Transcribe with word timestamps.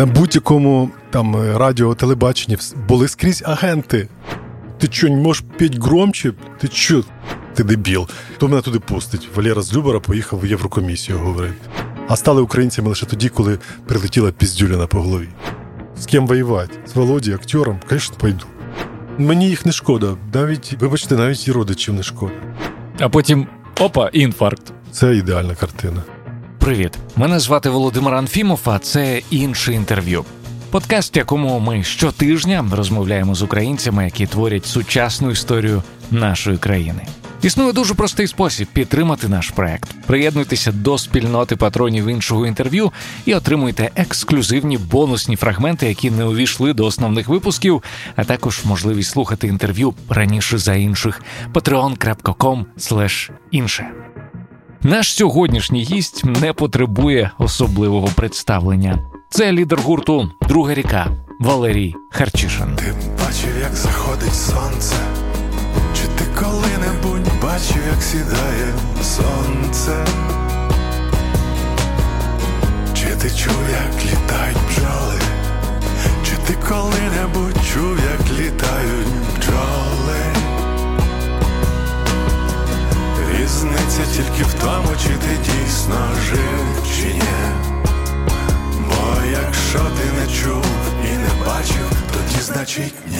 На 0.00 0.06
будь-якому 0.06 0.90
там 1.10 1.56
радіо, 1.56 1.94
телебаченні 1.94 2.58
були 2.88 3.08
скрізь 3.08 3.42
агенти. 3.46 4.08
Ти 4.78 4.88
що, 4.90 5.08
не 5.08 5.16
можеш 5.16 5.44
п'ять 5.56 5.78
громче? 5.78 6.32
Ти 6.58 6.68
що? 6.72 7.04
Ти 7.54 7.64
дебіл. 7.64 8.08
Хто 8.34 8.48
мене 8.48 8.62
туди 8.62 8.78
пустить? 8.78 9.28
Валера 9.34 9.62
з 9.62 9.74
Любера 9.74 10.00
поїхав 10.00 10.40
в 10.40 10.46
Єврокомісію 10.46 11.18
говорити. 11.18 11.54
А 12.08 12.16
стали 12.16 12.42
українцями 12.42 12.88
лише 12.88 13.06
тоді, 13.06 13.28
коли 13.28 13.58
прилетіла 13.86 14.32
піздюляна 14.32 14.86
по 14.86 15.00
голові. 15.00 15.28
З 15.98 16.06
ким 16.06 16.26
воювати? 16.26 16.78
З 16.86 16.94
Володі, 16.94 17.32
актером? 17.32 17.80
Звісно, 17.90 18.16
пойду. 18.20 18.44
Мені 19.18 19.48
їх 19.48 19.66
не 19.66 19.72
шкода. 19.72 20.16
Навіть, 20.34 20.76
вибачте, 20.80 21.16
навіть 21.16 21.48
і 21.48 21.52
родичів 21.52 21.94
не 21.94 22.02
шкода. 22.02 22.34
А 23.00 23.08
потім 23.08 23.46
опа, 23.80 24.08
інфаркт. 24.12 24.72
Це 24.92 25.16
ідеальна 25.16 25.54
картина. 25.54 26.02
Привіт, 26.60 26.98
мене 27.16 27.38
звати 27.38 27.70
Володимир 27.70 28.14
Анфімов, 28.14 28.60
а 28.64 28.78
це 28.78 29.22
інше 29.30 29.72
інтерв'ю. 29.72 30.24
Подкаст, 30.70 31.16
якому 31.16 31.60
ми 31.60 31.82
щотижня 31.82 32.64
розмовляємо 32.72 33.34
з 33.34 33.42
українцями, 33.42 34.04
які 34.04 34.26
творять 34.26 34.66
сучасну 34.66 35.30
історію 35.30 35.82
нашої 36.10 36.58
країни. 36.58 37.06
Існує 37.42 37.72
дуже 37.72 37.94
простий 37.94 38.26
спосіб 38.26 38.68
підтримати 38.72 39.28
наш 39.28 39.50
проект. 39.50 39.90
Приєднуйтеся 40.06 40.72
до 40.72 40.98
спільноти 40.98 41.56
патронів 41.56 42.06
іншого 42.06 42.46
інтерв'ю 42.46 42.92
і 43.24 43.34
отримуйте 43.34 43.90
ексклюзивні 43.96 44.78
бонусні 44.78 45.36
фрагменти, 45.36 45.88
які 45.88 46.10
не 46.10 46.24
увійшли 46.24 46.72
до 46.72 46.86
основних 46.86 47.28
випусків, 47.28 47.82
а 48.16 48.24
також 48.24 48.64
можливість 48.64 49.10
слухати 49.10 49.46
інтерв'ю 49.46 49.94
раніше 50.08 50.58
за 50.58 50.74
інших. 50.74 51.22
patreon.com 51.54 52.64
інше. 53.50 53.90
Наш 54.82 55.12
сьогоднішній 55.14 55.82
гість 55.82 56.24
не 56.24 56.52
потребує 56.52 57.30
особливого 57.38 58.08
представлення. 58.16 58.98
Це 59.30 59.52
лідер 59.52 59.80
гурту 59.80 60.30
Друга 60.48 60.74
ріка 60.74 61.06
Валерій 61.40 61.94
Харчишин. 62.10 62.76
Ти 62.76 62.94
бачив, 63.24 63.50
як 63.62 63.74
заходить 63.74 64.34
сонце, 64.34 64.96
чи 65.94 66.02
ти 66.02 66.24
коли-небудь 66.40 67.42
бачив, 67.42 67.82
як 67.92 68.02
сідає 68.02 68.74
сонце? 69.02 70.04
Чи 72.94 73.06
ти 73.06 73.30
чув, 73.30 73.62
як 73.72 74.04
літають 74.04 74.58
бджоли? 74.70 75.20
Чи 76.24 76.32
ти 76.46 76.58
коли-небудь 76.68 77.64
чув, 77.74 77.96
як 78.12 78.38
літають 78.38 79.08
бджоли? 79.38 80.29
Різниця 83.50 84.02
тільки 84.16 84.42
в 84.42 84.54
тому, 84.54 84.88
чи 85.02 85.08
ти 85.08 85.36
дійсно 85.44 86.08
жив, 86.30 86.82
чи 86.96 87.14
ні. 87.14 87.22
Бо 88.88 89.22
якщо 89.32 89.78
ти 89.78 90.20
не 90.20 90.26
чув 90.36 90.64
і 91.04 91.16
не 91.16 91.46
бачив, 91.46 91.90
тоді 92.12 92.42
значить 92.42 92.94
ні. 93.10 93.18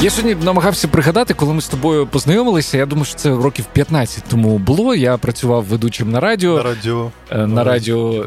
Я 0.00 0.10
сьогодні 0.10 0.44
намагався 0.44 0.88
пригадати, 0.88 1.34
коли 1.34 1.54
ми 1.54 1.60
з 1.60 1.68
тобою 1.68 2.06
познайомилися. 2.06 2.78
Я 2.78 2.86
думаю, 2.86 3.04
що 3.04 3.14
це 3.14 3.30
років 3.30 3.64
15 3.72 4.24
тому 4.28 4.58
було. 4.58 4.94
Я 4.94 5.16
працював 5.16 5.64
ведучим 5.64 6.10
на 6.10 6.20
радіо. 6.20 6.56
На 6.56 6.62
радіо. 6.62 7.10
Е, 7.30 7.46
на 7.46 7.64
радіо 7.64 8.26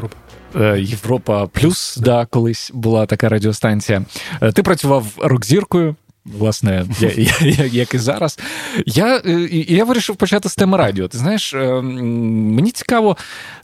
е, 0.56 0.80
Європа 0.80 1.46
Плюс, 1.46 1.96
да, 1.96 2.26
колись 2.30 2.70
була 2.74 3.06
така 3.06 3.28
радіостанція. 3.28 4.02
Е, 4.42 4.52
ти 4.52 4.62
працював 4.62 5.06
рок-зіркою. 5.18 5.96
Власне, 6.38 6.86
я, 7.00 7.10
я, 7.40 7.64
як 7.64 7.94
і 7.94 7.98
зараз. 7.98 8.38
Я 8.86 9.22
я 9.68 9.84
вирішив 9.84 10.16
почати 10.16 10.48
з 10.48 10.54
теми 10.54 10.78
радіо. 10.78 11.08
Ти 11.08 11.18
знаєш, 11.18 11.54
мені 11.82 12.70
цікаво, 12.70 13.16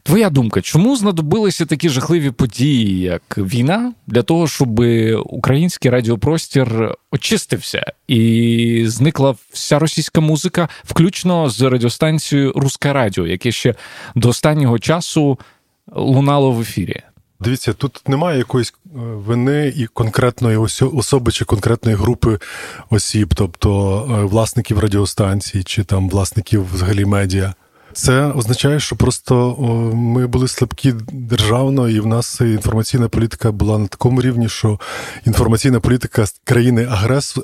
твоя 0.02 0.30
думка, 0.30 0.60
чому 0.60 0.96
знадобилися 0.96 1.66
такі 1.66 1.88
жахливі 1.88 2.30
події, 2.30 3.00
як 3.00 3.38
війна, 3.38 3.92
для 4.06 4.22
того, 4.22 4.48
щоб 4.48 4.80
український 5.24 5.90
радіопростір 5.90 6.94
очистився 7.10 7.92
і 8.08 8.84
зникла 8.86 9.34
вся 9.50 9.78
російська 9.78 10.20
музика, 10.20 10.68
включно 10.84 11.50
з 11.50 11.62
радіостанцією 11.62 12.52
Руське 12.56 12.92
Радіо, 12.92 13.26
яке 13.26 13.52
ще 13.52 13.74
до 14.14 14.28
останнього 14.28 14.78
часу 14.78 15.38
лунало 15.92 16.52
в 16.52 16.60
ефірі. 16.60 17.02
Дивіться, 17.44 17.72
тут 17.72 18.02
немає 18.08 18.38
якоїсь 18.38 18.74
е, 18.86 18.88
вини 18.98 19.72
і 19.76 19.86
конкретної 19.86 20.56
особи 20.80 21.32
чи 21.32 21.44
конкретної 21.44 21.96
групи 21.96 22.38
осіб, 22.90 23.34
тобто 23.34 24.00
е, 24.10 24.24
власників 24.24 24.78
радіостанцій 24.78 25.62
чи 25.62 25.84
там 25.84 26.08
власників 26.08 26.74
взагалі 26.74 27.04
медіа. 27.04 27.54
Це 27.92 28.26
означає, 28.26 28.80
що 28.80 28.96
просто 28.96 29.56
ми 29.94 30.26
були 30.26 30.48
слабкі 30.48 30.94
державно, 31.12 31.88
і 31.88 32.00
в 32.00 32.06
нас 32.06 32.40
інформаційна 32.40 33.08
політика 33.08 33.52
була 33.52 33.78
на 33.78 33.86
такому 33.86 34.22
рівні, 34.22 34.48
що 34.48 34.80
інформаційна 35.26 35.80
політика 35.80 36.24
країни 36.44 36.88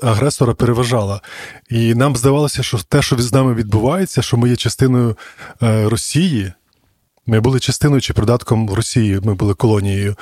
агресора 0.03 0.53
переважала. 0.53 1.21
І 1.69 1.95
нам 1.95 2.15
здавалося, 2.15 2.63
що 2.63 2.77
те, 2.77 3.01
що 3.01 3.17
з 3.17 3.33
нами 3.33 3.53
відбувається, 3.53 4.21
що 4.21 4.37
ми 4.37 4.49
є 4.49 4.55
частиною 4.55 5.17
е, 5.63 5.89
Росії. 5.89 6.51
Ми 7.29 7.39
були 7.39 7.59
частиною 7.59 8.01
чи 8.01 8.13
придатком 8.13 8.69
Росії, 8.69 9.19
ми 9.23 9.33
були 9.33 9.53
колонією. 9.53 10.15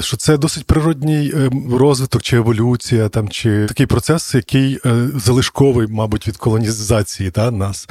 Що 0.00 0.16
це 0.16 0.36
досить 0.36 0.64
природній 0.64 1.32
е, 1.34 1.50
розвиток 1.72 2.22
чи 2.22 2.36
еволюція, 2.36 3.08
там 3.08 3.28
чи 3.28 3.66
такий 3.66 3.86
процес, 3.86 4.34
який 4.34 4.78
е, 4.86 5.08
залишковий, 5.14 5.86
мабуть, 5.86 6.28
від 6.28 6.36
колонізації 6.36 7.30
та, 7.30 7.50
нас. 7.50 7.88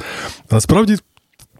Насправді 0.50 0.96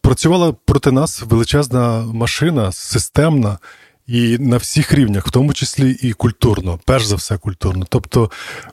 працювала 0.01 0.55
проти 0.65 0.93
нас 0.93 1.23
величезна 1.23 2.05
машина, 2.13 2.73
системна. 2.73 3.59
І 4.07 4.39
на 4.39 4.57
всіх 4.57 4.95
рівнях, 4.95 5.27
в 5.27 5.31
тому 5.31 5.53
числі 5.53 5.91
і 5.91 6.13
культурно, 6.13 6.79
перш 6.85 7.05
за 7.05 7.17
все, 7.17 7.37
культурно. 7.37 7.87
Тобто, 7.89 8.31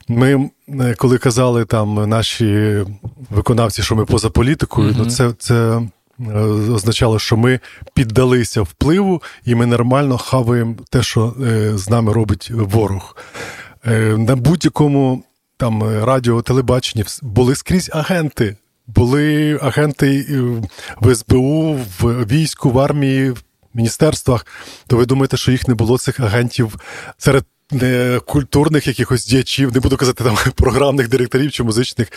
ми, 0.08 0.50
е, 0.68 0.94
коли 0.98 1.18
казали 1.18 1.64
там 1.64 2.08
наші 2.08 2.78
виконавці, 3.30 3.82
що 3.82 3.96
ми 3.96 4.04
поза 4.04 4.30
політикою, 4.30 4.88
mm-hmm. 4.88 4.98
ну 4.98 5.10
це 5.10 5.32
це 5.38 5.80
Е, 5.80 5.88
означало, 6.70 7.18
що 7.18 7.36
ми 7.36 7.60
піддалися 7.94 8.62
впливу, 8.62 9.22
і 9.44 9.54
ми 9.54 9.66
нормально 9.66 10.18
хаваємо 10.18 10.76
те, 10.90 11.02
що 11.02 11.34
е, 11.40 11.78
з 11.78 11.90
нами 11.90 12.12
робить 12.12 12.50
ворог. 12.50 13.16
Е, 13.86 14.16
на 14.18 14.36
будь-якому 14.36 15.24
там 15.56 16.04
радіо, 16.04 16.42
телебаченні 16.42 17.04
були 17.22 17.54
скрізь 17.54 17.90
агенти. 17.92 18.56
Були 18.86 19.58
агенти 19.62 20.26
в 21.00 21.14
СБУ, 21.14 21.80
в 22.00 22.24
війську, 22.24 22.70
в 22.70 22.78
армії, 22.78 23.30
в 23.30 23.42
міністерствах. 23.74 24.46
То 24.86 24.96
ви 24.96 25.06
думаєте, 25.06 25.36
що 25.36 25.52
їх 25.52 25.68
не 25.68 25.74
було 25.74 25.98
цих 25.98 26.20
агентів 26.20 26.76
серед 27.18 27.44
культурних 28.26 28.86
якихось 28.86 29.26
діячів, 29.26 29.74
не 29.74 29.80
буду 29.80 29.96
казати 29.96 30.24
там 30.24 30.36
програмних 30.54 31.08
директорів 31.08 31.52
чи 31.52 31.62
музичних. 31.62 32.12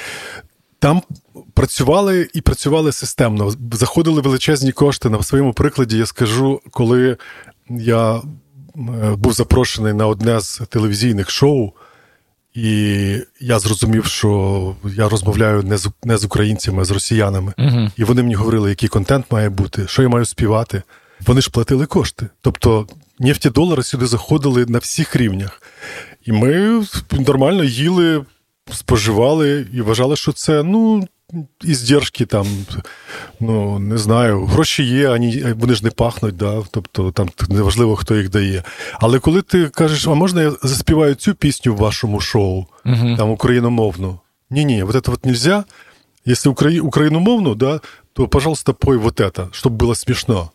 Там 0.79 1.01
працювали 1.53 2.29
і 2.33 2.41
працювали 2.41 2.91
системно. 2.91 3.53
Заходили 3.71 4.21
величезні 4.21 4.71
кошти. 4.71 5.09
На 5.09 5.23
своєму 5.23 5.53
прикладі 5.53 5.97
я 5.97 6.05
скажу, 6.05 6.61
коли 6.71 7.17
я 7.69 8.15
е, 8.15 8.21
був 9.17 9.33
запрошений 9.33 9.93
на 9.93 10.07
одне 10.07 10.39
з 10.39 10.61
телевізійних 10.69 11.29
шоу, 11.29 11.71
і 12.53 13.17
я 13.39 13.59
зрозумів, 13.59 14.05
що 14.05 14.75
я 14.83 15.09
розмовляю 15.09 15.63
не 15.63 15.77
з 15.77 15.89
не 16.03 16.17
з 16.17 16.25
українцями, 16.25 16.81
а 16.81 16.85
з 16.85 16.91
росіянами. 16.91 17.53
uh 17.57 17.91
І 17.97 18.03
вони 18.03 18.23
мені 18.23 18.35
говорили, 18.35 18.69
який 18.69 18.89
контент 18.89 19.25
має 19.31 19.49
бути, 19.49 19.87
що 19.87 20.01
я 20.01 20.09
маю 20.09 20.25
співати. 20.25 20.83
Вони 21.25 21.41
ж 21.41 21.49
платили 21.49 21.85
кошти. 21.85 22.27
Тобто 22.41 22.87
нефті 23.19 23.49
долари 23.49 23.83
сюди 23.83 24.07
заходили 24.07 24.65
на 24.65 24.79
всіх 24.79 25.15
рівнях. 25.15 25.61
І 26.25 26.31
ми 26.31 26.83
нормально 27.11 27.63
їли 27.63 28.25
споживали 28.71 29.67
і 29.73 29.81
вважали, 29.81 30.15
що 30.15 30.31
це 30.31 30.63
ну. 30.63 31.07
Іздержки 31.63 32.25
там, 32.25 32.47
ну 33.39 33.79
не 33.79 33.97
знаю, 33.97 34.45
гроші 34.45 34.83
є, 34.83 35.09
ані 35.11 35.45
вони 35.57 35.75
ж 35.75 35.83
не 35.83 35.89
пахнуть, 35.89 36.37
да? 36.37 36.63
тобто 36.71 37.11
там 37.11 37.29
неважливо, 37.49 37.95
хто 37.95 38.15
їх 38.15 38.29
дає. 38.29 38.63
Але 38.99 39.19
коли 39.19 39.41
ти 39.41 39.69
кажеш, 39.69 40.07
а 40.07 40.13
можна 40.13 40.41
я 40.41 40.51
заспіваю 40.63 41.15
цю 41.15 41.33
пісню 41.33 41.73
в 41.73 41.77
вашому 41.77 42.19
шоу, 42.19 42.65
uh 42.85 43.17
там 43.17 43.29
україномовну? 43.29 44.19
Ні-ні, 44.49 44.83
вот 44.83 44.95
это 44.95 45.09
вот 45.09 45.25
нельзя. 45.25 45.63
Якщо 46.25 46.55
україномовну, 46.81 47.55
да, 47.55 47.79
то, 48.13 48.27
пожалуйста, 48.27 48.73
пой 48.73 48.97
вот 48.97 49.21
это, 49.21 49.47
щоб 49.51 49.73
було 49.73 49.95
смішно. 49.95 50.51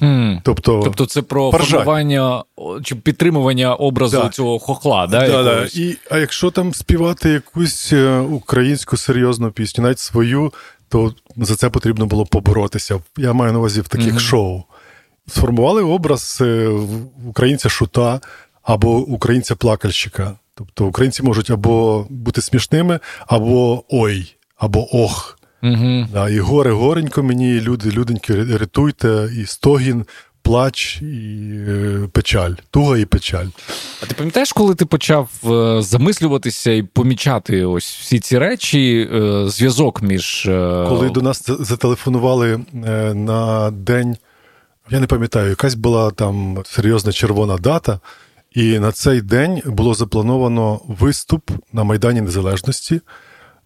Mm. 0.00 0.40
Тобто 0.44 0.80
тобто 0.84 1.06
це 1.06 1.22
про 1.22 1.50
поржать. 1.50 1.70
формування 1.70 2.44
чи 2.82 2.94
підтримування 2.94 3.74
образу 3.74 4.16
да. 4.16 4.28
цього 4.28 4.58
хохла. 4.58 5.06
Да, 5.06 5.28
да, 5.28 5.42
да. 5.42 5.68
І, 5.74 5.96
А 6.10 6.18
якщо 6.18 6.50
там 6.50 6.74
співати 6.74 7.30
якусь 7.30 7.92
е, 7.92 8.18
українську 8.18 8.96
серйозну 8.96 9.50
пісню, 9.50 9.84
навіть 9.84 9.98
свою, 9.98 10.52
то 10.88 11.14
за 11.36 11.56
це 11.56 11.70
потрібно 11.70 12.06
було 12.06 12.26
поборотися. 12.26 13.00
Я 13.16 13.32
маю 13.32 13.52
на 13.52 13.58
увазі 13.58 13.80
в 13.80 13.88
таких 13.88 14.14
mm-hmm. 14.14 14.18
шоу. 14.18 14.62
Сформували 15.26 15.82
образ 15.82 16.38
е, 16.40 16.68
українця 17.26 17.68
шута 17.68 18.20
або 18.62 18.98
українця-плакальщика. 18.98 20.32
Тобто 20.54 20.86
українці 20.86 21.22
можуть 21.22 21.50
або 21.50 22.06
бути 22.10 22.42
смішними, 22.42 23.00
або 23.26 23.84
ой, 23.88 24.36
або 24.56 24.96
ох. 24.96 25.37
Угу. 25.62 26.06
Да, 26.12 26.28
І 26.28 26.38
горе 26.38 26.72
горенько 26.72 27.22
мені, 27.22 27.60
люди, 27.60 27.90
люденьки, 27.90 28.44
рятуйте, 28.44 29.30
і 29.36 29.46
стогін, 29.46 30.04
плач 30.42 31.02
і 31.02 31.06
е, 31.68 32.08
печаль, 32.12 32.52
туга 32.70 32.98
і 32.98 33.04
печаль. 33.04 33.46
А 34.02 34.06
ти 34.06 34.14
пам'ятаєш, 34.14 34.52
коли 34.52 34.74
ти 34.74 34.84
почав 34.84 35.30
е, 35.44 35.82
замислюватися 35.82 36.70
і 36.70 36.82
помічати 36.82 37.64
ось 37.64 37.96
всі 38.00 38.20
ці 38.20 38.38
речі, 38.38 39.08
е, 39.14 39.48
зв'язок 39.48 40.02
між. 40.02 40.42
Коли 40.88 41.10
до 41.10 41.22
нас 41.22 41.50
зателефонували 41.60 42.60
на 43.14 43.70
день, 43.70 44.16
я 44.90 45.00
не 45.00 45.06
пам'ятаю, 45.06 45.48
якась 45.48 45.74
була 45.74 46.10
там 46.10 46.62
серйозна 46.64 47.12
червона 47.12 47.56
дата, 47.56 48.00
і 48.52 48.78
на 48.78 48.92
цей 48.92 49.20
день 49.20 49.62
було 49.66 49.94
заплановано 49.94 50.80
виступ 50.88 51.50
на 51.72 51.84
Майдані 51.84 52.20
Незалежності 52.20 53.00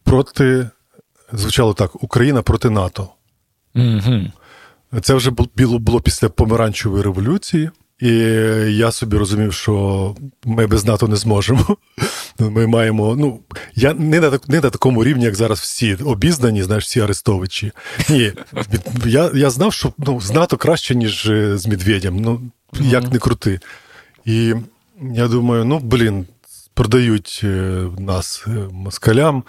проти, 0.04 0.68
звучало 1.32 1.74
так, 1.74 2.02
Україна 2.02 2.42
проти 2.42 2.70
НАТО. 2.70 3.08
Угу. 3.74 4.20
Це 5.02 5.14
вже 5.14 5.30
було 5.30 5.78
було 5.78 6.00
після 6.00 6.28
помаранчевої 6.28 7.02
революції, 7.02 7.70
і 8.00 8.08
я 8.76 8.92
собі 8.92 9.16
розумів, 9.16 9.52
що 9.52 10.14
ми 10.44 10.66
без 10.66 10.84
НАТО 10.84 11.08
не 11.08 11.16
зможемо. 11.16 11.76
Ми 12.38 12.66
маємо. 12.66 13.16
Ну 13.16 13.40
я 13.74 13.94
не 13.94 14.20
на 14.20 14.38
не 14.48 14.60
на 14.60 14.70
такому 14.70 15.04
рівні, 15.04 15.24
як 15.24 15.34
зараз 15.34 15.58
всі 15.58 15.94
обізнані, 15.94 16.62
знаєш, 16.62 16.84
всі 16.84 17.00
арестовичі. 17.00 17.72
Ні, 18.08 18.32
я 19.06 19.30
я 19.34 19.50
знав, 19.50 19.72
що 19.72 19.92
ну, 19.98 20.20
з 20.20 20.30
НАТО 20.32 20.56
краще, 20.56 20.94
ніж 20.94 21.26
е, 21.26 21.58
з 21.58 21.66
Медведем. 21.66 22.16
Ну 22.16 22.40
як 22.80 23.12
не 23.12 23.18
крути. 23.18 23.60
І 24.24 24.54
я 25.12 25.28
думаю, 25.28 25.64
ну 25.64 25.78
блін, 25.78 26.26
продають 26.74 27.40
е, 27.44 27.46
нас 27.98 28.44
е, 28.46 28.50
москалям. 28.72 29.44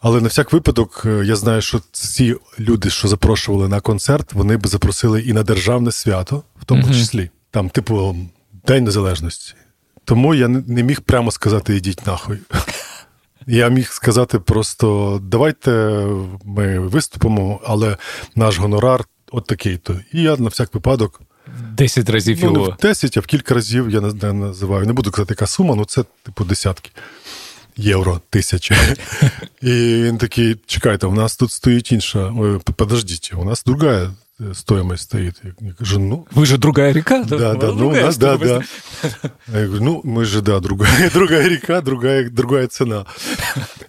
Але 0.00 0.20
на 0.20 0.28
всяк 0.28 0.52
випадок, 0.52 1.02
е, 1.06 1.24
я 1.24 1.36
знаю, 1.36 1.62
що 1.62 1.80
ці 1.92 2.36
люди, 2.58 2.90
що 2.90 3.08
запрошували 3.08 3.68
на 3.68 3.80
концерт, 3.80 4.32
вони 4.32 4.56
б 4.56 4.66
запросили 4.66 5.22
і 5.22 5.32
на 5.32 5.42
державне 5.42 5.92
свято, 5.92 6.42
в 6.60 6.64
тому 6.64 6.82
mm-hmm. 6.82 6.94
числі, 6.94 7.30
там, 7.50 7.70
типу, 7.70 8.16
День 8.66 8.84
Незалежності. 8.84 9.54
Тому 10.04 10.34
я 10.34 10.48
не 10.48 10.82
міг 10.82 11.00
прямо 11.00 11.30
сказати 11.30 11.76
ідіть 11.76 12.06
нахуй. 12.06 12.38
Я 13.50 13.68
міг 13.68 13.92
сказати 13.92 14.38
просто: 14.38 15.18
давайте 15.22 15.70
ми 16.44 16.78
виступимо, 16.78 17.60
але 17.66 17.96
наш 18.34 18.58
гонорар 18.58 19.04
от 19.32 19.46
такий-то. 19.46 20.00
І 20.12 20.22
я 20.22 20.36
на 20.36 20.48
всяк 20.48 20.74
випадок. 20.74 21.20
Десять 21.72 22.10
разів 22.10 22.38
ну, 22.42 22.52
його. 22.52 22.66
Не 22.66 22.72
в 22.72 22.76
10, 22.76 23.16
а 23.16 23.20
в 23.20 23.26
кілька 23.26 23.54
разів 23.54 23.90
я 23.90 24.00
не 24.00 24.32
називаю. 24.32 24.86
Не 24.86 24.92
буду 24.92 25.10
казати, 25.10 25.32
яка 25.32 25.46
сума, 25.46 25.74
ну 25.74 25.84
це 25.84 26.04
типу 26.22 26.44
десятки 26.44 26.90
євро 27.77 28.21
тисячі. 28.29 28.75
І 29.61 29.71
він 30.03 30.17
такий: 30.17 30.57
чекайте, 30.65 31.07
у 31.07 31.13
нас 31.13 31.37
тут 31.37 31.51
стоїть 31.51 31.91
інша. 31.91 32.33
Подождіть, 32.75 33.31
у 33.35 33.45
нас 33.45 33.63
друга 33.63 34.11
стоимость 34.53 35.03
стоит. 35.03 35.41
Я 35.61 35.73
кажу, 35.73 35.99
ну... 35.99 36.27
Вы 36.33 36.45
же 36.45 36.57
другая 36.57 36.93
река? 36.93 37.23
Да, 37.23 37.53
да, 37.53 37.67
ну, 37.71 37.89
у 37.89 37.91
нас, 37.93 38.17
да, 38.17 38.37
да. 38.37 38.61
Я 39.53 39.65
говорю, 39.65 39.83
ну, 39.83 40.01
ми 40.03 40.25
же, 40.25 40.41
да, 40.41 40.59
другая, 40.59 41.09
другая 41.13 41.49
река, 41.49 41.81
другая, 41.81 42.29
другая 42.29 42.67
ціна. 42.67 43.05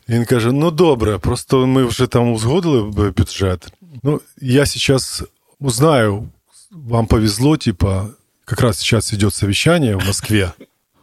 Він 0.09 0.25
каже, 0.25 0.53
ну, 0.53 0.71
добре, 0.71 1.19
просто 1.19 1.67
ми 1.67 1.85
вже 1.85 2.07
там 2.07 2.33
узгодили 2.33 3.11
бюджет. 3.11 3.69
Ну, 4.03 4.21
я 4.41 4.67
сейчас 4.67 5.23
узнаю, 5.59 6.29
вам 6.71 7.07
повезло, 7.07 7.57
типа, 7.57 8.11
как 8.45 8.61
раз 8.61 8.79
сейчас 8.79 9.13
идет 9.15 9.35
совещание 9.35 9.97
в 9.97 10.07
Москве. 10.07 10.53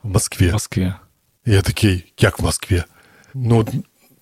В 0.04 0.08
Москве. 0.08 0.50
В 0.50 0.54
Москве. 0.54 0.96
Я 1.47 1.63
такий, 1.63 2.13
як 2.19 2.39
в 2.39 2.43
Москве? 2.43 2.85
Ну, 3.35 3.67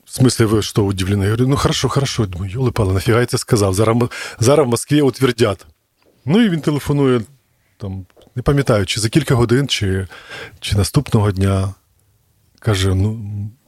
в 0.04 0.20
смысле, 0.20 0.44
ви 0.44 0.62
що 0.62 0.82
удивлены? 0.82 1.22
Я 1.24 1.30
говорю, 1.30 1.48
ну 1.48 1.56
хорошо, 1.56 1.88
хорошо. 1.88 2.26
Думаю, 2.26 2.52
йоли 2.52 2.70
пали, 2.70 2.94
нафіга 2.94 3.20
я 3.20 3.26
це 3.26 3.38
сказав? 3.38 3.74
Зараз, 3.74 4.66
в 4.66 4.68
Москві 4.68 5.00
утвердять. 5.00 5.66
Ну 6.24 6.40
і 6.40 6.48
він 6.48 6.60
телефонує, 6.60 7.20
там, 7.76 8.06
не 8.36 8.42
пам'ятаю, 8.42 8.86
чи 8.86 9.00
за 9.00 9.08
кілька 9.08 9.34
годин, 9.34 9.68
чи 9.68 10.08
чи 10.60 10.76
наступного 10.76 11.32
дня. 11.32 11.74
Каже: 12.58 12.94
ну, 12.94 13.14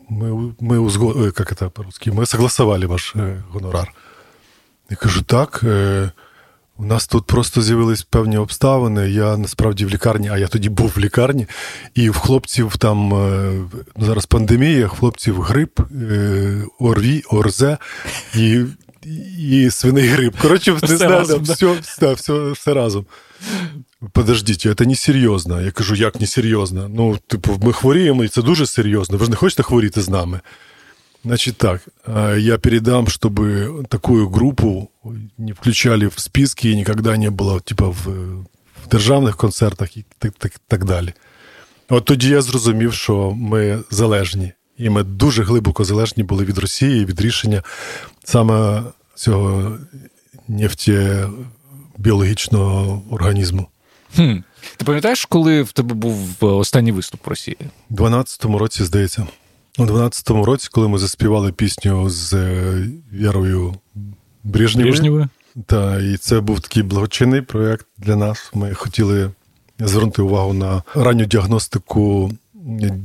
ми 0.08 0.54
ми, 0.60 0.78
узго... 0.78 1.24
як 1.24 1.56
це 1.56 1.68
по-русски? 1.68 2.12
ми 2.12 2.26
согласували 2.26 2.86
ваш 2.86 3.16
е, 3.16 3.42
гонорар. 3.50 3.92
Я 4.90 4.96
кажу, 4.96 5.22
так. 5.22 5.60
Е, 5.64 6.10
у 6.78 6.84
нас 6.84 7.06
тут 7.06 7.26
просто 7.26 7.62
з'явились 7.62 8.02
певні 8.02 8.36
обставини. 8.36 9.10
Я 9.10 9.36
насправді 9.36 9.84
в 9.84 9.90
лікарні, 9.90 10.28
а 10.28 10.38
я 10.38 10.48
тоді 10.48 10.68
був 10.68 10.92
в 10.96 10.98
лікарні, 10.98 11.46
і 11.94 12.10
в 12.10 12.16
хлопців 12.16 12.76
там 12.76 13.14
е, 13.14 13.52
ну, 13.96 14.06
зараз 14.06 14.26
пандемія, 14.26 14.88
хлопців 14.88 15.40
грип, 15.40 15.80
е, 15.80 16.64
ОРВІ, 16.78 17.22
ОРЗ 17.30 17.64
і 18.34 18.64
і 19.38 19.70
свиний 19.70 20.08
грип. 20.08 20.34
Коротше, 20.42 20.70
не 20.70 20.76
все, 20.76 20.96
знаю, 20.96 21.12
разом, 21.12 21.42
все, 21.42 21.72
все, 21.80 22.12
все, 22.12 22.50
все 22.50 22.74
разом. 22.74 23.06
Подождіть, 24.12 24.60
це 24.78 24.86
не 24.86 24.94
серйозно. 24.94 25.60
Я 25.60 25.70
кажу, 25.70 25.94
як 25.94 26.20
не 26.20 26.26
серйозно? 26.26 26.90
Ну, 26.94 27.18
типу, 27.26 27.60
ми 27.62 27.72
хворіємо, 27.72 28.24
і 28.24 28.28
це 28.28 28.42
дуже 28.42 28.66
серйозно. 28.66 29.18
Ви 29.18 29.24
ж 29.24 29.30
не 29.30 29.36
хочете 29.36 29.62
хворіти 29.62 30.02
з 30.02 30.08
нами? 30.08 30.40
Значит 31.26 31.58
так, 31.58 31.82
я 32.38 32.58
передам, 32.58 33.08
чтобы 33.08 33.84
такую 33.88 34.28
группу 34.28 34.92
не 35.36 35.52
включали 35.52 36.06
в 36.06 36.20
списки 36.20 36.68
и 36.68 36.76
никогда 36.76 37.16
не 37.16 37.30
было 37.30 37.60
типа 37.60 37.90
в, 37.90 38.06
в 38.84 38.88
державних 38.88 39.36
концертах 39.36 39.96
і 39.96 40.04
так, 40.18 40.32
так, 40.38 40.52
так 40.68 40.84
далі. 40.84 41.12
От 41.88 42.04
тоді 42.04 42.28
я 42.28 42.42
зрозумів, 42.42 42.94
що 42.94 43.30
ми 43.30 43.78
залежні, 43.90 44.52
і 44.78 44.90
ми 44.90 45.02
дуже 45.02 45.42
глибоко 45.42 45.84
залежні 45.84 46.22
були 46.22 46.44
від 46.44 46.58
Росії, 46.58 47.04
від 47.04 47.20
рішення 47.20 47.62
саме 48.24 48.82
цього 49.14 49.78
нефтєбіологічного 50.48 53.02
організму. 53.10 53.66
Хм. 54.16 54.36
Ти 54.76 54.84
пам'ятаєш, 54.84 55.24
коли 55.24 55.62
в 55.62 55.72
тебе 55.72 55.94
був 55.94 56.36
останній 56.40 56.92
виступ 56.92 57.26
в 57.26 57.30
Росії? 57.30 57.56
У 57.90 57.94
12-му 57.94 58.58
році, 58.58 58.84
здається. 58.84 59.26
У 59.78 59.82
12-му 59.82 60.44
році, 60.44 60.68
коли 60.72 60.88
ми 60.88 60.98
заспівали 60.98 61.52
пісню 61.52 62.10
з 62.10 62.32
Ярою 62.32 62.92
Вірою 63.12 63.74
Брежнєвою, 64.44 64.92
Брежнєвою. 64.92 65.28
Та, 65.66 66.00
і 66.00 66.16
це 66.16 66.40
був 66.40 66.60
такий 66.60 66.82
благочинний 66.82 67.40
проєкт 67.40 67.86
для 67.98 68.16
нас. 68.16 68.50
Ми 68.54 68.74
хотіли 68.74 69.30
звернути 69.78 70.22
увагу 70.22 70.52
на 70.52 70.82
ранню 70.94 71.24
діагностику 71.24 72.32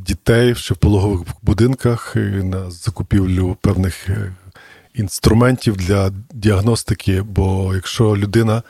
дітей 0.06 0.56
ще 0.56 0.74
в 0.74 0.78
пологових 0.78 1.22
будинках, 1.42 2.14
і 2.16 2.20
на 2.20 2.72
закупівлю 2.72 3.58
певних 3.62 4.10
е, 4.10 4.34
інструментів 4.94 5.78
для 5.78 6.12
діагностики. 6.34 7.22
Бо 7.22 7.76
якщо 7.76 8.18
людина 8.18 8.64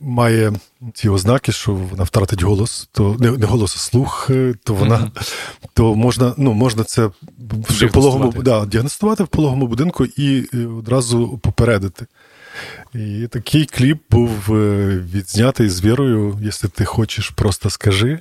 має 0.00 0.52
ці 0.94 1.08
ознаки, 1.08 1.52
що 1.52 1.74
вона 1.74 2.04
втратить 2.04 2.42
голос, 2.42 2.88
то 2.92 3.16
не, 3.18 3.30
не 3.30 3.46
голос, 3.46 3.76
а 3.76 3.78
слух, 3.78 4.26
е, 4.30 4.54
то 4.64 4.74
вона 4.74 4.96
mm-hmm. 4.98 5.28
то 5.74 5.94
можна 5.94 6.34
ну, 6.36 6.52
можна 6.52 6.84
це 6.84 7.10
вже 7.68 7.86
в 7.86 7.92
пологому 7.92 8.32
да, 8.42 8.66
діагностувати 8.66 9.24
в 9.24 9.28
пологому 9.28 9.66
будинку 9.66 10.04
і 10.04 10.48
е, 10.54 10.66
одразу 10.66 11.38
попередити. 11.38 12.06
І 12.94 13.26
такий 13.30 13.64
кліп 13.66 13.98
був 14.10 14.54
е, 14.54 14.86
відзнятий 15.14 15.68
з 15.68 15.84
вірою, 15.84 16.38
якщо 16.42 16.68
ти 16.68 16.84
хочеш, 16.84 17.28
просто 17.30 17.70
скажи. 17.70 18.18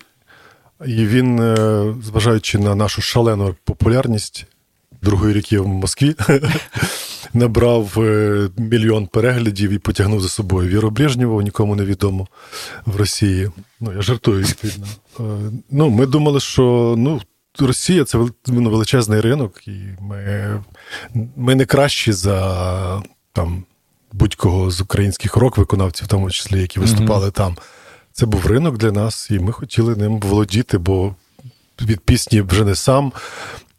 І 0.86 1.06
він, 1.06 1.56
зважаючи 2.04 2.60
на 2.60 2.76
нашу 2.76 3.02
шалену 3.02 3.56
популярність 3.64 4.46
другої 5.02 5.34
ріки 5.34 5.60
в 5.60 5.68
Москві, 5.68 6.16
набрав 7.34 8.00
е, 8.00 8.50
мільйон 8.58 9.08
переглядів 9.08 9.72
і 9.72 9.78
потягнув 9.78 10.22
за 10.22 10.30
собою 10.30 10.70
Віру 10.70 10.90
Брежнєву, 10.90 11.42
нікому 11.42 11.76
не 11.76 11.86
відомо 11.86 12.28
в 12.86 12.96
Росії. 12.96 13.50
Ну, 13.80 13.94
я 13.94 14.02
жартую, 14.02 14.44
відповідно. 14.44 14.88
Е, 15.20 15.24
ну, 15.72 15.90
Ми 15.90 16.06
думали, 16.06 16.40
що 16.40 16.96
ну, 16.98 17.22
Росія 17.60 18.04
це 18.04 18.18
ну, 18.48 18.70
величезний 18.70 19.22
ринок, 19.22 19.68
і 19.68 19.72
ми 20.02 20.64
ми 21.36 21.56
не 21.56 21.66
кращі 21.66 22.12
за 22.12 23.04
там, 23.34 23.64
будь-кого 24.14 24.72
з 24.72 24.82
українських 24.82 25.36
рок-виконавців, 25.36 26.06
в 26.06 26.10
тому 26.10 26.32
числі, 26.32 26.62
які 26.62 26.80
виступали 26.80 27.28
mm-hmm. 27.28 27.32
там. 27.32 27.58
Це 28.14 28.26
був 28.26 28.46
ринок 28.46 28.78
для 28.78 28.92
нас, 28.92 29.32
і 29.32 29.40
ми 29.40 29.52
хотіли 29.52 29.96
ним 29.96 30.20
володіти, 30.20 30.78
бо 30.78 31.16
від 31.82 32.00
пісні 32.00 32.42
вже 32.42 32.66
не 32.66 32.76
сам 32.76 33.12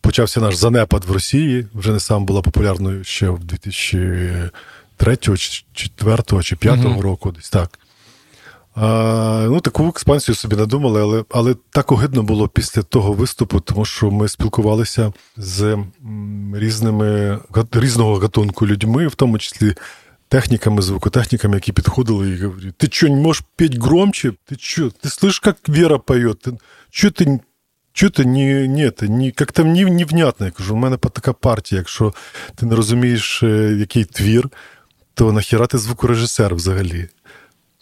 почався 0.09 0.41
наш 0.41 0.55
занепад 0.55 1.05
в 1.05 1.13
Росії. 1.13 1.67
Вже 1.75 1.93
не 1.93 2.01
сам 2.01 2.25
була 2.25 2.43
популярною 2.43 3.05
ще 3.05 3.31
в 3.31 3.45
2003, 3.45 4.51
2004 4.99 6.17
чи 6.43 6.57
2005 6.57 6.81
uh-huh. 6.81 7.01
року, 7.01 7.31
десь 7.31 7.51
так. 7.51 7.79
А, 8.75 9.47
Ну, 9.49 9.61
Таку 9.61 9.89
експансію 9.89 10.35
собі 10.35 10.57
надумали, 10.57 11.03
але 11.03 11.25
але 11.31 11.57
так 11.71 11.93
огидно 11.93 12.23
було 12.23 12.49
після 12.49 12.83
того 12.83 13.13
виступу, 13.13 13.61
тому 13.61 13.85
що 13.85 14.11
ми 14.11 14.29
спілкувалися 14.29 15.13
з 15.37 15.79
різними 16.55 17.39
різного 17.73 18.17
гатунку 18.17 18.67
людьми, 18.67 19.07
в 19.07 19.15
тому 19.15 19.39
числі 19.39 19.75
техніками, 20.29 20.83
звукотехніками, 20.83 21.55
які 21.55 21.73
підходили 21.73 22.31
і 22.31 22.43
говорять: 22.43 22.77
ти 22.77 22.89
що, 22.91 23.09
не 23.09 23.17
можеш 23.17 23.45
петь 23.57 23.79
громче? 23.79 24.33
Ти 24.45 24.57
що? 24.59 24.91
Ти 24.91 25.09
слышиш, 25.09 25.47
як 25.47 25.69
Віра 25.69 25.99
поє? 25.99 26.35
Ти, 26.35 26.53
Що 26.91 27.11
ти 27.11 27.41
Чого 27.99 28.11
ти 28.11 28.25
ні, 28.25 28.69
ні, 28.69 28.93
ні, 29.01 29.35
як 29.41 29.53
там 29.53 29.73
ні, 29.73 29.85
невнятно. 29.85 30.47
Я 30.47 30.53
кажу, 30.53 30.75
у 30.75 30.77
мене 30.77 30.97
така 30.97 31.33
партія. 31.33 31.79
Якщо 31.79 32.15
ти 32.55 32.67
не 32.67 32.77
розумієш, 32.77 33.43
е, 33.43 33.77
який 33.79 34.05
твір, 34.05 34.49
то 35.15 35.33
нахіра 35.33 35.67
ти 35.67 35.79
звукорежисер 35.79 36.55
взагалі. 36.55 37.09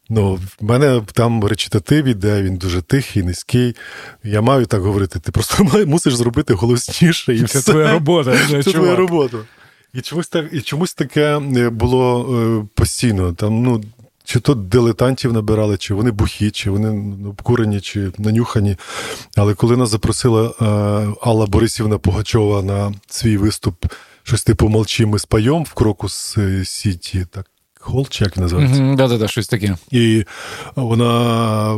Ну, 0.08 0.34
в 0.34 0.64
мене 0.64 1.02
там 1.12 1.44
речитатив 1.44 2.04
іде, 2.04 2.42
він 2.42 2.56
дуже 2.56 2.82
тихий, 2.82 3.22
низький. 3.22 3.76
Я 4.24 4.40
маю 4.40 4.66
так 4.66 4.82
говорити. 4.82 5.18
Ти 5.18 5.32
просто 5.32 5.64
мусиш 5.86 6.14
зробити 6.14 6.54
голосніше. 6.54 7.34
і 7.34 7.42
Це 7.42 7.58
все. 7.58 7.72
твоя 7.72 7.92
робота. 7.92 8.38
Це 8.50 8.62
твоя 8.62 8.96
робота. 8.96 9.38
І 9.94 10.00
чомусь 10.00 10.28
так, 10.28 10.46
і 10.52 10.60
чомусь 10.60 10.94
таке 10.94 11.40
е, 11.56 11.70
було 11.70 12.26
е, 12.34 12.66
постійно. 12.74 13.32
Там, 13.32 13.62
ну, 13.62 13.84
чи 14.26 14.40
то 14.40 14.54
дилетантів 14.54 15.32
набирали, 15.32 15.76
чи 15.76 15.94
вони 15.94 16.10
бухі, 16.10 16.50
чи 16.50 16.70
вони 16.70 17.14
обкурені, 17.28 17.80
чи 17.80 18.12
нанюхані. 18.18 18.76
Але 19.36 19.54
коли 19.54 19.76
нас 19.76 19.88
запросила 19.88 20.42
е, 20.46 20.64
Алла 21.22 21.46
Борисівна 21.46 21.98
Пугачова 21.98 22.62
на 22.62 22.94
свій 23.08 23.36
виступ, 23.36 23.84
щось 24.22 24.44
типу 24.44 24.68
Молчи, 24.68 25.06
ми 25.06 25.18
спайом 25.18 25.64
в 25.64 25.72
Крокус 25.72 26.36
Сіті, 26.64 27.26
так. 27.30 27.46
Хол, 27.80 28.06
чи 28.08 28.24
як 28.24 28.36
називається? 28.36 28.82
Угу, 28.82 28.96
да-да-да, 28.96 29.28
щось 29.28 29.48
таке. 29.48 29.76
І 29.90 30.24
вона 30.76 31.74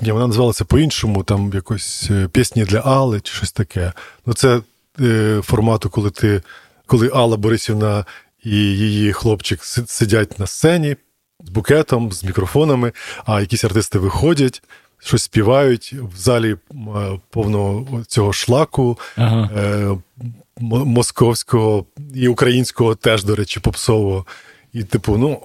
ні, 0.00 0.12
вона 0.12 0.26
називалася 0.26 0.64
по-іншому, 0.64 1.22
там 1.22 1.50
якось 1.54 2.10
пісні 2.32 2.64
для 2.64 2.78
Алли 2.78 3.20
чи 3.20 3.34
щось 3.34 3.52
таке. 3.52 3.92
Ну, 4.26 4.34
це 4.34 4.60
е, 5.00 5.40
формату, 5.44 5.90
коли 5.90 6.10
ти, 6.10 6.42
коли 6.86 7.10
Алла 7.14 7.36
Борисівна 7.36 8.04
і 8.44 8.56
її 8.56 9.12
хлопчик 9.12 9.64
сидять 9.64 10.38
на 10.38 10.46
сцені 10.46 10.96
з 11.44 11.48
букетом, 11.48 12.12
з 12.12 12.24
мікрофонами, 12.24 12.92
а 13.24 13.40
якісь 13.40 13.64
артисти 13.64 13.98
виходять. 13.98 14.62
Щось 15.04 15.22
співають 15.22 15.94
в 16.14 16.16
залі 16.16 16.56
повно 17.30 17.86
цього 18.06 18.32
шлаку 18.32 18.98
ага. 19.16 19.50
е, 19.56 19.96
московського 20.60 21.86
і 22.14 22.28
українського 22.28 22.94
теж, 22.94 23.24
до 23.24 23.36
речі, 23.36 23.60
попсового. 23.60 24.26
І, 24.72 24.84
типу, 24.84 25.16
ну, 25.16 25.40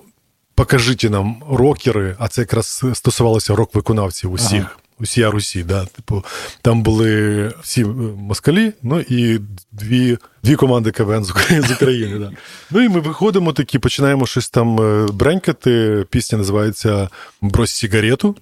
покажіть 0.56 1.04
нам 1.04 1.44
рокери, 1.50 2.16
а 2.20 2.28
це 2.28 2.42
якраз 2.42 2.84
стосувалося 2.94 3.56
рок-виконавців 3.56 4.32
усіх. 4.32 4.62
Ага. 4.62 4.87
Усія 5.00 5.32
Русі, 5.32 5.64
да. 5.64 5.86
Типу, 5.86 6.26
там 6.62 6.84
були 6.84 7.54
всі 7.64 7.86
москалі, 8.18 8.74
ну 8.84 9.00
і 9.00 9.40
дві 9.72 10.18
дві 10.44 10.56
команди 10.56 10.92
КВН 10.92 11.24
з 11.24 11.32
України. 11.32 11.68
З 11.68 11.72
України 11.72 12.20
да. 12.20 12.32
Ну 12.72 12.82
і 12.82 12.90
ми 12.90 13.00
виходимо 13.00 13.54
такі, 13.54 13.80
починаємо 13.80 14.26
щось 14.26 14.50
там 14.50 14.80
е, 14.82 15.08
бренькати. 15.12 16.06
Пісня 16.10 16.38
називається 16.38 17.10
Брось 17.42 17.72
сигарету. 17.72 18.36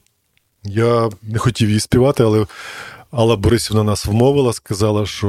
Я 0.64 1.10
не 1.22 1.40
хотів 1.40 1.68
її 1.68 1.80
співати, 1.80 2.24
але 2.24 2.46
Алла 3.12 3.36
Борисівна 3.36 3.84
нас 3.84 4.06
вмовила, 4.06 4.54
сказала, 4.54 5.06
що 5.06 5.28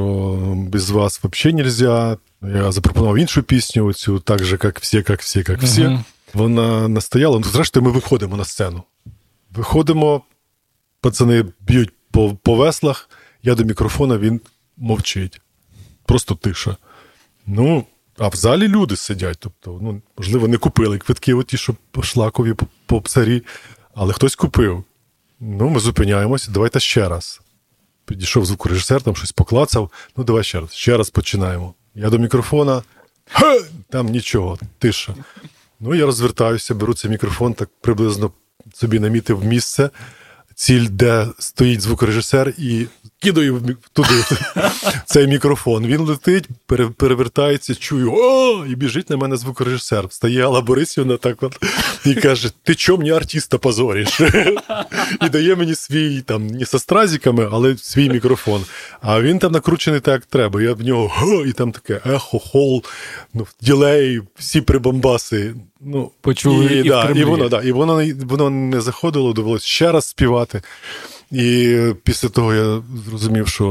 без 0.57 0.91
вас 0.91 1.21
взагалі 1.25 1.57
не 1.57 1.65
можна. 1.65 2.17
Я 2.43 2.73
запропонував 2.73 3.19
іншу 3.19 3.43
пісню, 3.43 3.87
оцю 3.87 4.19
так 4.19 4.45
же, 4.45 4.59
як 4.65 4.81
всі, 4.81 4.97
як 4.97 5.21
всі, 5.21 5.39
як 5.39 5.63
всі. 5.63 5.83
Uh-huh. 5.83 6.03
Вона 6.35 6.89
настояла. 6.89 7.39
Ну, 7.39 7.45
зрештою, 7.45 7.87
ми 7.87 7.93
виходимо 7.93 8.37
на 8.37 8.45
сцену. 8.45 8.83
Виходимо, 9.55 10.23
пацани 11.01 11.45
б'ють 11.61 11.93
по, 12.11 12.35
по 12.43 12.55
веслах, 12.55 13.11
я 13.43 13.55
до 13.55 13.65
мікрофона, 13.65 14.19
він 14.19 14.41
мовчить. 14.77 15.41
Просто 16.05 16.35
тиша. 16.35 16.77
Ну, 17.47 17.87
а 18.19 18.29
в 18.29 18.35
залі 18.35 18.69
люди 18.69 18.97
сидять. 18.97 19.37
Тобто, 19.41 19.79
ну, 19.83 20.03
можливо, 20.19 20.49
не 20.49 20.57
купили 20.57 20.99
квитки, 20.99 21.35
оті, 21.35 21.57
що 21.57 21.75
шлакові 22.03 22.55
по, 22.55 22.67
по 22.87 23.01
псарі, 23.01 23.43
але 23.95 24.13
хтось 24.13 24.37
купив. 24.37 24.85
Ну, 25.41 25.69
ми 25.69 25.81
зупиняємося, 25.81 26.51
давайте 26.51 26.81
ще 26.81 27.09
раз. 27.09 27.41
Підійшов 28.05 28.47
звукорежисер, 28.47 29.03
там 29.03 29.17
щось 29.17 29.33
поклацав. 29.33 29.91
Ну, 30.17 30.25
давай 30.25 30.45
ще 30.45 30.61
раз. 30.61 30.75
Ще 30.75 30.97
раз 30.97 31.11
починаємо. 31.11 31.75
Я 31.95 32.11
до 32.11 32.19
мікрофона, 32.19 32.83
Ха! 33.31 33.59
там 33.91 34.07
нічого, 34.07 34.59
тиша. 34.79 35.15
Ну, 35.81 35.95
я 35.95 36.07
розвертаюся, 36.07 36.75
беру 36.75 36.95
цей 36.95 37.11
мікрофон, 37.11 37.55
так 37.55 37.71
приблизно 37.81 38.31
собі 38.75 39.01
намітив 39.01 39.45
місце, 39.45 39.91
ціль, 40.57 40.89
де 40.91 41.27
стоїть 41.39 41.81
звукорежисер, 41.81 42.55
і 42.59 42.87
кидаю 43.23 43.77
туди 43.93 44.25
цей 45.07 45.27
мікрофон. 45.27 45.87
Він 45.87 46.01
летить, 46.01 46.49
перевертається, 46.97 47.75
чую, 47.75 48.13
о, 48.13 48.67
і 48.67 48.75
біжить 48.75 49.11
на 49.11 49.17
мене 49.17 49.37
звукорежисер. 49.37 50.07
Встає 50.07 50.45
Алла 50.45 50.61
Борисівна 50.61 51.17
так 51.17 51.43
от 51.43 51.59
і 52.05 52.15
каже: 52.15 52.51
Ти 52.63 52.75
чому 52.75 52.99
мені 52.99 53.11
артиста 53.11 53.59
позориш? 53.59 54.21
І 55.23 55.29
дає 55.29 55.57
мені 55.57 55.75
свій 55.75 56.21
там 56.21 56.47
не 56.47 56.67
со 56.67 56.79
стразиками, 56.79 57.49
але 57.53 57.77
свій 57.77 58.11
мікрофон. 58.11 58.65
А 59.01 59.21
він 59.21 59.39
там 59.39 59.53
накручений 59.53 60.01
так, 60.01 60.15
як 60.15 60.27
треба. 60.27 60.63
Я 60.63 60.73
в 60.73 60.83
нього 60.83 61.13
го, 61.15 61.47
і 61.47 61.53
там 61.53 61.73
таке 61.73 62.01
ехо, 62.07 62.39
хол, 62.39 62.85
ну, 63.35 63.47
ділей, 63.61 64.21
всі 64.39 64.61
прибамбаси. 64.61 65.55
Ну, 65.81 66.11
Почули 66.21 66.67
і, 66.67 66.81
і, 66.81 66.83
да, 66.83 67.11
і 67.11 67.25
воно 67.25 67.49
да, 67.49 67.63
і 67.63 67.73
воно, 67.73 68.05
воно 68.25 68.51
не 68.51 68.81
заходило, 68.81 69.33
довелося 69.33 69.67
ще 69.67 69.93
раз 69.93 70.09
співати. 70.09 70.63
І 71.31 71.79
після 72.05 72.29
того 72.29 72.55
я 72.55 72.83
зрозумів, 73.09 73.49
що 73.49 73.65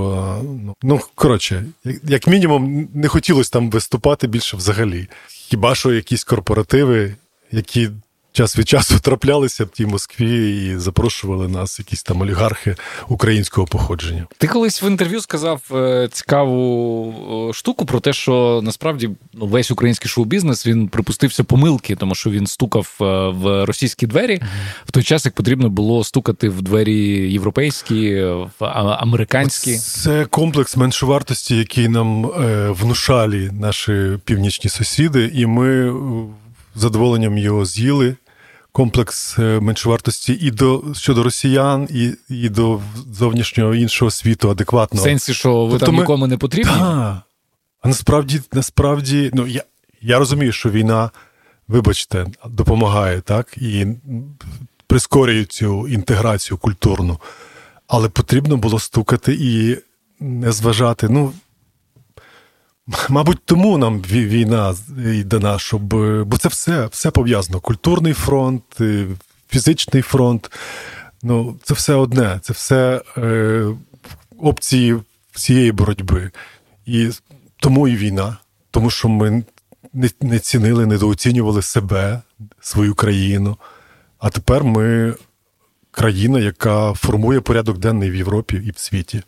ну, 0.43 0.75
ну 0.83 1.01
коротше, 1.15 1.65
як 2.03 2.27
мінімум, 2.27 2.87
не 2.93 3.07
хотілося 3.07 3.51
там 3.51 3.69
виступати 3.69 4.27
більше 4.27 4.57
взагалі. 4.57 5.07
Хіба 5.27 5.75
що 5.75 5.93
якісь 5.93 6.23
корпоративи, 6.23 7.15
які 7.51 7.89
час 8.35 8.57
від 8.57 8.69
часу 8.69 8.99
траплялися 8.99 9.65
в 9.65 9.67
тій 9.67 9.85
Москві 9.85 10.65
і 10.65 10.77
запрошували 10.77 11.47
нас, 11.47 11.79
якісь 11.79 12.03
там 12.03 12.21
олігархи 12.21 12.75
українського 13.07 13.67
походження. 13.67 14.27
Ти 14.37 14.47
колись 14.47 14.83
в 14.83 14.85
інтерв'ю 14.85 15.21
сказав 15.21 15.61
е, 15.71 16.09
цікаву 16.11 17.51
штуку 17.53 17.85
про 17.85 17.99
те, 17.99 18.13
що 18.13 18.61
насправді 18.63 19.09
ну, 19.33 19.47
весь 19.47 19.71
український 19.71 20.09
шоу-бізнес 20.09 20.67
він 20.67 20.87
припустився 20.87 21.43
помилки, 21.43 21.95
тому 21.95 22.15
що 22.15 22.29
він 22.29 22.47
стукав 22.47 22.97
е, 23.01 23.05
в 23.29 23.65
російські 23.65 24.07
двері 24.07 24.41
в 24.85 24.91
той 24.91 25.03
час, 25.03 25.25
як 25.25 25.33
потрібно 25.33 25.69
було 25.69 26.03
стукати 26.03 26.49
в 26.49 26.61
двері 26.61 26.97
європейські, 27.31 28.23
в 28.59 28.65
американські. 28.99 29.77
Це 29.77 30.25
комплекс 30.25 30.77
меншовартості, 30.77 31.57
який 31.57 31.87
нам 31.87 32.25
е, 32.25 32.69
внушали 32.69 33.51
наші 33.61 34.19
північні 34.25 34.69
сусіди, 34.69 35.31
і 35.33 35.45
ми 35.45 35.93
задоволенням 36.75 37.37
його 37.37 37.65
з'їли 37.65 38.15
комплекс 38.75 39.39
е, 39.39 39.59
меншовартості 39.59 40.33
і 40.33 40.51
до 40.51 40.83
щодо 40.93 41.23
росіян, 41.23 41.87
і 41.91 42.13
і 42.29 42.49
до 42.49 42.81
зовнішнього 43.11 43.75
іншого 43.75 44.11
світу 44.11 44.49
адекватно. 44.49 45.01
В 45.01 45.03
сенсі, 45.03 45.33
що 45.33 45.65
ви 45.65 45.71
тобто 45.71 45.85
там 45.85 45.95
ми... 45.95 46.01
нікому 46.01 46.27
не 46.27 46.37
потрібні? 46.37 46.71
Так. 46.71 47.17
А 47.81 47.87
насправді, 47.87 48.41
насправді, 48.53 49.31
ну 49.33 49.47
я 49.47 49.63
я 50.01 50.19
розумію, 50.19 50.51
що 50.51 50.69
війна, 50.69 51.09
вибачте, 51.67 52.25
допомагає, 52.49 53.21
так, 53.21 53.57
і 53.57 53.87
прискорює 54.87 55.45
цю 55.45 55.87
інтеграцію 55.87 56.57
культурну. 56.57 57.19
Але 57.87 58.09
потрібно 58.09 58.57
було 58.57 58.79
стукати 58.79 59.37
і 59.39 59.77
не 60.19 60.51
зважати. 60.51 61.09
Ну, 61.09 61.33
Мабуть, 63.09 63.39
тому 63.45 63.77
нам 63.77 64.01
війна 64.01 64.75
дана, 65.25 65.59
щоб. 65.59 65.81
Бо 66.25 66.37
це 66.37 66.49
все 66.49 66.85
все 66.85 67.11
пов'язано. 67.11 67.59
Культурний 67.59 68.13
фронт, 68.13 68.63
е, 68.81 69.07
фізичний 69.49 70.03
фронт. 70.03 70.51
Ну, 71.23 71.59
це 71.63 71.73
все 71.73 71.93
одне, 71.93 72.39
це 72.41 72.53
все 72.53 73.01
е, 73.17 73.65
опції 74.39 74.97
всієї 75.31 75.71
боротьби. 75.71 76.31
І 76.85 77.09
тому 77.57 77.87
і 77.87 77.95
війна. 77.95 78.37
Тому 78.71 78.89
що 78.89 79.09
ми 79.09 79.43
не, 79.93 80.09
не 80.21 80.39
цінили, 80.39 80.85
недооцінювали 80.85 81.61
себе, 81.61 82.21
свою 82.61 82.95
країну. 82.95 83.57
А 84.19 84.29
тепер 84.29 84.63
ми 84.63 85.15
країна, 85.91 86.39
яка 86.39 86.93
формує 86.93 87.41
порядок 87.41 87.77
денний 87.77 88.11
в 88.11 88.15
Європі 88.15 88.61
і 88.65 88.71
в 88.71 88.77
світі. 88.77 89.23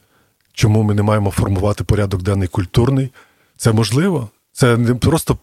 Чому 0.54 0.84
ми 0.84 0.94
не 0.94 1.02
маємо 1.02 1.32
формувати 1.32 1.84
порядок 1.84 2.22
денний 2.22 2.48
культурний? 2.48 3.12
Це 3.58 3.72
можливо. 3.72 4.30
Це 4.54 4.78
не 4.78 4.96
просто 4.96 5.38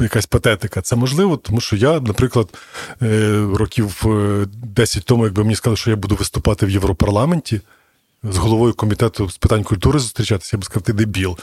якась 0.00 0.26
патетика. 0.26 0.82
Це 0.82 0.96
можливо, 0.96 1.36
тому 1.36 1.60
що 1.60 1.76
я, 1.76 2.00
наприклад, 2.00 2.48
е, 3.02 3.46
років 3.54 4.04
10 4.48 5.04
тому, 5.04 5.24
якби 5.24 5.42
мені 5.42 5.56
сказали, 5.56 5.76
що 5.76 5.90
я 5.90 5.96
буду 5.96 6.14
виступати 6.14 6.66
в 6.66 6.70
Європарламенті. 6.70 7.60
З 8.22 8.36
головою 8.36 8.74
комітету 8.74 9.30
з 9.30 9.36
питань 9.36 9.64
культури 9.64 9.98
зустрічатися, 9.98 10.56
я 10.56 10.60
б 10.60 10.64
сказав, 10.64 10.82
ти 10.82 10.92
дебіл. 10.92 11.38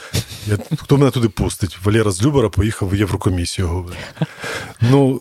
Я, 0.46 0.58
Хто 0.78 0.96
мене 0.96 1.10
туди 1.10 1.28
пустить? 1.28 1.78
Валера 1.84 2.10
з 2.10 2.22
Любера 2.22 2.48
поїхав 2.48 2.88
в 2.88 2.94
Єврокомісію. 2.94 3.86
Ну, 4.80 5.20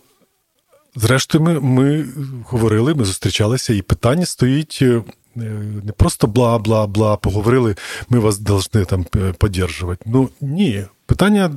зрештою, 0.96 1.44
ми, 1.44 1.60
ми 1.60 2.06
говорили, 2.50 2.94
ми 2.96 3.06
зустрічалися, 3.06 3.74
і 3.74 3.82
питання 3.82 4.26
стоїть 4.26 4.80
е, 4.82 5.02
не 5.36 5.92
просто 5.98 6.28
бла-бла-бла, 6.28 7.18
поговорили, 7.18 7.76
ми 8.10 8.20
вас 8.20 8.38
повинні 8.38 8.86
там 8.86 9.04
підтримувати. 9.40 10.04
Ну 10.06 10.30
ні, 10.42 10.86
питання 11.06 11.52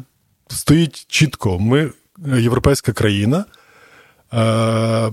стоїть 0.49 1.06
чітко. 1.09 1.59
Ми 1.59 1.90
європейська 2.26 2.92
країна. 2.92 3.45
Е, 4.33 5.12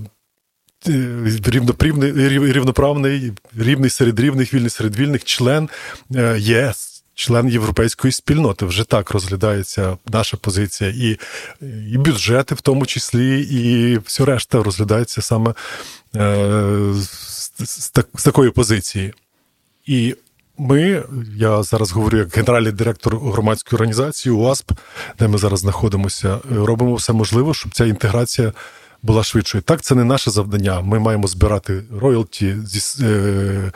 рівноправний, 2.53 3.33
рівний 3.57 3.89
серед 3.89 4.19
рівних, 4.19 4.53
вільний 4.53 4.69
серед 4.69 4.95
вільних 4.95 5.23
член 5.23 5.69
е, 6.15 6.37
ЄС. 6.39 7.03
член 7.15 7.49
європейської 7.49 8.11
спільноти. 8.11 8.65
Вже 8.65 8.83
так 8.83 9.11
розглядається 9.11 9.97
наша 10.11 10.37
позиція, 10.37 10.89
і 10.89 11.19
і 11.91 11.97
бюджети, 11.97 12.55
в 12.55 12.61
тому 12.61 12.85
числі, 12.85 13.41
і 13.41 13.97
все 14.05 14.25
решта 14.25 14.63
розглядається 14.63 15.21
саме 15.21 15.53
е, 16.15 16.93
з, 17.59 17.69
з, 17.69 17.91
з 18.15 18.23
такої 18.23 18.51
позиції. 18.51 19.13
І 19.85 20.15
ми, 20.57 21.03
я 21.35 21.63
зараз 21.63 21.91
говорю 21.91 22.17
як 22.17 22.35
генеральний 22.35 22.71
директор 22.71 23.19
громадської 23.19 23.77
організації 23.77 24.35
УАСП, 24.35 24.71
де 25.19 25.27
ми 25.27 25.37
зараз 25.37 25.59
знаходимося, 25.59 26.39
робимо 26.51 26.95
все 26.95 27.13
можливе, 27.13 27.53
щоб 27.53 27.73
ця 27.73 27.85
інтеграція 27.85 28.53
була 29.03 29.23
швидшою. 29.23 29.61
Так, 29.61 29.81
це 29.81 29.95
не 29.95 30.03
наше 30.03 30.31
завдання. 30.31 30.81
Ми 30.81 30.99
маємо 30.99 31.27
збирати 31.27 31.83
роялті 31.99 32.55
зі, 32.65 33.05
е, 33.05 33.71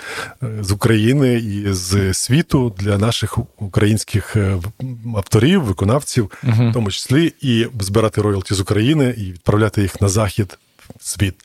з 0.62 0.72
України 0.72 1.34
і 1.34 1.74
з 1.74 2.14
світу 2.14 2.76
для 2.78 2.98
наших 2.98 3.38
українських 3.58 4.36
е, 4.36 4.58
авторів, 5.16 5.64
виконавців, 5.64 6.32
uh 6.44 6.70
в 6.70 6.74
тому 6.74 6.92
числі, 6.92 7.34
і 7.42 7.68
збирати 7.80 8.22
роялті 8.22 8.54
з 8.54 8.60
України 8.60 9.16
і 9.18 9.24
відправляти 9.32 9.82
їх 9.82 10.02
на 10.02 10.10
захід 10.10 10.58
в 11.00 11.08
світ. 11.08 11.36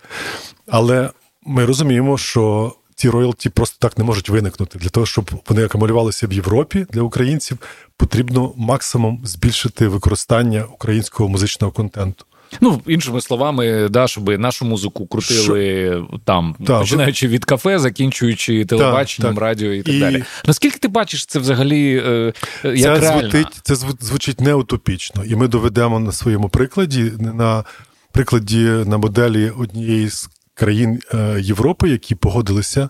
Але 0.66 1.10
ми 1.46 1.64
розуміємо, 1.64 2.18
що 2.18 2.74
ці 2.94 3.10
роялті 3.10 3.48
просто 3.48 3.76
так 3.78 3.98
не 3.98 4.04
можуть 4.04 4.28
виникнути. 4.28 4.78
Для 4.78 4.88
того, 4.88 5.06
щоб 5.06 5.30
вони 5.48 5.64
акумулювалися 5.64 6.26
в 6.26 6.32
Європі 6.32 6.86
для 6.90 7.02
українців, 7.02 7.58
потрібно 7.96 8.52
максимум 8.56 9.20
збільшити 9.24 9.88
використання 9.88 10.64
українського 10.64 11.28
музичного 11.28 11.72
контенту. 11.72 12.24
Ну, 12.60 12.80
іншими 12.86 13.20
словами, 13.20 13.88
да, 13.88 14.06
щоб 14.06 14.40
нашу 14.40 14.64
музику 14.64 15.06
крутили 15.06 15.90
Шо? 15.92 16.18
там, 16.24 16.56
так, 16.66 16.80
починаючи 16.80 17.28
від 17.28 17.44
кафе, 17.44 17.78
закінчуючи 17.78 18.64
телебаченням, 18.64 19.34
так, 19.34 19.42
радіо 19.42 19.72
і 19.72 19.82
так 19.82 19.94
і... 19.94 20.00
далі. 20.00 20.24
Наскільки 20.46 20.78
ти 20.78 20.88
бачиш 20.88 21.26
це 21.26 21.38
взагалі 21.38 22.02
е, 22.06 22.32
як 22.64 23.00
це 23.00 23.20
звучить, 23.20 23.60
це 23.62 23.74
звучить 24.00 24.40
неутопічно, 24.40 25.24
і 25.24 25.36
ми 25.36 25.48
доведемо 25.48 26.00
на 26.00 26.12
своєму 26.12 26.48
прикладі, 26.48 27.12
на 27.18 27.64
прикладі 28.12 28.64
на 28.64 28.98
моделі 28.98 29.50
однієї 29.50 30.08
з 30.08 30.30
країн 30.62 31.00
е, 31.14 31.40
Європи, 31.40 31.88
які 31.88 32.14
погодилися, 32.14 32.88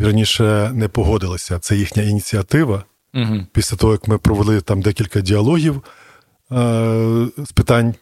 вірніше 0.00 0.70
не 0.74 0.88
погодилися. 0.88 1.58
Це 1.58 1.76
їхня 1.76 2.02
ініціатива. 2.02 2.84
Угу. 3.14 3.46
Після 3.52 3.76
того, 3.76 3.92
як 3.92 4.08
ми 4.08 4.18
провели 4.18 4.60
там 4.60 4.82
декілька 4.82 5.20
діалогів 5.20 5.74
е, 5.76 6.56
з 7.38 7.52
питань 7.54 7.94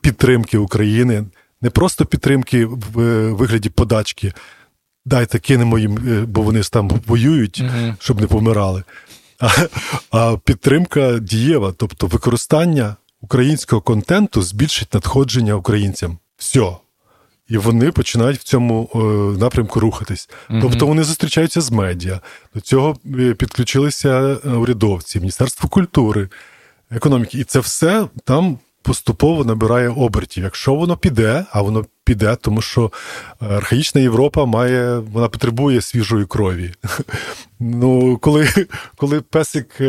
підтримки 0.00 0.58
України, 0.58 1.24
не 1.60 1.70
просто 1.70 2.06
підтримки 2.06 2.66
в 2.66 3.30
вигляді 3.32 3.68
подачки. 3.68 4.32
Дайте 5.04 5.38
кинемо 5.38 5.78
їм, 5.78 5.98
е, 6.08 6.20
бо 6.26 6.42
вони 6.42 6.62
там 6.62 6.88
воюють, 7.06 7.60
uh 7.60 7.94
щоб 7.98 8.20
не 8.20 8.26
помирали. 8.26 8.82
А, 9.40 9.48
а 10.10 10.36
підтримка 10.44 11.18
дієва, 11.18 11.74
тобто 11.76 12.06
використання 12.06 12.96
українського 13.20 13.82
контенту 13.82 14.42
збільшить 14.42 14.94
надходження 14.94 15.54
українцям. 15.54 16.18
Все. 16.36 16.76
І 17.48 17.58
вони 17.58 17.92
починають 17.92 18.38
в 18.38 18.42
цьому 18.42 18.90
е, 18.94 18.98
напрямку 19.40 19.80
рухатись. 19.80 20.28
Тобто 20.60 20.86
вони 20.86 21.04
зустрічаються 21.04 21.60
з 21.60 21.70
медіа. 21.70 22.20
До 22.54 22.60
цього 22.60 22.96
е, 23.18 23.34
підключилися 23.34 24.34
урядовці, 24.34 25.18
Міністерство 25.18 25.68
культури, 25.68 26.28
економіки. 26.90 27.38
І 27.38 27.44
це 27.44 27.60
все 27.60 28.06
там 28.24 28.58
поступово 28.82 29.44
набирає 29.44 29.88
обертів. 29.88 30.44
Якщо 30.44 30.74
воно 30.74 30.96
піде, 30.96 31.44
а 31.52 31.62
воно 31.62 31.84
піде, 32.04 32.36
тому 32.40 32.62
що 32.62 32.92
е, 33.42 33.46
архаїчна 33.46 34.00
Європа 34.00 34.44
має, 34.44 34.98
вона 34.98 35.28
потребує 35.28 35.80
свіжої 35.80 36.26
крові. 36.26 36.72
Ну, 37.64 38.18
Коли 38.18 38.48
коли 38.96 39.20
песик 39.20 39.80
е, 39.80 39.84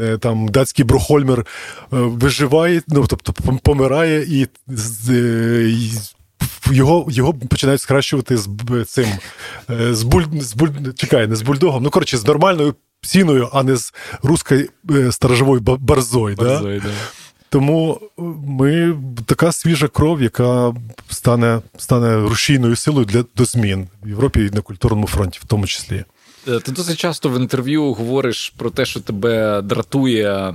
е, 0.00 0.18
там 0.18 0.48
датський 0.48 0.84
брухольмер 0.84 1.46
виживає, 1.90 2.82
ну 2.88 3.06
тобто 3.08 3.32
помирає 3.62 4.22
і. 4.22 4.48
і 5.68 5.90
його 6.70 7.06
його 7.10 7.34
починають 7.34 7.80
скращувати 7.80 8.36
з 8.36 8.48
цим 8.86 9.06
з 9.68 10.02
буль, 10.02 10.24
з 10.40 10.54
буль, 10.54 10.68
чекай, 10.96 11.26
не 11.26 11.36
з 11.36 11.42
бульдогом, 11.42 11.82
ну 11.82 11.90
коротше, 11.90 12.18
з 12.18 12.26
нормальною 12.26 12.74
псіною, 13.00 13.48
а 13.52 13.62
не 13.62 13.76
з 13.76 13.94
руською 14.22 14.68
сторожовою 15.10 15.60
барзою. 15.60 16.36
Барзой, 16.36 16.80
да? 16.80 16.88
Да. 16.88 16.94
Тому 17.48 18.00
е, 18.02 18.22
ми 18.46 18.96
така 19.26 19.52
свіжа 19.52 19.88
кров, 19.88 20.22
яка 20.22 20.74
стане 21.08 21.60
стане 21.78 22.28
рушійною 22.28 22.76
силою 22.76 23.06
для 23.06 23.24
до 23.36 23.44
змін 23.44 23.88
в 24.02 24.08
Європі 24.08 24.44
і 24.52 24.54
на 24.54 24.60
культурному 24.60 25.06
фронті, 25.06 25.40
в 25.42 25.46
тому 25.46 25.66
числі. 25.66 26.04
Е, 26.48 26.60
ти 26.60 26.72
досить 26.72 26.98
часто 26.98 27.28
в 27.28 27.40
інтерв'ю 27.40 27.92
говориш 27.92 28.54
про 28.56 28.70
те, 28.70 28.84
що 28.84 29.00
тебе 29.00 29.62
дратує 29.62 30.28
е, 30.28 30.52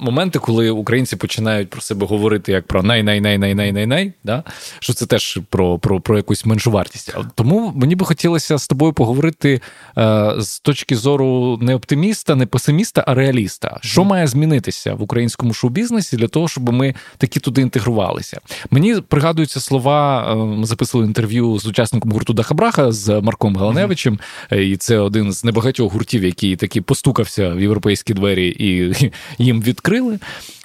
моменти, 0.00 0.38
коли 0.38 0.70
українці 0.70 1.16
починають 1.16 1.70
про 1.70 1.80
себе 1.80 2.06
говорити 2.06 2.52
як 2.52 2.66
про 2.66 2.82
най-най-най-най-най-най-най, 2.82 4.12
да? 4.24 4.42
що 4.80 4.92
це 4.92 5.06
теж 5.06 5.38
про 5.50 5.78
про, 5.78 6.00
про 6.00 6.16
якусь 6.16 6.46
меншу 6.46 6.70
вартість. 6.70 7.14
Тому 7.34 7.72
мені 7.76 7.94
би 7.94 8.04
хотілося 8.04 8.58
з 8.58 8.68
тобою 8.68 8.92
поговорити 8.92 9.60
е, 9.98 10.34
з 10.38 10.60
точки 10.60 10.96
зору 10.96 11.58
не 11.62 11.74
оптиміста, 11.74 12.34
не 12.34 12.46
песиміста, 12.46 13.04
а 13.06 13.14
реаліста. 13.14 13.78
Що 13.82 14.04
має 14.04 14.26
змінитися 14.26 14.94
в 14.94 15.02
українському 15.02 15.54
шоу-бізнесі 15.54 16.16
для 16.16 16.28
того, 16.28 16.48
щоб 16.48 16.72
ми 16.72 16.94
таки 17.18 17.40
туди 17.40 17.62
інтегрувалися? 17.62 18.40
Мені 18.70 19.00
пригадуються 19.08 19.60
слова, 19.60 20.34
ми 20.34 20.66
записували 20.66 21.08
інтерв'ю 21.08 21.58
з 21.58 21.66
учасником 21.66 22.12
гурту 22.12 22.32
Дахабраха 22.32 22.92
з 22.92 23.20
Марком 23.20 23.56
Галаневичем. 23.56 24.18
і 24.52 24.76
це 24.76 24.87
це 24.88 24.98
один 24.98 25.32
з 25.32 25.44
небагатьох 25.44 25.92
гуртів, 25.92 26.24
який 26.24 26.56
таки 26.56 26.82
постукався 26.82 27.48
в 27.48 27.60
європейські 27.60 28.14
двері 28.14 28.56
і 28.58 28.94
їм 29.38 29.62
відкрили. 29.62 30.18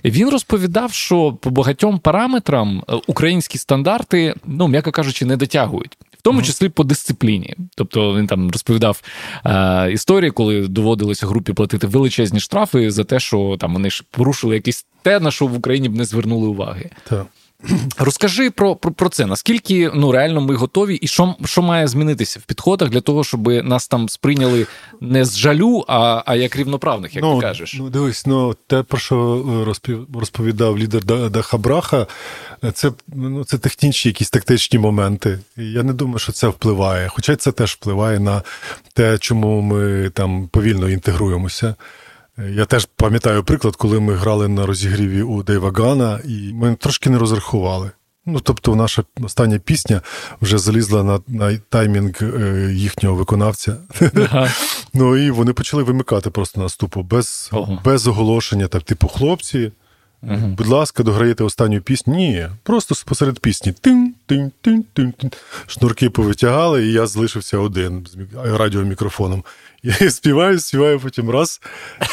Він 0.06 0.30
розповідав, 0.30 0.94
що 0.94 1.34
по 1.34 1.50
багатьом 1.50 2.00
параметрам 2.00 2.84
е, 2.90 2.94
українські 3.08 3.58
стандарти, 3.58 4.36
ну 4.46 4.68
м'яко 4.68 4.92
кажучи, 4.92 5.26
не 5.26 5.38
дотягують. 5.38 5.98
В 6.18 6.22
тому 6.22 6.42
числі 6.42 6.70
по 6.70 6.84
дисципліні, 6.84 7.56
тобто 7.76 8.16
він 8.16 8.28
там 8.28 8.52
розповідав 8.52 9.02
е, 9.46 9.92
історії, 9.92 10.32
коли 10.32 10.68
доводилося 10.68 11.28
групі 11.28 11.54
платити 11.54 11.88
величезні 11.88 12.40
штрафи 12.40 12.92
за 12.92 13.04
те, 13.04 13.20
що 13.20 13.58
там 13.60 13.74
вони 13.74 13.90
ж 13.90 14.04
порушили 14.12 14.56
якесь 14.56 14.86
те, 15.02 15.20
на 15.20 15.32
що 15.32 15.48
в 15.48 15.58
Україні 15.58 15.90
б 15.90 15.96
не 15.96 16.06
звернули 16.06 16.48
уваги. 16.48 16.90
Так. 17.10 17.26
Розкажи 17.97 18.52
про 18.52 18.76
про, 18.76 18.91
про 18.91 19.10
це. 19.10 19.26
Наскільки 19.26 19.91
ну 19.93 20.12
реально 20.12 20.41
ми 20.41 20.56
готові, 20.56 20.95
і 20.95 21.08
що 21.08 21.36
що 21.45 21.62
має 21.62 21.88
змінитися 21.88 22.39
в 22.39 22.43
підходах 22.43 22.89
для 22.89 23.02
того, 23.02 23.23
щоб 23.23 23.47
нас 23.47 23.88
там 23.88 24.10
сприйняли 24.10 24.67
не 25.02 25.26
з 25.26 25.38
жалю, 25.38 25.86
а 25.88 26.23
а 26.26 26.36
як 26.36 26.56
рівноправних, 26.56 27.15
як 27.15 27.23
ну, 27.23 27.36
ти 27.36 27.41
кажеш? 27.41 27.76
Ну 27.80 27.89
дивись, 27.89 28.26
ну 28.26 28.56
те, 28.67 28.84
про 28.84 28.99
що 28.99 29.45
розповідав 30.13 30.80
лідер 30.80 31.04
Дахабраха, 31.30 32.08
це 32.73 32.91
ну 33.08 33.43
це 33.43 33.58
технічні, 33.58 34.10
якісь 34.10 34.30
тактичні 34.30 34.80
моменти. 34.80 35.39
І 35.58 35.63
Я 35.63 35.84
не 35.84 35.93
думаю, 35.93 36.19
що 36.19 36.32
це 36.32 36.47
впливає. 36.47 37.08
Хоча 37.08 37.36
це 37.36 37.52
теж 37.52 37.71
впливає 37.71 38.19
на 38.19 38.41
те, 38.93 39.17
чому 39.17 39.62
ми 39.62 40.10
там 40.10 40.47
повільно 40.47 40.89
інтегруємося. 40.89 41.76
Я 42.38 42.65
теж 42.65 42.88
пам'ятаю 42.96 43.43
приклад, 43.43 43.76
коли 43.76 44.00
ми 44.00 44.13
грали 44.13 44.48
на 44.48 44.65
розігріві 44.65 45.22
у 45.22 45.43
Дейва 45.43 45.72
Гана, 45.72 46.19
і 46.26 46.54
ми 46.54 46.76
трошки 46.76 47.10
не 47.10 47.17
розрахували. 47.17 47.91
Ну, 48.26 48.39
тобто, 48.39 48.76
наша 48.76 49.04
остання 49.22 49.60
пісня 49.60 50.02
вже 50.41 50.58
залізла 50.58 51.04
на 51.04 51.19
на 51.28 51.58
таймінг 51.58 52.13
е, 52.22 52.69
їхнього 52.74 53.15
виконавця. 53.15 53.78
Ага. 54.15 54.52
Ну 54.96 55.17
і 55.17 55.32
вони 55.32 55.54
почали 55.54 55.84
вимикати 55.84 56.30
просто 56.30 56.62
наступу 56.62 57.04
без 57.04 57.52
без 57.86 58.08
оголошення. 58.08 58.67
Так, 58.67 58.84
типу, 58.84 59.08
хлопці, 59.08 59.72
ага. 60.30 60.48
будь 60.48 60.68
ласка, 60.68 61.04
дограєте 61.04 61.44
останню 61.44 61.82
пісню. 61.82 62.16
Ні, 62.16 62.48
просто 62.64 62.96
посеред 63.06 63.40
пісні. 63.40 63.74
Шнурки 65.68 66.10
повитягали, 66.10 66.88
і 66.88 66.92
я 66.92 67.08
залишився 67.08 67.58
один 67.58 68.08
з 68.08 68.18
радіомікрофоном. 68.58 69.44
Я 69.84 70.12
співаю, 70.12 70.60
співаю 70.60 71.00
потім 71.00 71.30
раз, 71.30 71.62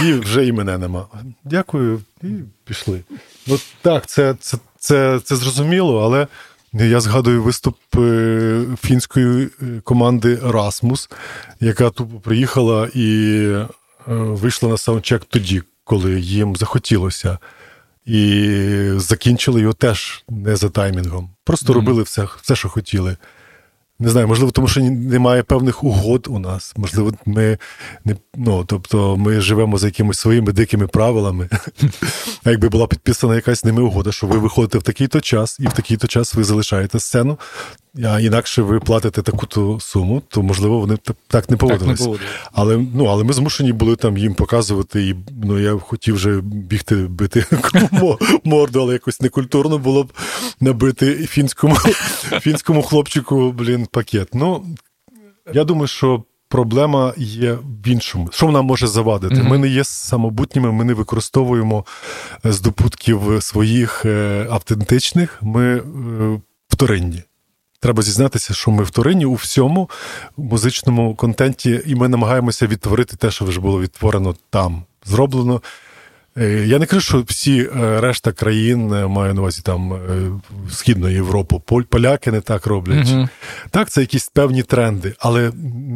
і 0.01 0.13
вже 0.13 0.47
і 0.47 0.53
мене 0.53 0.79
нема. 0.79 1.07
Дякую, 1.45 2.01
і 2.23 2.27
пішли. 2.65 3.05
Ну 3.47 3.59
так, 3.83 4.07
це 4.07 4.35
це, 4.41 4.59
це, 4.79 5.21
це 5.25 5.37
зрозуміло, 5.37 6.03
але 6.05 6.27
я 6.73 7.01
згадую 7.01 7.43
виступ 7.43 7.77
е, 7.97 8.65
фінської 8.83 9.45
е, 9.45 9.67
команди 9.85 10.39
Расмус, 10.43 11.11
яка 11.61 11.91
тупо 11.91 12.21
приїхала 12.21 12.89
і 12.95 13.37
е, 13.43 13.67
вийшла 14.07 14.69
на 14.69 14.77
саундчек 14.77 15.25
тоді, 15.25 15.63
коли 15.85 16.21
їм 16.21 16.57
захотілося. 16.57 17.39
І 18.07 18.93
закінчили 18.97 19.61
його 19.61 19.73
теж 19.73 20.25
не 20.29 20.57
за 20.57 20.69
таймінгом. 20.69 21.31
Просто 21.45 21.73
mm-hmm. 21.73 21.77
робили 21.77 22.03
все, 22.03 22.29
все, 22.43 22.57
що 22.57 22.69
хотіли. 22.69 23.17
Не 24.01 24.09
знаю, 24.09 24.29
можливо, 24.29 24.51
тому 24.51 24.69
що 24.69 24.81
немає 24.81 25.43
певних 25.43 25.85
угод 25.85 26.27
у 26.31 26.39
нас. 26.39 26.75
Можливо, 26.77 27.13
ми 27.27 27.59
не 28.05 28.17
ну, 28.37 28.65
тобто 28.65 29.17
ми 29.17 29.41
живемо 29.41 29.79
за 29.79 29.87
якимись 29.87 30.19
своїми 30.19 30.53
дикими 30.53 30.87
правилами. 30.87 31.49
А 32.45 32.51
якби 32.51 32.69
була 32.69 32.87
підписана 32.87 33.35
якась 33.35 33.65
ними 33.65 33.83
угода, 33.83 34.13
що 34.13 34.27
ви 34.27 34.39
виходите 34.39 34.79
в 34.79 34.83
такий-то 34.83 35.21
час, 35.21 35.61
і 35.61 35.67
в 35.67 35.73
такий-то 35.73 36.07
час 36.07 36.35
ви 36.35 36.45
залишаєте 36.45 37.01
сцену, 37.01 37.39
а 38.05 38.21
інакше 38.21 38.63
ви 38.63 38.81
платите 38.81 39.23
таку-то 39.23 39.81
суму, 39.81 40.23
то 40.29 40.43
можливо 40.43 40.79
вони 40.79 40.97
так 41.29 41.51
не 41.51 41.57
поводилися. 41.57 42.11
Так 42.11 42.21
але 42.53 42.87
ну, 42.95 43.05
але 43.05 43.25
ми 43.25 43.33
змушені 43.33 43.73
були 43.73 43.97
там 43.97 44.17
їм 44.17 44.35
показувати, 44.35 45.09
і 45.09 45.17
ну 45.45 45.59
я 45.59 45.79
хотів 45.79 46.15
вже 46.15 46.41
бігти 46.41 46.95
бити 46.95 47.45
морду, 48.45 48.81
але 48.81 48.93
якось 48.93 49.21
некультурно 49.21 49.79
було 49.79 50.05
б 50.05 50.13
набити 50.61 51.15
фінському 51.15 51.75
фінському 52.41 52.83
хлопчику, 52.83 53.53
блін, 53.53 53.87
пакет. 53.87 54.29
Ну 54.35 54.67
я 55.53 55.65
думаю, 55.65 55.87
що. 55.87 56.23
Проблема 56.53 57.15
є 57.17 57.53
в 57.85 57.89
іншому. 57.89 58.29
Що 58.33 58.51
нам 58.51 58.65
може 58.65 58.87
завадити? 58.87 59.35
Mm-hmm. 59.35 59.49
Ми 59.49 59.59
не 59.59 59.69
є 59.69 59.85
самобутніми, 59.85 60.73
ми 60.73 60.85
не 60.85 60.95
використовуємо 60.95 61.85
здобутків 62.45 63.21
своїх 63.41 64.03
е, 64.05 64.47
автентичних, 64.51 65.39
ми 65.43 65.77
е, 65.77 65.83
вторинні. 66.69 67.23
Треба 67.81 68.03
зізнатися, 68.03 68.55
що 68.55 68.71
ми 68.71 68.83
вторинні 68.83 69.25
у 69.25 69.35
всьому 69.35 69.91
музичному 70.37 71.15
контенті, 71.15 71.81
і 71.87 71.95
ми 71.95 72.09
намагаємося 72.09 72.67
відтворити 72.67 73.17
те, 73.17 73.31
що 73.31 73.45
вже 73.45 73.61
було 73.61 73.81
відтворено 73.81 74.35
там, 74.51 74.85
зроблено. 75.05 75.63
Е, 76.37 76.65
я 76.67 76.79
не 76.79 76.87
кажу, 76.87 77.01
що 77.01 77.25
всі 77.27 77.61
е, 77.61 78.01
решта 78.01 78.33
країн 78.33 78.93
е, 78.93 79.07
маю 79.07 79.35
на 79.35 79.41
увазі 79.41 79.63
там 79.63 80.01
Східної 80.71 81.15
Європи, 81.15 81.57
поляки 81.89 82.33
не 82.33 82.41
так 82.41 82.67
роблять. 82.67 83.07
uh 83.07 83.29
Так, 83.71 83.91
це 83.91 84.01
якісь 84.01 84.29
певні 84.29 84.63
тренди, 84.63 85.15
але 85.19 85.53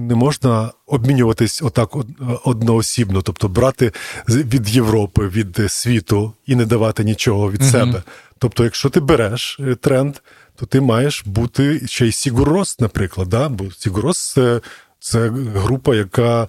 не 0.08 0.14
можна 0.14 0.70
обмінюватись 0.86 1.62
отак 1.62 1.96
одноосібно, 2.44 3.22
тобто 3.22 3.48
брати 3.48 3.92
від 4.28 4.68
Європи, 4.68 5.28
від 5.28 5.60
світу 5.68 6.32
і 6.46 6.54
не 6.54 6.66
давати 6.66 7.04
нічого 7.04 7.50
від 7.50 7.60
uh 7.60 7.70
себе. 7.70 8.02
Тобто, 8.38 8.64
якщо 8.64 8.90
ти 8.90 9.00
береш 9.00 9.60
тренд 9.80 10.16
то 10.56 10.66
ти 10.66 10.80
маєш 10.80 11.22
бути 11.26 11.86
ще 11.86 12.06
й 12.06 12.12
Сігурос, 12.12 12.80
наприклад. 12.80 13.28
Да? 13.28 13.48
Бо 13.48 13.70
Сігурос 13.70 14.32
це, 14.32 14.60
це 15.00 15.28
група, 15.54 15.94
яка 15.94 16.48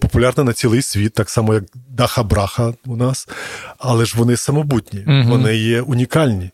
популярна 0.00 0.44
на 0.44 0.52
цілий 0.52 0.82
світ, 0.82 1.12
так 1.12 1.30
само, 1.30 1.54
як 1.54 1.64
Даха 1.88 2.22
Браха 2.22 2.74
у 2.86 2.96
нас, 2.96 3.28
але 3.78 4.04
ж 4.04 4.18
вони 4.18 4.36
самобутні, 4.36 5.04
угу. 5.06 5.28
вони 5.28 5.56
є 5.56 5.82
унікальні. 5.82 6.50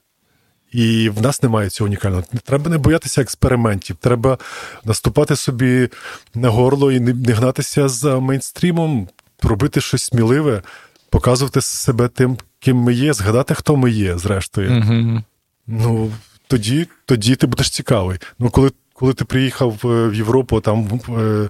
І 0.73 1.09
в 1.09 1.23
нас 1.23 1.43
немає 1.43 1.71
цього 1.71 1.89
унікального. 1.89 2.23
Треба 2.45 2.71
не 2.71 2.79
боятися 2.79 3.23
експериментів, 3.23 3.97
треба 4.01 4.39
наступати 4.85 5.37
собі 5.37 5.89
на 6.35 6.49
горло 6.49 6.93
і 6.93 7.01
не 7.01 7.33
гнатися 7.33 7.89
за 7.89 8.19
мейнстрімом, 8.19 9.09
робити 9.43 9.81
щось 9.81 10.03
сміливе, 10.03 10.63
показувати 11.11 11.61
себе 11.61 12.09
тим, 12.09 12.39
ким 12.61 12.77
ми 12.77 12.95
є, 12.95 13.13
згадати, 13.13 13.55
хто 13.55 13.77
ми 13.77 13.91
є, 13.91 14.19
зрештою. 14.19 14.79
Угу. 14.79 15.23
Ну, 15.67 16.13
тоді 16.53 16.87
тоді 17.07 17.37
ти 17.37 17.47
будеш 17.47 17.71
цікавий. 17.71 18.19
Ну, 18.39 18.51
коли 18.51 18.71
коли 18.95 19.15
ти 19.15 19.25
приїхав 19.25 19.79
в 19.83 20.15
Європу, 20.15 20.61
там 20.61 21.01
е, 21.09 21.49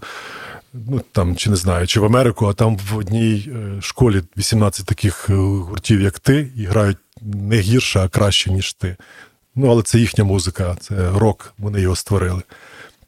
ну 0.73 1.01
там 1.13 1.37
чи 1.37 1.51
не 1.51 1.57
знаю, 1.57 1.87
чи 1.87 2.01
в 2.01 2.05
Америку, 2.05 2.47
а 2.47 2.53
там 2.53 2.77
в 2.77 2.97
одній 2.97 3.49
е, 3.49 3.83
школі 3.83 4.23
18 4.37 4.87
таких 4.87 5.31
е, 5.31 5.35
гуртів, 5.35 6.01
як 6.01 6.19
ти, 6.19 6.49
і 6.57 6.65
грають 6.65 6.99
не 7.21 7.57
гірше, 7.57 8.01
а 8.01 8.09
краще, 8.09 8.51
ніж 8.51 8.73
ти. 8.73 8.97
Ну, 9.55 9.71
але 9.71 9.83
це 9.83 9.99
їхня 9.99 10.25
музика, 10.25 10.77
це 10.81 11.11
рок, 11.11 11.55
вони 11.59 11.81
його 11.81 11.97
створили 11.97 12.43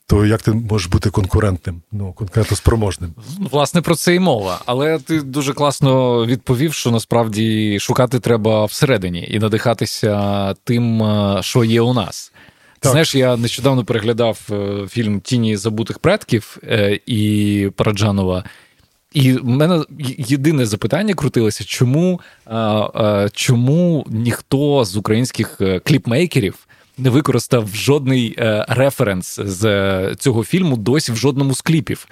то 0.06 0.26
як 0.26 0.42
ти 0.42 0.52
можеш 0.52 0.88
бути 0.88 1.10
конкурентним, 1.10 1.82
ну 1.92 2.12
конкретно 2.12 2.56
спроможним? 2.56 3.14
Власне 3.38 3.82
про 3.82 3.94
це 3.94 4.14
і 4.14 4.20
мова. 4.20 4.60
Але 4.66 4.98
ти 4.98 5.20
дуже 5.20 5.52
класно 5.52 6.26
відповів, 6.26 6.74
що 6.74 6.90
насправді 6.90 7.78
шукати 7.80 8.20
треба 8.20 8.64
всередині 8.64 9.28
і 9.30 9.38
надихатися 9.38 10.54
тим, 10.64 11.02
е, 11.02 11.38
що 11.42 11.64
є 11.64 11.80
у 11.80 11.94
нас. 11.94 12.32
Так. 12.78 12.92
Знаєш, 12.92 13.14
я 13.14 13.36
нещодавно 13.36 13.84
переглядав 13.84 14.40
е, 14.50 14.86
фільм 14.88 15.20
Тіні 15.20 15.56
забутих 15.56 15.98
предків 15.98 16.58
е, 16.62 17.00
і 17.06 17.70
Параджанова. 17.76 18.44
І 19.12 19.32
в 19.32 19.48
мене 19.48 19.84
єдине 20.18 20.66
запитання 20.66 21.14
крутилося, 21.14 21.64
чому 21.64 22.20
чому 23.32 24.06
ніхто 24.08 24.84
з 24.84 24.96
українських 24.96 25.60
кліпмейкерів 25.84 26.66
не 26.98 27.10
використав 27.10 27.68
жодний 27.74 28.34
е, 28.38 28.66
референс 28.68 29.40
з 29.44 29.64
е, 29.64 30.14
цього 30.18 30.44
фільму 30.44 30.76
досі 30.76 31.12
в 31.12 31.16
жодному 31.16 31.54
з 31.54 31.60
кліпів. 31.60 32.06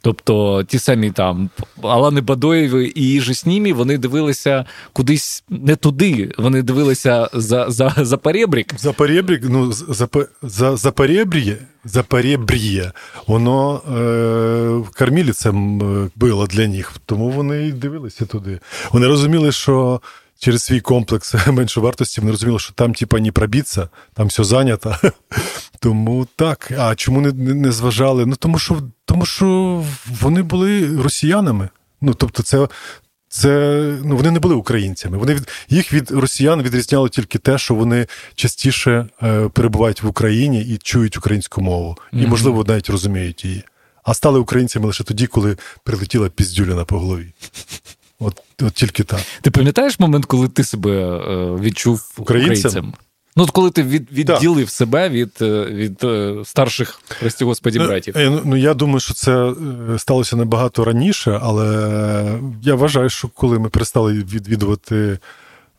Тобто 0.00 0.64
ті 0.64 0.78
самі 0.78 1.10
там 1.10 1.50
Алани 1.82 2.20
Бадоєви 2.20 2.92
і 2.94 3.14
Іжи 3.14 3.34
Снімі, 3.34 3.72
вони 3.72 3.98
дивилися 3.98 4.64
кудись 4.92 5.44
не 5.48 5.76
туди. 5.76 6.32
Вони 6.38 6.62
дивилися 6.62 7.30
за 7.32 7.70
за, 7.70 7.94
за 7.96 8.16
перебрік. 8.16 8.74
За 8.78 8.92
перебрік, 8.92 9.42
ну 9.48 9.72
за 9.72 10.08
за, 10.42 10.76
за 10.76 10.92
перебріє, 10.92 11.56
за 11.84 12.02
перебріє, 12.02 12.92
воно 13.26 13.74
е, 13.76 14.92
корміліцем 14.98 15.82
е, 15.82 16.10
було 16.16 16.46
для 16.46 16.68
них, 16.68 16.92
тому 17.06 17.30
вони 17.30 17.66
і 17.66 17.72
дивилися 17.72 18.26
туди. 18.26 18.60
Вони 18.92 19.06
розуміли, 19.06 19.52
що 19.52 20.00
через 20.38 20.62
свій 20.62 20.80
комплекс 20.80 21.34
меншовартості 21.46 22.20
вони 22.20 22.30
розуміли, 22.32 22.58
що 22.58 22.72
там, 22.72 22.94
типа, 22.94 23.20
не 23.20 23.32
пробіться, 23.32 23.88
там 24.14 24.26
все 24.26 24.44
зайнято. 24.44 24.96
Тому 25.80 26.26
так. 26.36 26.72
А 26.78 26.94
чому 26.94 27.20
не 27.20 27.32
не 27.32 27.72
зважали? 27.72 28.26
Ну 28.26 28.36
тому 28.36 28.58
що 28.58 28.82
тому 29.04 29.26
що 29.26 29.84
вони 30.20 30.42
були 30.42 31.02
росіянами. 31.02 31.68
Ну, 32.00 32.14
тобто, 32.14 32.42
це. 32.42 32.68
Це 33.30 33.48
ну 34.04 34.16
вони 34.16 34.30
не 34.30 34.40
були 34.40 34.54
українцями. 34.54 35.18
Вони 35.18 35.34
від 35.34 35.48
їх 35.68 35.92
від 35.92 36.10
росіян 36.10 36.62
відрізняло 36.62 37.08
тільки 37.08 37.38
те, 37.38 37.58
що 37.58 37.74
вони 37.74 38.06
частіше 38.34 39.06
е, 39.22 39.48
перебувають 39.48 40.02
в 40.02 40.06
Україні 40.06 40.62
і 40.62 40.76
чують 40.76 41.16
українську 41.16 41.60
мову, 41.60 41.96
і, 42.12 42.26
можливо, 42.26 42.64
навіть 42.64 42.90
розуміють 42.90 43.44
її. 43.44 43.64
А 44.02 44.14
стали 44.14 44.38
українцями 44.38 44.86
лише 44.86 45.04
тоді, 45.04 45.26
коли 45.26 45.56
прилетіла 45.84 46.28
піздюляна 46.28 46.84
по 46.84 46.98
голові. 46.98 47.32
От 48.20 48.42
от 48.62 48.74
тільки 48.74 49.04
так. 49.04 49.20
Ти 49.40 49.50
пам'ятаєш 49.50 50.00
момент, 50.00 50.24
коли 50.24 50.48
ти 50.48 50.64
себе 50.64 50.90
е, 50.90 51.60
відчув 51.60 52.12
українцем? 52.18 52.70
українцем? 52.70 52.94
Ну, 53.36 53.44
от 53.44 53.50
коли 53.50 53.70
ти 53.70 53.82
від, 53.82 54.12
відділив 54.12 54.66
так. 54.66 54.74
себе 54.74 55.08
від 55.08 55.30
е, 55.40 55.64
від 55.64 56.04
е, 56.04 56.34
старших, 56.44 57.00
прості 57.20 57.44
господі, 57.44 57.78
братів? 57.78 58.14
Ну, 58.18 58.42
ну, 58.44 58.56
я 58.56 58.74
думаю, 58.74 59.00
що 59.00 59.14
це 59.14 59.52
сталося 59.98 60.36
набагато 60.36 60.84
раніше, 60.84 61.40
але 61.42 62.38
я 62.62 62.74
вважаю, 62.74 63.10
що 63.10 63.28
коли 63.28 63.58
ми 63.58 63.68
перестали 63.68 64.12
відвідувати 64.12 65.18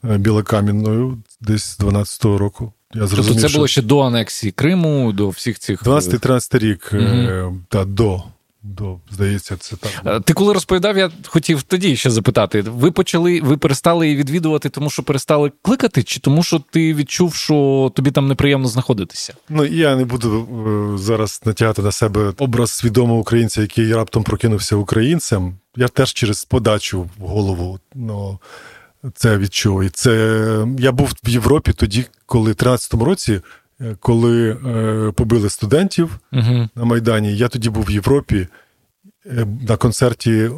Білокам'янною 0.03 1.17
десь 1.41 1.63
з 1.63 1.79
12-го 1.79 2.37
року. 2.37 2.73
Я 2.93 3.07
зрозумів, 3.07 3.35
тобто 3.35 3.49
це 3.49 3.55
було 3.55 3.67
ще 3.67 3.81
до 3.81 3.99
анексії 3.99 4.51
Криму, 4.51 5.11
до 5.13 5.29
всіх 5.29 5.59
цих. 5.59 5.83
12-13 5.83 6.59
рік, 6.59 6.91
угу. 6.93 7.57
та 7.69 7.85
до. 7.85 8.23
До, 8.63 8.99
здається, 9.11 9.57
це 9.57 9.75
так. 9.75 9.91
Е, 10.05 10.19
ти 10.19 10.33
коли 10.33 10.53
розповідав, 10.53 10.97
я 10.97 11.11
хотів 11.25 11.63
тоді 11.63 11.95
ще 11.95 12.09
запитати: 12.09 12.61
ви 12.61 12.91
почали, 12.91 13.41
ви 13.41 13.57
перестали 13.57 14.05
її 14.05 14.17
відвідувати, 14.17 14.69
тому 14.69 14.89
що 14.89 15.03
перестали 15.03 15.51
кликати, 15.61 16.03
чи 16.03 16.19
тому, 16.19 16.43
що 16.43 16.61
ти 16.71 16.93
відчув, 16.93 17.35
що 17.35 17.91
тобі 17.95 18.11
там 18.11 18.27
неприємно 18.27 18.67
знаходитися? 18.67 19.33
Ну 19.49 19.65
я 19.65 19.95
не 19.95 20.05
буду 20.05 20.47
е, 20.93 20.97
зараз 20.97 21.41
натягати 21.45 21.81
на 21.81 21.91
себе 21.91 22.33
образ 22.37 22.71
свідомого 22.71 23.19
українця, 23.19 23.61
який 23.61 23.93
раптом 23.93 24.23
прокинувся 24.23 24.75
українцем. 24.75 25.57
Я 25.75 25.87
теж 25.87 26.13
через 26.13 26.45
подачу 26.45 27.09
в 27.17 27.27
голову 27.27 27.79
ну, 27.95 28.39
це 29.13 29.37
відчув. 29.37 29.83
І 29.83 29.89
це 29.89 30.65
я 30.79 30.91
був 30.91 31.13
в 31.23 31.29
Європі 31.29 31.73
тоді, 31.73 32.05
коли 32.25 32.51
в 32.51 32.55
13-му 32.55 33.05
році 33.05 33.41
коли 33.99 34.51
е, 34.51 35.11
побили 35.11 35.49
студентів 35.49 36.19
uh 36.33 36.69
на 36.75 36.85
Майдані. 36.85 37.37
Я 37.37 37.47
тоді 37.47 37.69
був 37.69 37.83
в 37.83 37.91
Європі 37.91 38.47
е, 39.25 39.45
на 39.67 39.77
концерті 39.77 40.31
е, 40.31 40.49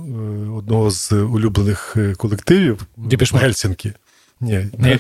одного 0.58 0.92
з 0.92 1.12
улюблених 1.12 1.98
колективів 2.18 2.88
в 2.98 3.36
Гельсінкі. 3.36 3.94
Ні, 4.42 4.70
Ні. 4.78 5.00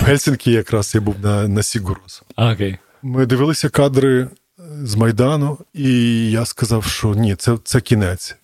в 0.00 0.04
Гельсінкі 0.04 0.52
якраз 0.52 0.94
я 0.94 1.00
був 1.00 1.16
на 1.22 1.48
на 1.48 1.62
Сігурус. 1.62 2.22
Okay. 2.36 2.78
Ми 3.02 3.26
дивилися 3.26 3.68
кадри 3.68 4.28
з 4.82 4.94
Майдану, 4.94 5.58
і 5.74 6.30
я 6.30 6.44
сказав, 6.44 6.84
що 6.84 7.14
ні, 7.14 7.34
це, 7.34 7.58
це 7.64 7.80
кінець. 7.80 8.36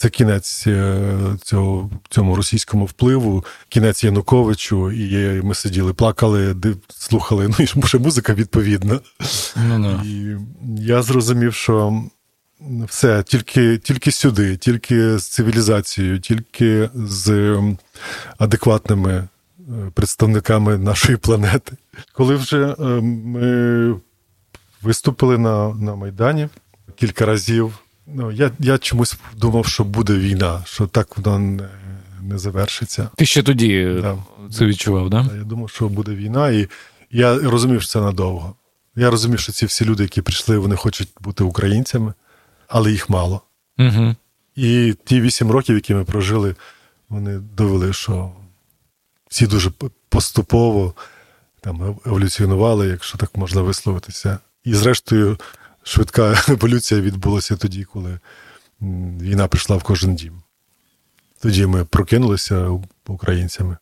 Це 0.00 0.08
кінець 0.08 0.66
е, 0.66 1.08
цього 1.42 1.90
цьому 2.08 2.36
російському 2.36 2.84
впливу, 2.84 3.44
кінець 3.68 4.04
Януковичу, 4.04 4.92
і 4.92 5.42
ми 5.42 5.54
сиділи, 5.54 5.94
плакали, 5.94 6.56
слухали. 6.88 7.48
Ну 7.58 7.82
і 7.84 7.86
ще 7.86 7.98
музика 7.98 8.34
відповідна. 8.34 9.00
Ну, 9.56 10.02
І 10.04 10.36
я 10.82 11.02
зрозумів, 11.02 11.54
що 11.54 12.02
все, 12.88 13.22
тільки 13.22 13.78
тільки 13.78 14.12
сюди, 14.12 14.56
тільки 14.56 15.18
з 15.18 15.28
цивілізацією, 15.28 16.20
тільки 16.20 16.90
з 16.94 17.58
адекватними 18.38 19.12
е, 19.12 19.28
представниками 19.94 20.78
нашої 20.78 21.18
планети. 21.18 21.72
Коли 22.12 22.36
вже 22.36 22.66
е, 22.66 22.84
ми 22.84 23.94
виступили 24.82 25.38
на 25.38 25.74
на 25.74 25.94
Майдані 25.94 26.48
кілька 26.96 27.26
разів. 27.26 27.78
Ну, 28.14 28.32
Я 28.32 28.50
я 28.58 28.78
чомусь 28.78 29.16
думав, 29.36 29.66
що 29.66 29.84
буде 29.84 30.14
війна, 30.14 30.62
що 30.66 30.86
так 30.86 31.16
воно 31.16 31.38
не 31.38 31.68
не 32.22 32.38
завершиться. 32.38 33.08
Ти 33.16 33.26
ще 33.26 33.42
тоді 33.42 33.98
да. 34.02 34.18
це 34.52 34.66
відчував, 34.66 35.10
так? 35.10 35.26
Да? 35.26 35.36
Я 35.36 35.44
думав, 35.44 35.70
що 35.70 35.88
буде 35.88 36.14
війна, 36.14 36.50
і 36.50 36.68
я 37.10 37.38
розумів, 37.38 37.82
що 37.82 37.90
це 37.90 38.00
надовго. 38.00 38.54
Я 38.96 39.10
розумів, 39.10 39.38
що 39.38 39.52
ці 39.52 39.66
всі 39.66 39.84
люди, 39.84 40.02
які 40.02 40.22
прийшли, 40.22 40.58
вони 40.58 40.76
хочуть 40.76 41.08
бути 41.20 41.44
українцями, 41.44 42.14
але 42.68 42.90
їх 42.90 43.10
мало. 43.10 43.42
Угу. 43.78 44.16
І 44.56 44.94
ті 45.04 45.20
вісім 45.20 45.50
років, 45.50 45.74
які 45.74 45.94
ми 45.94 46.04
прожили, 46.04 46.54
вони 47.08 47.38
довели, 47.38 47.92
що 47.92 48.32
всі 49.28 49.46
дуже 49.46 49.70
поступово 50.08 50.94
там 51.60 51.96
еволюціонували, 52.06 52.88
якщо 52.88 53.18
так 53.18 53.36
можна 53.36 53.62
висловитися. 53.62 54.38
І, 54.64 54.74
зрештою, 54.74 55.38
швидка 55.82 56.44
еволюція 56.48 57.00
відбулася 57.00 57.56
тоді, 57.56 57.84
коли 57.84 58.18
війна 59.20 59.48
прийшла 59.48 59.76
в 59.76 59.82
кожен 59.82 60.14
дім. 60.14 60.42
Тоді 61.40 61.66
ми 61.66 61.84
прокинулися 61.84 62.80
українцями. 63.06 63.76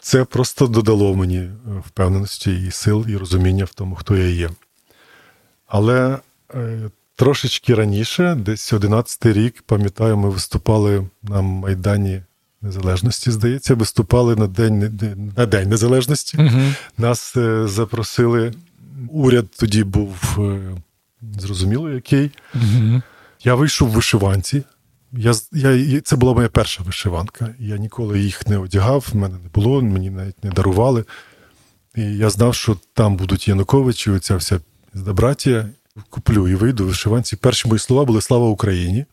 Це 0.00 0.24
просто 0.24 0.66
додало 0.66 1.14
мені 1.14 1.38
е, 1.38 1.52
впевненості 1.86 2.66
і 2.66 2.70
сил, 2.70 3.06
і 3.08 3.16
розуміння 3.16 3.64
в 3.64 3.74
тому, 3.74 3.94
хто 3.94 4.16
я 4.16 4.28
є. 4.28 4.50
Але 5.66 6.18
е, 6.54 6.90
трошечки 7.16 7.74
раніше, 7.74 8.34
десь 8.34 8.72
11-й 8.72 9.32
рік, 9.32 9.62
пам'ятаю, 9.66 10.16
ми 10.16 10.30
виступали 10.30 11.08
на 11.22 11.42
Майдані 11.42 12.22
Незалежності, 12.62 13.30
здається, 13.30 13.74
виступали 13.74 14.36
на 14.36 14.46
День 14.46 14.78
на 15.36 15.46
День 15.46 15.68
Незалежності. 15.68 16.38
Угу. 16.38 16.62
Нас 16.98 17.36
е, 17.36 17.68
запросили. 17.68 18.54
Уряд 19.10 19.46
тоді 19.58 19.84
був 19.84 20.38
зрозуміло, 21.38 21.90
який. 21.90 22.30
Угу. 22.54 23.02
Я 23.44 23.54
вийшов 23.54 23.88
в 23.88 23.92
вишиванці. 23.92 24.62
Я, 25.12 25.34
я, 25.52 26.00
Це 26.00 26.16
була 26.16 26.34
моя 26.34 26.48
перша 26.48 26.82
вишиванка. 26.82 27.54
Я 27.58 27.76
ніколи 27.76 28.20
їх 28.20 28.46
не 28.46 28.58
одягав, 28.58 29.06
в 29.12 29.16
мене 29.16 29.34
не 29.42 29.48
було, 29.54 29.82
мені 29.82 30.10
навіть 30.10 30.44
не 30.44 30.50
дарували. 30.50 31.04
І 31.96 32.02
я 32.02 32.30
знав, 32.30 32.54
що 32.54 32.76
там 32.94 33.16
будуть 33.16 33.48
Януковичі, 33.48 34.10
оця 34.10 34.36
вся 34.36 34.60
здобратія. 34.94 35.68
Куплю 36.10 36.48
і 36.48 36.54
вийду 36.54 36.84
в 36.84 36.86
вишиванці. 36.86 37.36
Перші 37.36 37.68
мої 37.68 37.78
слова 37.78 38.04
були 38.04 38.20
Слава 38.20 38.48
Україні. 38.48 39.04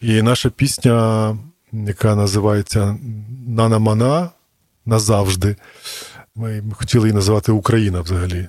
І 0.00 0.22
наша 0.22 0.50
пісня, 0.50 1.36
яка 1.72 2.14
називається 2.14 2.98
Нана 3.46 3.78
Мана 3.78 4.30
назавжди. 4.86 5.56
Ми 6.34 6.62
хотіли 6.72 7.08
її 7.08 7.14
називати 7.14 7.52
Україна 7.52 8.00
взагалі 8.00 8.48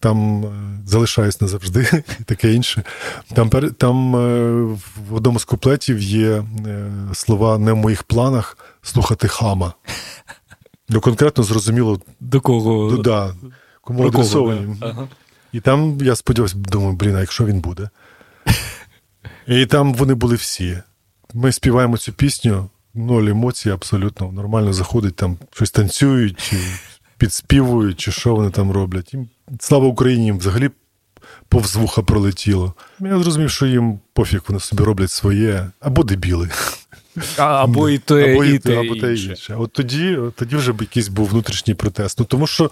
там 0.00 0.44
е, 0.44 0.48
залишаюсь 0.86 1.40
назавжди 1.40 2.02
і 2.20 2.24
таке 2.24 2.52
інше. 2.52 2.82
Там 3.34 3.50
там 3.78 4.16
е, 4.16 4.50
в 5.08 5.14
одному 5.14 5.38
з 5.38 5.44
куплетів 5.44 5.98
є 5.98 6.30
е, 6.30 6.44
слова 7.12 7.58
не 7.58 7.72
в 7.72 7.76
моїх 7.76 8.02
планах 8.02 8.58
слухати 8.82 9.28
хама. 9.28 9.74
Ну, 10.88 11.00
конкретно 11.00 11.44
зрозуміло, 11.44 12.00
до 12.20 12.40
кого 12.40 12.90
до, 12.90 13.02
да, 13.02 13.34
кому 13.80 14.06
адресовані. 14.06 14.76
Ага. 14.80 15.08
І 15.52 15.60
там 15.60 15.98
я 16.00 16.16
сподівався, 16.16 16.56
думаю, 16.56 16.92
блін, 16.92 17.16
а 17.16 17.20
якщо 17.20 17.44
він 17.44 17.60
буде. 17.60 17.88
І 19.46 19.66
там 19.66 19.94
вони 19.94 20.14
були 20.14 20.36
всі. 20.36 20.82
Ми 21.34 21.52
співаємо 21.52 21.98
цю 21.98 22.12
пісню, 22.12 22.70
ноль 22.94 23.26
емоцій, 23.28 23.70
абсолютно 23.70 24.32
нормально 24.32 24.72
заходить, 24.72 25.16
там 25.16 25.38
щось 25.52 25.70
танцюють, 25.70 26.40
чи 26.40 26.56
підспівують, 27.18 28.00
чи 28.00 28.12
що 28.12 28.34
вони 28.34 28.50
там 28.50 28.70
роблять. 28.70 29.14
Їм 29.14 29.28
слава 29.60 29.86
Україні 29.86 30.32
взагалі 30.32 30.70
повз 31.48 31.76
вуха 31.76 32.02
пролетіло. 32.02 32.74
Я 33.00 33.18
зрозумів, 33.18 33.50
що 33.50 33.66
їм 33.66 33.98
пофіг, 34.12 34.42
вони 34.48 34.60
собі 34.60 34.82
роблять 34.82 35.10
своє, 35.10 35.70
або 35.80 36.02
дебіли. 36.02 36.50
А, 37.38 37.42
або 37.42 37.88
і 37.88 37.98
те, 37.98 38.32
або 38.32 38.44
і, 38.44 38.54
і 38.54 38.58
те, 38.58 38.80
або 38.80 38.96
те 38.96 39.10
інше. 39.10 39.28
інше. 39.28 39.54
От 39.54 39.72
тоді 39.72 40.18
тоді 40.36 40.56
вже 40.56 40.72
б 40.72 40.80
якийсь 40.80 41.08
був 41.08 41.28
внутрішній 41.28 41.74
протест. 41.74 42.18
Ну 42.18 42.24
тому 42.24 42.46
що 42.46 42.70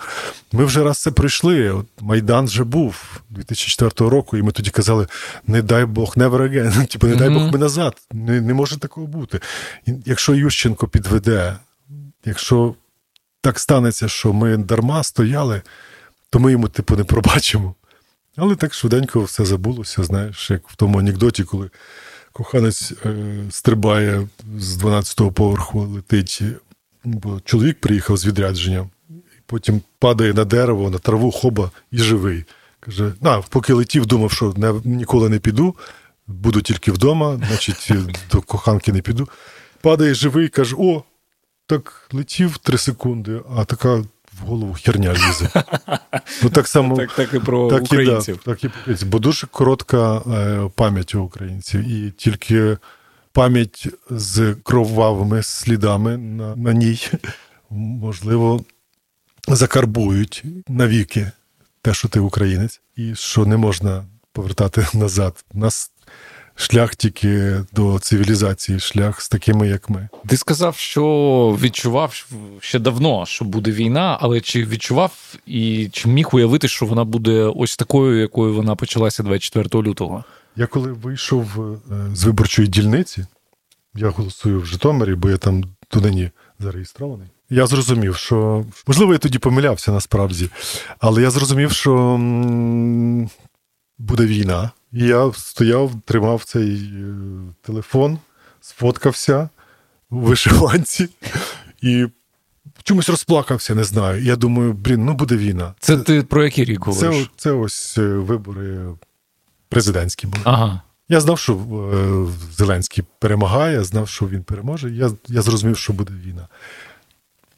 ми 0.52 0.64
вже 0.64 0.84
раз 0.84 0.98
це 0.98 1.10
пройшли. 1.10 1.70
От 1.70 1.86
Майдан 2.00 2.44
вже 2.44 2.64
був 2.64 3.20
2004 3.30 4.10
року, 4.10 4.36
і 4.36 4.42
ми 4.42 4.52
тоді 4.52 4.70
казали: 4.70 5.06
не 5.46 5.62
дай 5.62 5.84
Бог, 5.84 6.14
never 6.16 6.40
again. 6.40 6.86
Типу, 6.92 7.06
не 7.06 7.16
дай 7.16 7.30
Бог 7.30 7.52
ми 7.52 7.58
назад. 7.58 7.96
Не, 8.12 8.40
не 8.40 8.54
може 8.54 8.78
такого 8.78 9.06
бути. 9.06 9.40
І 9.86 9.92
Якщо 10.04 10.34
Ющенко 10.34 10.88
підведе, 10.88 11.56
якщо 12.24 12.74
так 13.40 13.58
станеться, 13.58 14.08
що 14.08 14.32
ми 14.32 14.56
дарма 14.56 15.02
стояли 15.02 15.62
то 16.34 16.40
ми 16.40 16.52
йому, 16.52 16.68
типу, 16.68 16.96
не 16.96 17.04
пробачимо. 17.04 17.74
Але 18.36 18.56
так 18.56 18.74
швиденько 18.74 19.20
все 19.20 19.44
забулося, 19.44 20.04
знаєш, 20.04 20.50
як 20.50 20.68
в 20.68 20.76
тому 20.76 20.98
анекдоті, 20.98 21.44
коли 21.44 21.70
коханець 22.32 22.92
е, 23.06 23.16
стрибає 23.50 24.28
з 24.58 24.82
12-го 24.82 25.32
поверху, 25.32 25.80
летить, 25.80 26.42
бо 27.04 27.40
чоловік 27.44 27.80
приїхав 27.80 28.16
з 28.16 28.26
відрядження, 28.26 28.88
і 29.10 29.14
потім 29.46 29.82
падає 29.98 30.34
на 30.34 30.44
дерево, 30.44 30.90
на 30.90 30.98
траву 30.98 31.30
хоба 31.30 31.70
і 31.90 31.98
живий. 31.98 32.44
Каже: 32.80 33.12
на, 33.20 33.38
поки 33.38 33.72
летів, 33.72 34.06
думав, 34.06 34.32
що 34.32 34.54
не, 34.56 34.74
ніколи 34.84 35.28
не 35.28 35.38
піду, 35.38 35.74
буду 36.26 36.60
тільки 36.60 36.92
вдома, 36.92 37.40
значить, 37.48 37.90
до 38.32 38.40
коханки 38.40 38.92
не 38.92 39.00
піду. 39.00 39.28
Падає 39.80 40.14
живий, 40.14 40.48
каже: 40.48 40.76
О, 40.78 41.02
так 41.66 42.08
летів 42.12 42.58
три 42.58 42.78
секунди, 42.78 43.40
а 43.56 43.64
така 43.64 44.04
в 44.40 44.46
голову 44.46 44.76
херня 44.84 45.12
лізе. 45.12 45.50
Ну, 46.42 46.50
Так 46.50 46.68
само 46.68 46.96
так, 46.96 47.12
так 47.12 47.34
і 47.34 47.38
про 47.38 47.70
так 47.70 47.82
українців. 47.82 48.34
І, 48.34 48.38
да, 48.46 48.52
так 48.52 48.64
і 48.64 48.66
українців. 48.66 49.08
Бо 49.08 49.18
дуже 49.18 49.46
коротка 49.46 50.16
е, 50.16 50.70
пам'ять 50.74 51.14
у 51.14 51.22
українців. 51.22 51.80
І 51.80 52.10
тільки 52.10 52.76
пам'ять 53.32 53.88
з 54.10 54.56
кровавими 54.62 55.42
слідами 55.42 56.16
на, 56.16 56.56
на 56.56 56.72
ній, 56.72 57.08
можливо, 57.70 58.64
закарбують 59.48 60.44
навіки 60.68 61.30
те, 61.82 61.94
що 61.94 62.08
ти 62.08 62.20
українець, 62.20 62.80
і 62.96 63.14
що 63.14 63.46
не 63.46 63.56
можна 63.56 64.04
повертати 64.32 64.86
назад. 64.94 65.44
Нас 65.52 65.90
шлях 66.56 66.96
тільки 66.96 67.60
до 67.72 67.98
цивілізації, 67.98 68.80
шлях 68.80 69.22
з 69.22 69.28
такими, 69.28 69.68
як 69.68 69.90
ми. 69.90 70.08
Ти 70.26 70.36
сказав, 70.36 70.76
що 70.76 71.04
відчував 71.60 72.26
ще 72.60 72.78
давно, 72.78 73.26
що 73.26 73.44
буде 73.44 73.70
війна, 73.70 74.18
але 74.20 74.40
чи 74.40 74.64
відчував 74.64 75.34
і 75.46 75.88
чи 75.92 76.08
міг 76.08 76.28
уявити, 76.32 76.68
що 76.68 76.86
вона 76.86 77.04
буде 77.04 77.42
ось 77.56 77.76
такою, 77.76 78.20
якою 78.20 78.54
вона 78.54 78.74
почалася 78.74 79.22
24 79.22 79.82
лютого? 79.82 80.24
Я 80.56 80.66
коли 80.66 80.92
вийшов 80.92 81.46
е, 81.58 81.76
з 82.14 82.24
виборчої 82.24 82.68
дільниці, 82.68 83.26
я 83.94 84.08
голосую 84.08 84.60
в 84.60 84.66
Житомирі, 84.66 85.14
бо 85.14 85.30
я 85.30 85.36
там 85.36 85.64
туди 85.88 86.30
зареєстрований. 86.58 87.28
Я 87.50 87.66
зрозумів, 87.66 88.16
що 88.16 88.64
можливо 88.86 89.12
я 89.12 89.18
тоді 89.18 89.38
помилявся 89.38 89.92
насправді, 89.92 90.48
але 90.98 91.22
я 91.22 91.30
зрозумів, 91.30 91.72
що 91.72 92.16
буде 93.98 94.26
війна. 94.26 94.70
І 94.94 95.06
я 95.06 95.32
стояв, 95.32 95.92
тримав 96.04 96.44
цей 96.44 96.74
е, 96.74 97.14
телефон, 97.62 98.18
сфоткався 98.60 99.48
у 100.10 100.18
вишиванці 100.18 101.08
і 101.82 102.06
чомусь 102.82 103.08
розплакався, 103.08 103.74
не 103.74 103.84
знаю. 103.84 104.22
Я 104.22 104.36
думаю, 104.36 104.72
блін, 104.72 105.04
ну 105.04 105.14
буде 105.14 105.36
війна. 105.36 105.74
Це, 105.80 105.96
це 105.96 106.02
ти 106.02 106.22
про 106.22 106.44
який 106.44 106.64
рік 106.64 106.84
говориш? 106.84 107.24
Це, 107.24 107.30
це 107.36 107.52
ось 107.52 107.98
е, 107.98 108.02
вибори 108.02 108.88
президентські 109.68 110.26
були. 110.26 110.42
Ага. 110.44 110.82
Я 111.08 111.20
знав, 111.20 111.38
що 111.38 111.54
е, 111.54 112.32
Зеленський 112.56 113.04
перемагає, 113.18 113.84
знав, 113.84 114.08
що 114.08 114.28
він 114.28 114.42
переможе. 114.42 114.90
Я 114.90 115.10
я 115.28 115.42
зрозумів, 115.42 115.76
що 115.76 115.92
буде 115.92 116.12
війна. 116.26 116.48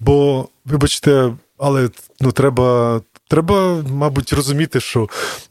Бо, 0.00 0.48
вибачте, 0.64 1.32
але 1.58 1.90
ну, 2.20 2.32
треба 2.32 3.00
Треба, 3.28 3.82
мабуть, 3.90 4.32
розуміти, 4.32 4.80
що 4.80 5.08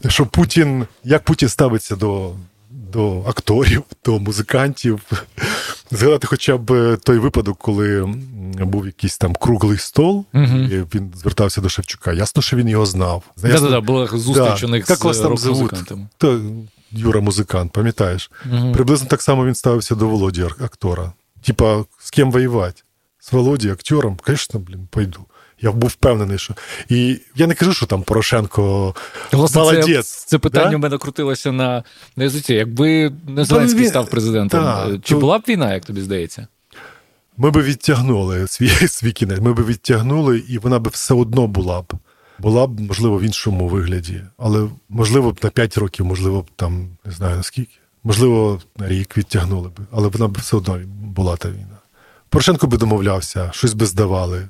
що 0.07 0.25
Путін, 0.25 0.85
як 1.03 1.23
Путін 1.23 1.49
ставиться 1.49 1.95
до 1.95 2.31
до 2.69 3.23
акторів, 3.27 3.83
до 4.05 4.19
музикантів. 4.19 5.01
Згадати 5.91 6.27
хоча 6.27 6.57
б 6.57 6.97
той 7.03 7.17
випадок, 7.17 7.57
коли 7.57 8.15
був 8.59 8.85
якийсь 8.85 9.17
там 9.17 9.35
круглий 9.35 9.77
стол, 9.77 10.25
угу. 10.33 10.57
і 10.57 10.83
він 10.95 11.13
звертався 11.15 11.61
до 11.61 11.69
Шевчука. 11.69 12.13
Ясно, 12.13 12.41
що 12.41 12.57
він 12.57 12.67
його 12.67 12.85
знав. 12.85 13.23
Ясно, 13.43 13.67
да, 13.67 13.75
да, 13.75 13.81
була 13.81 14.07
зустріч 14.07 14.61
да, 14.61 14.67
у 14.67 14.69
них 14.69 14.85
з 14.85 15.01
рок-музикантами. 15.01 16.07
То 16.17 16.41
Юра 16.91 17.21
музикант, 17.21 17.71
пам'ятаєш? 17.71 18.31
Угу. 18.51 18.71
Приблизно 18.73 19.07
так 19.07 19.21
само 19.21 19.45
він 19.45 19.55
ставився 19.55 19.95
до 19.95 20.07
Володі 20.07 20.41
актора. 20.41 21.13
Типа, 21.41 21.85
з 21.99 22.11
ким 22.11 22.31
воювати? 22.31 22.81
З 23.19 23.31
Володі, 23.31 23.69
актером? 23.69 24.19
Звісно, 24.27 24.59
блін, 24.59 24.87
пойду. 24.91 25.25
Я 25.65 25.71
був 25.71 25.89
впевнений, 25.89 26.37
що 26.37 26.53
і 26.89 27.19
я 27.35 27.47
не 27.47 27.53
кажу, 27.53 27.73
що 27.73 27.85
там 27.85 28.03
Порошенко 28.03 28.95
Власне, 29.31 29.61
молодець. 29.61 30.07
Це, 30.07 30.27
це 30.27 30.37
питання 30.37 30.71
да? 30.71 30.77
в 30.77 30.79
мене 30.79 30.97
крутилося 30.97 31.51
на 31.51 31.83
на 32.15 32.23
язиці. 32.23 32.53
Якби 32.53 33.11
не 33.27 33.45
Зеленський 33.45 33.81
він... 33.81 33.89
став 33.89 34.09
президентом, 34.09 34.63
да, 34.63 34.99
чи 35.03 35.13
то... 35.13 35.19
була 35.19 35.39
б 35.39 35.43
війна, 35.47 35.73
як 35.73 35.85
тобі 35.85 36.01
здається? 36.01 36.47
Ми 37.37 37.51
би 37.51 37.61
відтягнули 37.61 38.47
свій 38.47 38.69
свій 38.87 39.11
кінець. 39.11 39.39
Ми 39.39 39.53
би 39.53 39.63
відтягнули, 39.63 40.43
і 40.49 40.57
вона 40.57 40.79
би 40.79 40.89
все 40.93 41.13
одно 41.13 41.47
була 41.47 41.81
б. 41.81 41.93
була 42.39 42.67
б, 42.67 42.79
можливо, 42.79 43.17
в 43.17 43.23
іншому 43.23 43.67
вигляді, 43.67 44.21
але 44.37 44.67
можливо 44.89 45.31
б 45.31 45.39
на 45.43 45.49
5 45.49 45.77
років, 45.77 46.05
можливо 46.05 46.41
б 46.41 46.45
там 46.55 46.87
не 47.05 47.11
знаю 47.11 47.37
наскільки. 47.37 47.75
Можливо, 48.03 48.61
на 48.77 48.87
рік 48.87 49.17
відтягнули 49.17 49.69
б, 49.69 49.79
але 49.91 50.07
вона 50.07 50.27
б 50.27 50.37
все 50.37 50.57
одно 50.57 50.79
була 50.87 51.35
та 51.37 51.49
війна. 51.49 51.77
Порошенко 52.29 52.67
би 52.67 52.77
домовлявся, 52.77 53.51
щось 53.53 53.73
би 53.73 53.85
здавали. 53.85 54.47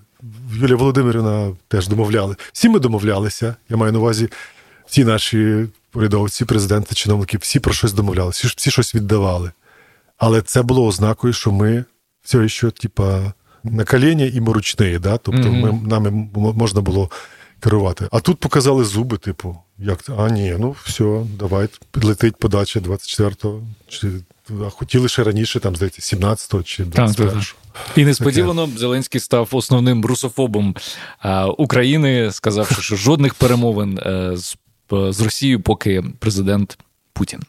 Юлія 0.54 0.76
Володимирівна 0.76 1.52
теж 1.68 1.88
домовляли. 1.88 2.36
Всі 2.54 2.70
ми 2.70 2.80
домовлялися. 2.80 3.56
Я 3.70 3.78
маю 3.78 3.92
на 3.92 4.00
увазі, 4.00 4.30
всі 4.86 5.06
наші 5.06 5.68
урядовці, 5.94 6.46
президенти, 6.46 6.96
чиновники, 6.96 7.38
всі 7.38 7.60
про 7.60 7.74
щось 7.74 7.94
домовлялися, 7.94 8.48
всі 8.58 8.72
щось 8.72 8.96
віддавали. 8.96 9.52
Але 10.18 10.42
це 10.42 10.62
було 10.62 10.86
ознакою, 10.86 11.34
що 11.34 11.52
ми 11.52 11.86
все 12.24 12.50
ще, 12.50 12.72
типа, 12.72 13.34
на 13.64 13.84
коліні 13.84 14.28
і 14.30 14.42
ми 14.42 14.54
ручні, 14.54 15.00
да? 15.00 15.18
тобто 15.18 15.52
ми, 15.52 15.72
нами 15.72 16.30
можна 16.36 16.82
було 16.82 17.12
керувати. 17.60 18.08
А 18.12 18.20
тут 18.20 18.40
показали 18.40 18.84
зуби, 18.84 19.18
типу, 19.18 19.58
як 19.78 20.00
а 20.18 20.30
ні, 20.30 20.56
ну 20.60 20.76
все, 20.84 21.24
давай, 21.40 21.70
підлетить 21.92 22.36
подача 22.36 22.80
24-го. 22.80 23.62
Чи 23.88 24.08
хотіли 24.70 25.10
ще 25.10 25.24
раніше, 25.24 25.60
там, 25.60 25.76
здається, 25.76 26.16
17-го 26.16 26.64
чи 26.64 26.84
21-го. 26.84 27.42
І 27.96 28.06
несподівано 28.06 28.70
Зеленський 28.78 29.22
став 29.22 29.50
основним 29.52 30.06
русофобом 30.06 30.76
України, 31.58 32.32
сказавши, 32.32 32.82
що 32.82 32.96
жодних 32.96 33.34
перемовин 33.34 33.98
е, 33.98 34.32
з, 34.38 34.58
з 34.92 35.22
Росією, 35.22 35.62
поки 35.62 36.04
президент 36.20 36.78
Путін. 37.14 37.40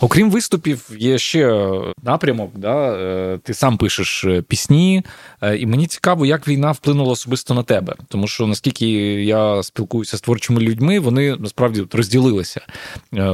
Окрім 0.00 0.30
виступів, 0.30 0.90
є 0.98 1.18
ще 1.18 1.70
напрямок. 2.02 2.50
Да? 2.54 2.92
Е, 2.92 3.38
ти 3.42 3.54
сам 3.54 3.78
пишеш 3.78 4.24
е, 4.24 4.42
пісні, 4.42 5.02
е, 5.42 5.56
і 5.56 5.66
мені 5.66 5.86
цікаво, 5.86 6.26
як 6.26 6.48
війна 6.48 6.70
вплинула 6.70 7.12
особисто 7.12 7.54
на 7.54 7.62
тебе. 7.62 7.94
Тому 8.08 8.26
що 8.26 8.46
наскільки 8.46 8.86
я 9.24 9.62
спілкуюся 9.62 10.16
з 10.16 10.20
творчими 10.20 10.60
людьми, 10.60 10.98
вони 10.98 11.36
насправді 11.36 11.84
розділилися. 11.92 12.60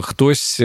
Хтось 0.03 0.63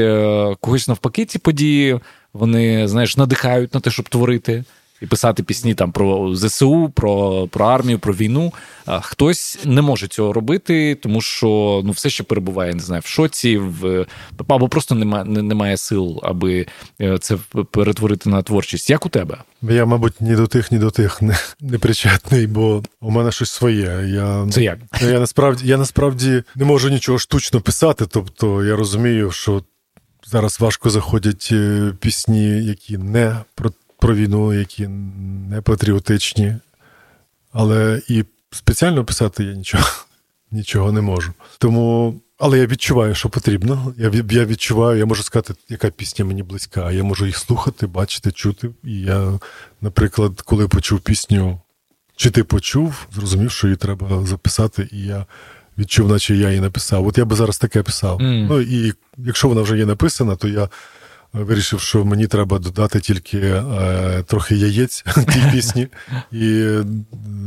когось 0.60 0.88
навпаки, 0.88 1.25
ці 1.25 1.39
події 1.39 1.99
вони 2.34 2.88
знаєш 2.88 3.17
надихають 3.17 3.73
на 3.73 3.80
те, 3.80 3.91
щоб 3.91 4.10
творити 4.10 4.63
і 5.01 5.05
писати 5.05 5.43
пісні 5.43 5.73
там 5.73 5.91
про 5.91 6.35
ЗСУ, 6.35 6.91
про 6.95 7.47
про 7.47 7.65
армію, 7.65 7.99
про 7.99 8.13
війну. 8.13 8.53
А 8.85 8.99
хтось 8.99 9.59
не 9.65 9.81
може 9.81 10.07
цього 10.07 10.33
робити, 10.33 10.95
тому 10.95 11.21
що 11.21 11.81
ну 11.85 11.91
все 11.91 12.09
ще 12.09 12.23
перебуває, 12.23 12.73
не 12.73 12.79
знаю, 12.79 13.01
в 13.05 13.07
шоці, 13.07 13.57
в 13.57 14.05
або 14.47 14.69
просто 14.69 14.95
немає 14.95 15.25
немає 15.25 15.77
сил, 15.77 16.19
аби 16.23 16.65
е, 17.01 17.17
це 17.17 17.37
перетворити 17.71 18.29
на 18.29 18.41
творчість. 18.41 18.89
Як 18.89 19.05
у 19.05 19.09
тебе? 19.09 19.37
Я, 19.61 19.85
мабуть, 19.85 20.21
ні 20.21 20.35
до 20.35 20.47
тих, 20.47 20.71
ні 20.71 20.77
до 20.77 20.91
тих 20.91 21.21
не, 21.21 21.37
не 21.59 21.77
причетний, 21.77 22.47
бо 22.47 22.83
у 23.01 23.11
мене 23.11 23.31
щось 23.31 23.51
своє. 23.51 24.05
Я 24.07 24.47
це 24.51 24.63
як? 24.63 24.77
Я 25.01 25.19
насправді 25.19 25.67
я 25.67 25.77
насправді 25.77 26.43
не 26.55 26.65
можу 26.65 26.89
нічого 26.89 27.19
штучно 27.19 27.61
писати. 27.61 28.05
Тобто 28.05 28.63
я 28.63 28.75
розумію, 28.75 29.31
що. 29.31 29.63
Зараз 30.25 30.59
важко 30.59 30.89
заходять 30.89 31.49
е, 31.51 31.93
пісні, 31.99 32.63
які 32.63 32.97
не 32.97 33.37
про 33.55 33.71
про 34.01 34.15
війну, 34.15 34.53
які 34.53 34.87
не 35.49 35.61
патріотичні, 35.61 36.55
але 37.51 38.01
і 38.07 38.23
спеціально 38.51 39.05
писати 39.05 39.43
я 39.43 39.53
нічого 39.53 39.83
нічого 40.51 40.91
не 40.91 41.01
можу. 41.01 41.33
Тому, 41.57 42.15
але 42.37 42.59
я 42.59 42.65
відчуваю, 42.65 43.15
що 43.15 43.29
потрібно. 43.29 43.93
Я 43.97 44.11
я 44.29 44.45
відчуваю, 44.45 44.99
я 44.99 45.05
можу 45.05 45.23
сказати, 45.23 45.53
яка 45.69 45.89
пісня 45.89 46.25
мені 46.25 46.43
близька. 46.43 46.91
Я 46.91 47.03
можу 47.03 47.25
їх 47.25 47.37
слухати, 47.37 47.87
бачити, 47.87 48.31
чути. 48.31 48.69
І 48.83 49.01
я, 49.01 49.39
наприклад, 49.81 50.41
коли 50.41 50.67
почув 50.67 50.99
пісню, 50.99 51.59
чи 52.15 52.29
ти 52.29 52.43
почув, 52.43 53.07
зрозумів, 53.13 53.51
що 53.51 53.67
її 53.67 53.77
треба 53.77 54.25
записати, 54.25 54.87
і 54.91 55.01
я. 55.01 55.25
Відчув, 55.77 56.09
наче 56.09 56.35
я 56.35 56.49
її 56.49 56.61
написав. 56.61 57.07
От 57.07 57.17
я 57.17 57.25
би 57.25 57.35
зараз 57.35 57.57
таке 57.57 57.83
писав. 57.83 58.19
Mm. 58.19 58.47
Ну 58.49 58.61
і 58.61 58.93
якщо 59.17 59.47
вона 59.47 59.61
вже 59.61 59.77
є 59.77 59.85
написана, 59.85 60.35
то 60.35 60.47
я 60.47 60.69
вирішив, 61.33 61.79
що 61.79 62.05
мені 62.05 62.27
треба 62.27 62.59
додати 62.59 62.99
тільки 62.99 63.39
е, 63.39 64.23
трохи 64.27 64.55
яєць 64.55 65.05
тій 65.33 65.43
пісні, 65.51 65.87
і 66.31 66.75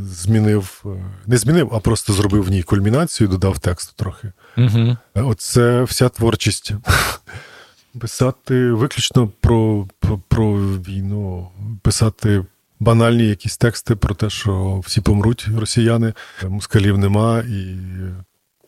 змінив, 0.05 0.83
е, 0.85 0.89
не 1.27 1.37
змінив, 1.37 1.69
а 1.73 1.79
просто 1.79 2.13
зробив 2.13 2.43
в 2.43 2.49
ній 2.49 2.63
кульмінацію, 2.63 3.27
додав 3.27 3.59
тексту 3.59 3.93
трохи. 3.95 4.31
Угу. 4.57 4.97
Оце 5.13 5.83
вся 5.83 6.09
творчість. 6.09 6.73
Писати 7.99 8.71
виключно 8.71 9.27
про, 9.41 9.87
про, 9.99 10.21
про 10.27 10.53
війну, 10.57 11.49
писати. 11.81 12.45
Банальні 12.79 13.27
якісь 13.27 13.57
тексти 13.57 13.95
про 13.95 14.15
те, 14.15 14.29
що 14.29 14.81
всі 14.85 15.01
помруть 15.01 15.47
росіяни, 15.57 16.13
москалів 16.43 16.97
нема, 16.97 17.39
і 17.39 17.77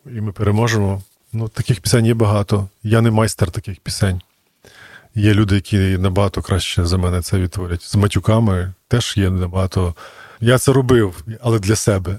і 0.05 0.21
ми 0.21 0.31
переможемо. 0.31 1.01
Ну, 1.33 1.47
Таких 1.47 1.81
пісень 1.81 2.05
є 2.05 2.13
багато. 2.13 2.69
Я 2.83 3.01
не 3.01 3.11
майстер 3.11 3.51
таких 3.51 3.79
пісень. 3.79 4.21
Є 5.17 5.33
люди, 5.33 5.55
які 5.55 5.77
набагато 5.77 6.41
краще 6.41 6.85
за 6.85 6.97
мене 6.97 7.21
це 7.21 7.37
відтворять. 7.37 7.83
З 7.83 7.95
матюками 7.95 8.73
теж 8.87 9.13
є 9.17 9.29
набагато. 9.29 9.95
Я 10.41 10.57
це 10.57 10.73
робив, 10.73 11.23
але 11.41 11.59
для 11.59 11.75
себе. 11.75 12.17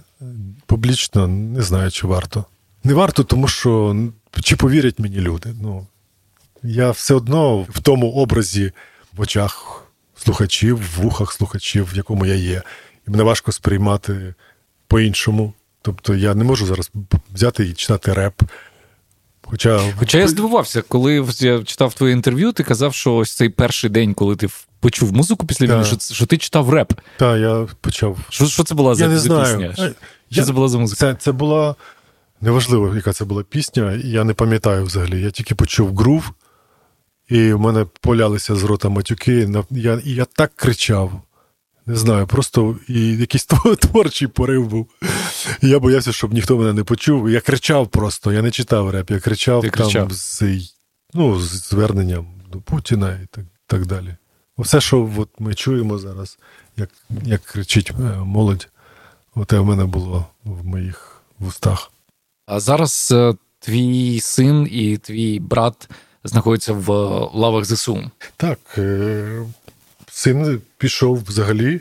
Публічно 0.67 1.29
не 1.29 1.63
знаю, 1.63 1.91
чи 1.91 2.07
варто. 2.07 2.45
Не 2.85 2.95
варто, 2.95 3.25
тому 3.25 3.49
що 3.49 3.97
чи 4.43 4.57
повірять 4.57 4.99
мені 4.99 5.21
люди. 5.21 5.55
Ну, 5.63 5.87
Я 6.63 6.91
все 6.91 7.15
одно 7.15 7.63
в 7.63 7.81
тому 7.83 8.13
образі 8.13 8.73
в 9.17 9.21
очах 9.21 9.85
слухачів, 10.17 10.77
в 10.77 11.03
вухах 11.03 11.33
слухачів, 11.33 11.89
в 11.93 11.97
якому 11.97 12.27
я 12.27 12.35
є. 12.35 12.63
І 13.09 13.11
мене 13.11 13.23
важко 13.23 13.53
сприймати 13.53 14.35
по-іншому. 14.87 15.53
Тобто 15.83 16.15
я 16.15 16.35
не 16.35 16.45
можу 16.45 16.67
зараз 16.67 16.91
взяти 17.35 17.67
і 17.67 17.73
читати 17.73 18.13
реп. 18.13 18.43
Хоча 19.51 19.81
Хоча 19.99 20.19
я 20.19 20.29
здивувався, 20.29 20.83
коли 20.83 21.25
я 21.41 21.63
читав 21.63 21.95
твоє 21.95 22.13
інтерв'ю, 22.13 22.53
ти 22.53 22.63
казав, 22.63 22.95
що 22.95 23.15
ось 23.15 23.33
цей 23.33 23.49
перший 23.49 23.91
день, 23.91 24.15
коли 24.15 24.37
ти 24.37 24.49
почув 24.81 25.13
музику 25.13 25.47
після 25.47 25.67
війни, 25.67 25.85
що, 25.85 26.15
що 26.15 26.27
ти 26.27 26.39
читав 26.39 26.71
реп. 26.71 26.93
Так, 27.17 27.41
я 27.41 27.67
почав. 27.81 28.19
Що 28.29 28.47
що 28.47 28.65
це 28.65 28.75
була 28.75 28.91
я 28.91 28.95
за, 28.95 29.09
не 29.09 29.19
за 29.19 29.21
знаю. 29.21 29.69
пісня? 29.71 29.75
Що 29.75 29.95
я, 30.31 30.45
це 30.45 30.53
була 30.53 30.69
за 30.69 30.79
музика? 30.79 30.99
Це 30.99 31.15
це 31.15 31.33
була 31.33 31.75
неважливо, 32.41 32.95
яка 32.95 33.13
це 33.13 33.25
була 33.25 33.43
пісня. 33.43 33.93
Я 34.05 34.25
не 34.25 34.35
пам'ятаю 34.35 34.85
взагалі. 34.85 35.21
Я 35.23 35.31
тільки 35.31 35.55
почув 35.55 35.97
грув, 35.97 36.31
і 37.29 37.53
в 37.53 37.61
мене 37.61 37.87
полялися 38.01 38.57
з 38.57 38.65
рота 38.65 38.89
матюки. 38.89 39.49
Я, 39.71 40.01
І 40.05 40.15
я 40.15 40.25
так 40.25 40.53
кричав. 40.57 41.13
Не 41.89 41.97
знаю, 41.97 42.27
просто 42.27 42.77
і 42.89 43.17
якийсь 43.17 43.45
творчий 43.81 44.29
порив 44.29 44.67
був. 44.67 44.87
І 45.63 45.69
Я 45.69 45.79
боявся, 45.79 46.13
щоб 46.13 46.35
ніхто 46.35 46.57
мене 46.57 46.73
не 46.73 46.85
почув. 46.85 47.31
Я 47.31 47.41
кричав 47.41 47.89
просто, 47.89 48.33
я 48.33 48.43
не 48.43 48.51
читав 48.51 48.91
реп, 48.91 49.11
я 49.11 49.21
кричав 49.21 49.63
Ти 49.63 49.71
там 49.71 49.85
кричав. 49.85 50.13
з 50.13 50.43
ну, 51.15 51.41
з 51.41 51.69
зверненням 51.69 52.27
до 52.53 52.61
Путіна 52.61 53.13
і 53.13 53.27
так 53.31 53.45
так 53.67 53.87
далі. 53.87 54.17
Все, 54.59 54.81
що 54.81 55.11
от 55.17 55.29
ми 55.39 55.55
чуємо 55.55 55.99
зараз, 55.99 56.39
як 56.77 56.91
як 57.25 57.43
кричить 57.43 57.91
е, 57.91 58.03
молодь, 58.19 58.69
оте 59.35 59.59
в 59.59 59.65
мене 59.65 59.85
було 59.85 60.27
в 60.45 60.67
моїх 60.67 61.23
вустах. 61.39 61.93
А 62.47 62.61
зараз 62.61 63.13
е, 63.13 63.35
твій 63.59 64.21
син 64.21 64.69
і 64.71 64.97
твій 64.97 65.41
брат 65.41 65.91
знаходяться 66.25 66.73
в 66.73 66.89
лавах 67.35 67.65
ЗСУ. 67.65 68.11
Так. 68.37 68.59
Син 70.19 70.61
пішов 70.79 71.25
взагалі 71.25 71.81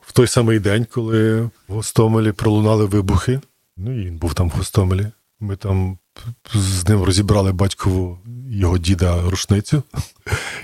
в 0.00 0.12
той 0.12 0.26
самий 0.26 0.58
день, 0.58 0.86
коли 0.90 1.40
в 1.42 1.50
Гостомелі 1.68 2.32
пролунали 2.32 2.84
вибухи. 2.84 3.40
Ну 3.76 4.00
і 4.00 4.04
він 4.04 4.16
був 4.16 4.34
там 4.34 4.48
в 4.48 4.52
Гостомелі. 4.52 5.06
Ми 5.40 5.56
там 5.56 5.98
з 6.54 6.88
ним 6.88 7.02
розібрали 7.02 7.52
батькову 7.52 8.18
його 8.50 8.78
діда 8.78 9.30
рушницю. 9.30 9.82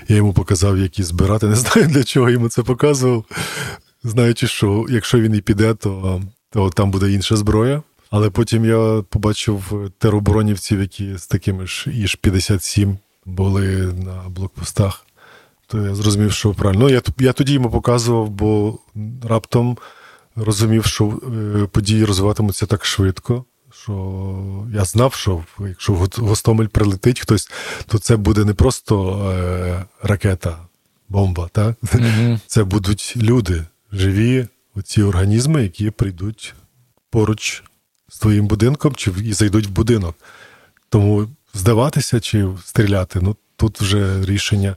Я 0.07 0.15
йому 0.15 0.33
показав, 0.33 0.77
які 0.77 1.03
збирати. 1.03 1.47
Не 1.47 1.55
знаю, 1.55 1.87
для 1.87 2.03
чого 2.03 2.29
йому 2.29 2.49
це 2.49 2.63
показував. 2.63 3.25
Знаючи, 4.03 4.47
що 4.47 4.85
якщо 4.89 5.19
він 5.19 5.35
і 5.35 5.41
піде, 5.41 5.73
то, 5.73 6.21
то 6.49 6.69
там 6.69 6.91
буде 6.91 7.11
інша 7.11 7.35
зброя. 7.35 7.83
Але 8.09 8.29
потім 8.29 8.65
я 8.65 9.03
побачив 9.09 9.91
тероборонівців, 9.97 10.79
які 10.81 11.17
з 11.17 11.27
такими 11.27 11.67
ж 11.67 11.91
іж 11.91 12.15
57 12.15 12.97
були 13.25 13.93
на 13.93 14.29
блокпостах 14.29 15.05
то 15.67 15.81
я 15.81 15.95
зрозумів, 15.95 16.31
що 16.31 16.53
правильно. 16.53 16.83
Ну, 16.83 16.89
я 16.89 17.01
я 17.19 17.33
тоді 17.33 17.53
йому 17.53 17.69
показував, 17.69 18.29
бо 18.29 18.79
раптом 19.23 19.77
розумів, 20.35 20.85
що 20.85 21.05
е, 21.05 21.67
події 21.67 22.05
розвиватимуться 22.05 22.65
так 22.65 22.85
швидко. 22.85 23.45
Що 23.71 24.67
я 24.73 24.85
знав, 24.85 25.13
що 25.13 25.43
якщо 25.59 25.93
в 25.93 26.09
Гостомель 26.17 26.67
прилетить 26.67 27.19
хтось, 27.19 27.49
то 27.85 27.99
це 27.99 28.15
буде 28.15 28.45
не 28.45 28.53
просто 28.53 29.19
е, 29.31 29.85
ракета, 30.01 30.57
бомба. 31.09 31.49
так? 31.51 31.77
Mm-hmm. 31.83 32.39
Це 32.47 32.63
будуть 32.63 33.13
люди, 33.17 33.63
живі, 33.91 34.47
оці 34.75 35.03
організми, 35.03 35.63
які 35.63 35.91
прийдуть 35.91 36.53
поруч 37.09 37.63
з 38.09 38.19
твоїм 38.19 38.47
будинком 38.47 38.95
чи 38.95 39.11
і 39.23 39.33
зайдуть 39.33 39.67
в 39.67 39.69
будинок. 39.69 40.15
Тому 40.89 41.27
здаватися 41.53 42.19
чи 42.19 42.47
стріляти, 42.65 43.19
ну 43.21 43.35
тут 43.55 43.81
вже 43.81 44.25
рішення 44.25 44.75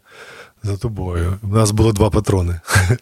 за 0.62 0.76
тобою. 0.76 1.38
У 1.42 1.48
нас 1.48 1.70
було 1.70 1.92
два 1.92 2.10
патрони. 2.10 2.60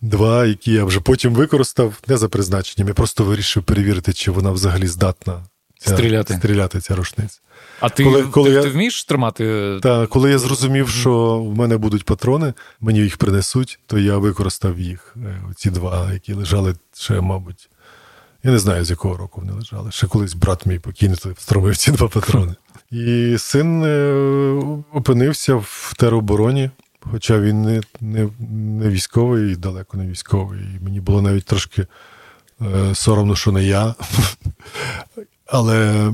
два, 0.00 0.46
які 0.46 0.72
я 0.72 0.84
вже 0.84 1.00
потім 1.00 1.34
використав 1.34 1.94
не 2.08 2.16
за 2.16 2.28
призначенням. 2.28 2.88
Я 2.88 2.94
просто 2.94 3.24
вирішив 3.24 3.62
перевірити, 3.62 4.12
чи 4.12 4.30
вона 4.30 4.50
взагалі 4.50 4.86
здатна 4.86 5.42
ця, 5.78 5.90
Стріляти. 5.94 6.34
стріляти 6.34 6.80
ця 6.80 6.94
рушниця. 6.96 7.40
А 7.80 7.88
ти, 7.88 8.04
Коли- 8.04 8.22
коли 8.22 8.48
ти, 8.50 8.54
я- 8.56 8.62
ти 8.62 8.68
вмієш 8.68 9.04
тримати? 9.04 9.78
Та 9.82 10.06
коли 10.06 10.30
я 10.30 10.38
зрозумів, 10.38 10.88
що 10.88 11.38
в 11.38 11.56
мене 11.56 11.76
будуть 11.76 12.04
патрони, 12.04 12.54
мені 12.80 12.98
їх 13.00 13.16
принесуть, 13.16 13.78
то 13.86 13.98
я 13.98 14.18
використав 14.18 14.80
їх. 14.80 15.16
е, 15.16 15.42
Ці 15.56 15.70
два, 15.70 16.12
які 16.12 16.32
лежали 16.32 16.74
ще, 16.94 17.20
мабуть. 17.20 17.68
Я 18.46 18.52
не 18.52 18.58
знаю, 18.58 18.84
з 18.84 18.90
якого 18.90 19.16
року 19.16 19.40
вони 19.40 19.52
лежали. 19.52 19.90
Ще 19.92 20.06
колись 20.06 20.34
брат 20.34 20.66
мій 20.66 20.78
покійний 20.78 21.18
встромив 21.36 21.76
ці 21.76 21.90
два 21.90 22.08
патрони. 22.08 22.54
І 22.90 23.36
син 23.38 23.84
е, 23.84 24.12
опинився 24.92 25.54
в 25.54 25.94
теробороні, 25.96 26.70
хоча 27.00 27.40
він 27.40 27.62
не, 27.62 27.82
не, 28.00 28.28
не 28.80 28.88
військовий, 28.88 29.52
і 29.52 29.56
далеко 29.56 29.96
не 29.96 30.06
військовий. 30.06 30.60
І 30.60 30.84
мені 30.84 31.00
було 31.00 31.22
навіть 31.22 31.44
трошки 31.44 31.86
е, 32.62 32.94
соромно, 32.94 33.36
що 33.36 33.52
не 33.52 33.64
я. 33.64 33.94
Але 35.46 36.12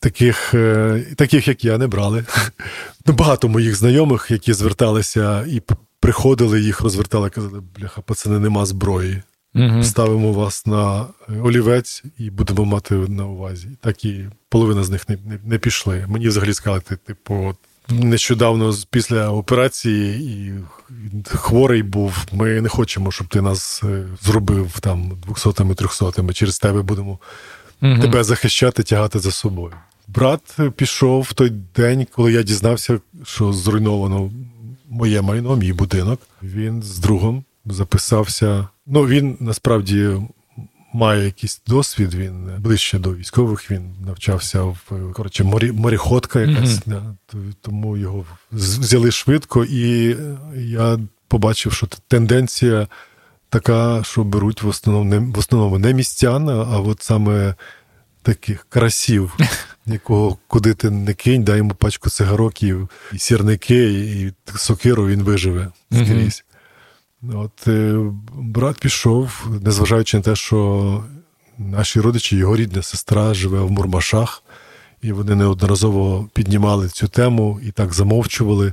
таких, 0.00 0.54
е, 0.54 1.04
таких, 1.16 1.48
як 1.48 1.64
я, 1.64 1.78
не 1.78 1.86
брали. 1.86 2.24
Ну, 3.06 3.14
Багато 3.14 3.48
моїх 3.48 3.76
знайомих, 3.76 4.30
які 4.30 4.52
зверталися 4.52 5.46
і 5.48 5.62
приходили, 6.00 6.60
їх 6.60 6.80
розвертали, 6.80 7.30
казали, 7.30 7.62
бляха, 7.78 8.00
пацани, 8.00 8.38
нема 8.38 8.66
зброї. 8.66 9.22
Угу. 9.54 9.82
Ставимо 9.82 10.32
вас 10.32 10.66
на 10.66 11.06
олівець 11.42 12.02
і 12.18 12.30
будемо 12.30 12.64
мати 12.64 12.94
на 12.94 13.26
увазі. 13.26 13.68
Так 13.80 14.04
і 14.04 14.24
половина 14.48 14.84
з 14.84 14.90
них 14.90 15.08
не, 15.08 15.18
не, 15.24 15.38
не 15.44 15.58
пішли. 15.58 16.04
Мені 16.08 16.28
взагалі 16.28 16.54
сказали, 16.54 16.80
ти, 16.80 16.96
типу, 16.96 17.34
от 17.34 17.56
нещодавно 17.88 18.74
після 18.90 19.28
операції 19.30 20.24
і 20.24 20.52
хворий 21.26 21.82
був. 21.82 22.26
Ми 22.32 22.60
не 22.60 22.68
хочемо, 22.68 23.12
щоб 23.12 23.28
ти 23.28 23.40
нас 23.40 23.82
е, 23.84 24.04
зробив 24.22 24.80
там 24.80 25.12
200-ми, 25.28 25.74
300-ми. 25.74 26.32
Через 26.32 26.58
тебе 26.58 26.82
будемо 26.82 27.18
тебе 27.80 28.24
захищати, 28.24 28.82
тягати 28.82 29.18
за 29.18 29.30
собою. 29.30 29.72
Брат 30.08 30.58
пішов 30.76 31.22
в 31.22 31.32
той 31.32 31.50
день, 31.76 32.06
коли 32.12 32.32
я 32.32 32.42
дізнався, 32.42 33.00
що 33.24 33.52
зруйновано 33.52 34.30
моє 34.88 35.22
майно, 35.22 35.56
мій 35.56 35.72
будинок. 35.72 36.20
Він 36.42 36.82
з 36.82 36.98
другом 36.98 37.44
записався. 37.66 38.68
Ну, 38.86 39.06
він 39.06 39.36
насправді 39.40 40.10
має 40.94 41.24
якийсь 41.24 41.62
досвід. 41.66 42.14
Він 42.14 42.50
ближче 42.58 42.98
до 42.98 43.14
військових. 43.14 43.70
Він 43.70 43.94
навчався 44.06 44.62
в 44.62 45.12
коротше, 45.14 45.44
морі, 45.44 45.72
моріходка 45.72 46.40
якась. 46.40 46.80
Да, 46.86 47.02
тому 47.60 47.96
його 47.96 48.24
взяли 48.52 49.10
швидко, 49.10 49.64
і 49.64 50.16
я 50.56 50.98
побачив, 51.28 51.72
що 51.72 51.86
тенденція 52.08 52.88
така, 53.48 54.04
що 54.04 54.24
беруть 54.24 54.62
в 54.62 54.68
основному 54.68 55.10
не, 55.10 55.18
в 55.18 55.38
основному 55.38 55.78
не 55.78 55.94
містян, 55.94 56.48
а 56.48 56.80
от 56.80 57.02
саме 57.02 57.54
таких 58.22 58.66
красів, 58.68 59.36
якого 59.86 60.38
куди 60.46 60.74
ти 60.74 60.90
не 60.90 61.14
кинь, 61.14 61.44
дай 61.44 61.56
йому 61.56 61.74
пачку 61.74 62.10
цигарок 62.10 62.62
і, 62.62 62.74
сірники, 63.16 63.84
і 63.92 64.32
сокиру 64.56 65.06
він 65.06 65.22
виживе 65.22 65.68
скрізь. 65.92 66.43
От 67.32 67.68
е, 67.68 67.96
брат 68.34 68.80
пішов, 68.80 69.46
незважаючи 69.62 70.16
на 70.16 70.22
те, 70.22 70.36
що 70.36 71.04
наші 71.58 72.00
родичі, 72.00 72.36
його 72.36 72.56
рідна 72.56 72.82
сестра 72.82 73.34
живе 73.34 73.60
в 73.60 73.70
Мурмашах, 73.70 74.42
і 75.02 75.12
вони 75.12 75.34
неодноразово 75.34 76.28
піднімали 76.32 76.88
цю 76.88 77.08
тему 77.08 77.60
і 77.62 77.70
так 77.70 77.92
замовчували, 77.92 78.72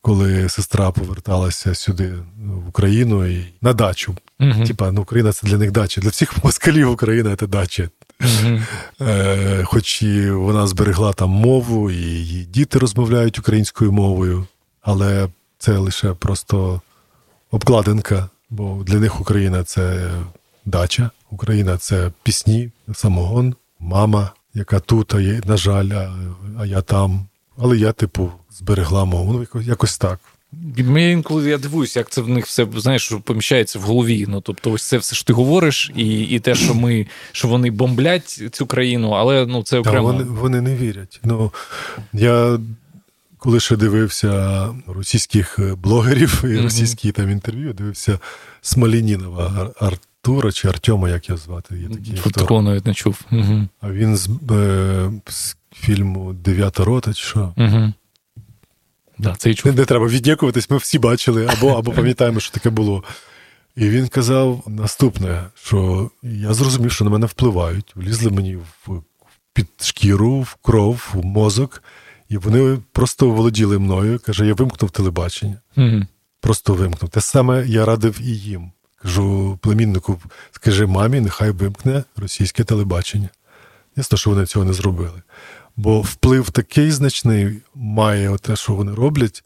коли 0.00 0.48
сестра 0.48 0.90
поверталася 0.90 1.74
сюди 1.74 2.14
ну, 2.38 2.60
в 2.60 2.68
Україну 2.68 3.26
і 3.26 3.44
на 3.62 3.72
дачу. 3.72 4.16
Мгм. 4.38 4.64
Типа, 4.64 4.92
ну 4.92 5.02
Україна 5.02 5.32
це 5.32 5.46
для 5.46 5.56
них 5.56 5.70
дача. 5.70 6.00
Для 6.00 6.08
всіх 6.08 6.44
москалів 6.44 6.90
Україна 6.90 7.36
це 7.36 7.46
дача. 7.46 7.88
Мгм. 8.20 8.66
Е, 9.00 9.64
хоч 9.64 10.02
і 10.02 10.30
вона 10.30 10.66
зберегла 10.66 11.12
там 11.12 11.30
мову, 11.30 11.90
і 11.90 11.96
її 11.96 12.44
діти 12.44 12.78
розмовляють 12.78 13.38
українською 13.38 13.92
мовою, 13.92 14.46
але 14.82 15.28
це 15.58 15.78
лише 15.78 16.12
просто 16.12 16.80
обкладинка, 17.50 18.28
бо 18.50 18.82
для 18.86 18.98
них 18.98 19.20
Україна 19.20 19.64
це 19.64 20.10
дача, 20.64 21.10
Україна 21.30 21.76
це 21.78 22.10
пісні, 22.22 22.70
самогон, 22.94 23.54
мама, 23.80 24.30
яка 24.54 24.80
тут, 24.80 25.14
а 25.14 25.20
є, 25.20 25.40
на 25.46 25.56
жаль, 25.56 25.88
а, 25.88 26.14
а 26.58 26.66
я 26.66 26.80
там. 26.80 27.26
Але 27.58 27.76
я, 27.76 27.92
типу, 27.92 28.32
зберегла 28.50 29.04
мову. 29.04 29.32
Ну, 29.32 29.40
якось, 29.40 29.66
якось 29.66 29.98
так. 29.98 30.20
Мені 30.76 31.12
інколи 31.12 31.50
я 31.50 31.58
дивуюсь, 31.58 31.96
як 31.96 32.10
це 32.10 32.20
в 32.20 32.28
них 32.28 32.46
все 32.46 32.66
знаєш, 32.76 33.12
поміщається 33.24 33.78
в 33.78 33.82
голові. 33.82 34.26
Ну 34.28 34.40
тобто, 34.40 34.72
ось 34.72 34.82
це 34.82 34.98
все 34.98 35.16
що 35.16 35.24
ти 35.24 35.32
говориш, 35.32 35.92
і, 35.96 36.20
і 36.20 36.40
те, 36.40 36.54
що 36.54 36.74
ми 36.74 37.06
що 37.32 37.48
вони 37.48 37.70
бомблять 37.70 38.42
цю 38.52 38.66
країну, 38.66 39.10
але 39.10 39.46
ну 39.46 39.62
це 39.62 39.76
Та 39.82 39.90
окремо. 39.90 40.06
вони, 40.06 40.24
вони 40.24 40.60
не 40.60 40.76
вірять. 40.76 41.20
Ну, 41.24 41.52
я 42.12 42.58
коли 43.38 43.60
ще 43.60 43.76
дивився 43.76 44.68
російських 44.86 45.58
е, 45.58 45.74
блогерів 45.74 46.44
і 46.44 46.60
російські 46.60 47.12
там 47.12 47.30
інтерв'ю, 47.30 47.72
дивився 47.72 48.18
Смолінінова 48.60 49.70
Артура 49.80 50.52
чи 50.52 50.68
Артема, 50.68 51.08
як 51.08 51.28
його 51.28 51.38
звати. 51.38 51.78
Є 51.78 51.88
такий 51.88 52.32
такого 52.32 52.62
навіть 52.62 52.86
не 52.86 52.94
чув. 52.94 53.20
Угу. 53.32 53.68
А 53.80 53.90
він 53.90 54.16
з, 54.16 54.28
е, 54.50 55.10
з 55.26 55.56
фільму 55.72 56.32
Дев'ята 56.32 56.84
рота, 56.84 57.14
чи 57.14 57.24
що? 57.24 57.52
Угу. 57.56 57.92
Да, 59.18 59.34
це 59.38 59.50
і 59.50 59.54
чув. 59.54 59.72
Не, 59.72 59.78
не 59.78 59.84
треба 59.84 60.06
віддякуватись, 60.06 60.70
ми 60.70 60.76
всі 60.76 60.98
бачили, 60.98 61.46
або, 61.46 61.68
або 61.68 61.92
пам'ятаємо, 61.92 62.40
що 62.40 62.52
таке 62.52 62.70
було. 62.70 63.04
І 63.76 63.88
він 63.88 64.08
казав 64.08 64.62
наступне: 64.66 65.44
що 65.54 66.10
я 66.22 66.54
зрозумів, 66.54 66.92
що 66.92 67.04
на 67.04 67.10
мене 67.10 67.26
впливають, 67.26 67.92
влізли 67.94 68.30
мені 68.30 68.56
в 68.56 69.02
під 69.52 69.68
шкіру, 69.80 70.40
в 70.40 70.54
кров, 70.54 71.10
в 71.14 71.24
мозок, 71.24 71.82
і 72.28 72.36
вони 72.36 72.78
просто 72.92 73.30
володіли 73.30 73.78
мною. 73.78 74.20
Каже, 74.26 74.46
я 74.46 74.54
вимкнув 74.54 74.90
телебачення. 74.90 75.60
Угу. 75.76 76.02
Просто 76.40 76.74
вимкнув. 76.74 77.10
Те 77.10 77.20
саме 77.20 77.66
я 77.66 77.84
радив 77.84 78.20
і 78.20 78.36
їм. 78.36 78.72
Кажу 79.02 79.58
племіннику, 79.62 80.20
скажи 80.50 80.86
мамі, 80.86 81.20
нехай 81.20 81.50
вимкне 81.50 82.04
російське 82.16 82.64
телебачення. 82.64 83.28
Ясно, 83.96 84.18
що 84.18 84.30
вони 84.30 84.46
цього 84.46 84.64
не 84.64 84.72
зробили. 84.72 85.22
Бо 85.76 86.00
вплив 86.00 86.50
такий 86.50 86.90
значний 86.90 87.62
має 87.74 88.38
те, 88.38 88.56
що 88.56 88.72
вони 88.72 88.94
роблять, 88.94 89.44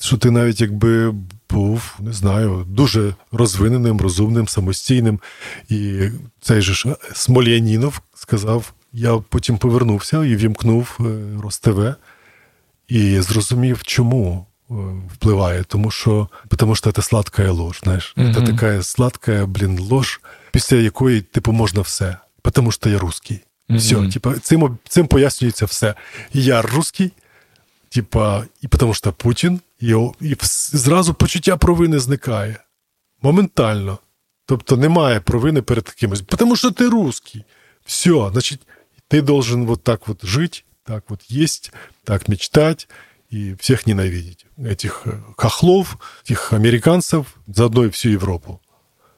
що 0.00 0.16
ти 0.16 0.30
навіть 0.30 0.60
якби 0.60 1.14
був, 1.50 1.96
не 2.00 2.12
знаю, 2.12 2.64
дуже 2.68 3.14
розвиненим, 3.32 4.00
розумним, 4.00 4.48
самостійним. 4.48 5.20
І 5.68 6.08
цей 6.40 6.60
же 6.60 6.74
ж 6.74 6.96
Смолянінов 7.14 8.00
сказав: 8.14 8.72
я 8.94 9.22
потім 9.28 9.58
повернувся 9.58 10.24
і 10.24 10.36
вімкнув 10.36 10.98
е, 11.00 11.04
Роств 11.42 11.94
і 12.88 13.20
зрозумів, 13.20 13.82
чому 13.82 14.46
е, 14.70 14.74
впливає. 15.14 15.64
Тому 15.64 15.90
що 15.90 16.28
тому 16.56 16.76
що 16.76 16.92
це 16.92 17.02
сладка 17.02 17.50
ложь, 17.50 17.80
знаєш. 17.82 18.14
Це 18.16 18.42
така 18.42 18.82
сладка, 18.82 19.46
блін, 19.46 19.78
ложь, 19.78 20.20
після 20.52 20.76
якої, 20.76 21.20
типу, 21.20 21.52
можна 21.52 21.80
все. 21.80 22.16
Тому 22.52 22.72
що 22.72 22.90
я 22.90 22.98
русський. 22.98 23.40
Все, 23.70 23.96
Мгм. 23.96 24.10
типа, 24.10 24.34
цим, 24.34 24.78
цим 24.88 25.06
пояснюється 25.06 25.66
все. 25.66 25.94
Я 26.32 26.62
русський, 26.62 27.12
типа, 27.88 28.44
і 28.62 28.68
тому 28.68 28.94
що 28.94 29.12
Путін, 29.12 29.60
і, 29.80 29.94
і 30.20 30.36
зразу 30.72 31.14
почуття 31.14 31.56
провини 31.56 31.98
зникає. 31.98 32.56
Моментально. 33.22 33.98
Тобто 34.46 34.76
немає 34.76 35.20
провини 35.20 35.62
перед 35.62 35.90
кимось. 35.90 36.20
Тому 36.20 36.56
що 36.56 36.70
ти 36.70 36.88
русский. 36.88 37.44
Все, 37.84 38.30
значить, 38.32 38.60
ти 39.07 39.21
должен 39.21 39.65
вот 39.65 39.83
так 39.83 40.07
вот 40.07 40.25
жить, 40.25 40.65
так 40.83 41.03
вот 41.09 41.21
есть, 41.31 41.71
так 42.03 42.27
мечтать 42.29 42.87
и 43.33 43.55
всех 43.59 43.87
ненавидеть. 43.87 44.45
Этих 44.57 45.01
э, 45.05 45.11
хохлов, 45.37 45.97
этих 46.25 46.53
американцев, 46.53 47.25
заодно 47.47 47.83
и 47.83 47.87
всю 47.87 48.11
Європу. 48.11 48.59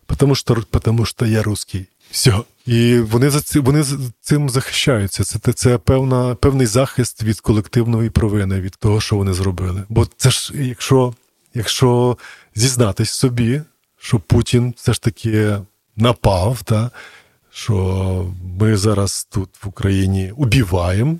Потому 0.05 0.35
що, 0.35 0.55
потому 0.69 1.05
що 1.05 1.25
я 1.25 1.43
русский. 1.43 1.85
Все. 2.11 2.33
І 2.65 2.99
вони 2.99 3.29
за 3.29 3.41
ці, 3.41 3.59
вони 3.59 3.83
з- 3.83 4.11
цим 4.21 4.49
захищаються. 4.49 5.23
Це, 5.23 5.53
це 5.53 5.77
певна, 5.77 6.35
певний 6.35 6.67
захист 6.67 7.23
від 7.23 7.39
колективної 7.39 8.09
провини, 8.09 8.61
від 8.61 8.71
того, 8.79 9.01
що 9.01 9.15
вони 9.15 9.33
зробили. 9.33 9.83
Бо 9.89 10.07
це 10.17 10.31
ж, 10.31 10.53
якщо, 10.55 11.13
якщо 11.53 12.17
зізнатись 12.55 13.11
собі, 13.11 13.61
що 13.99 14.19
Путін 14.19 14.73
все 14.77 14.93
ж 14.93 15.01
таки 15.01 15.57
напав, 15.95 16.63
та, 16.63 16.91
що 17.56 18.26
ми 18.60 18.76
зараз 18.76 19.28
тут 19.30 19.48
в 19.62 19.68
Україні 19.68 20.32
убиваємо, 20.36 21.16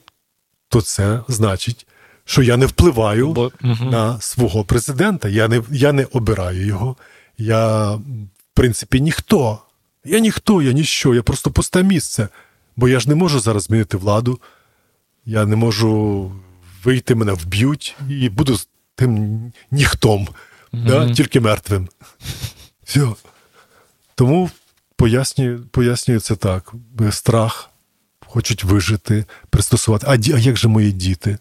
то 0.69 0.81
це 0.81 1.21
значить, 1.29 1.87
що 2.25 2.43
я 2.43 2.57
не 2.57 2.67
впливаю 2.67 3.33
Бо, 3.33 3.53
на 3.63 4.21
свого 4.21 4.65
президента. 4.65 5.29
Я 5.29 5.49
не, 5.49 5.63
я 5.71 5.93
не 5.93 6.05
обираю 6.05 6.67
його. 6.67 6.97
Я, 7.39 7.91
в 7.91 8.01
принципі, 8.55 9.01
ніхто. 9.01 9.59
Я 10.05 10.19
ніхто, 10.19 10.63
я 10.63 10.73
ніщо, 10.73 11.15
я 11.15 11.23
просто 11.23 11.51
пусте 11.51 11.83
місце. 11.83 12.29
Бо 12.77 12.89
я 12.89 13.01
ж 13.01 13.09
не 13.09 13.15
можу 13.15 13.41
зараз 13.41 13.63
змінити 13.63 13.97
владу. 13.97 14.41
Я 15.27 15.47
не 15.47 15.57
можу 15.57 16.33
вийти, 16.85 17.15
мене 17.15 17.33
вб'ють 17.33 17.97
і 18.11 18.29
буду 18.29 18.57
з 18.57 18.69
тим 18.95 19.41
ніхтом, 19.71 20.29
да? 20.73 21.13
тільки 21.13 21.41
мертвим. 21.41 21.89
Все. 22.85 23.09
Тому 24.15 24.51
пояснюю, 24.97 25.67
пояснюю 25.71 26.21
це 26.21 26.37
так: 26.37 26.73
страх, 27.11 27.71
хочуть 28.27 28.65
вижити, 28.65 29.25
пристосувати. 29.51 30.07
А, 30.09 30.13
а 30.13 30.39
як 30.39 30.57
же 30.57 30.69
мої 30.69 30.93
діти, 30.93 31.39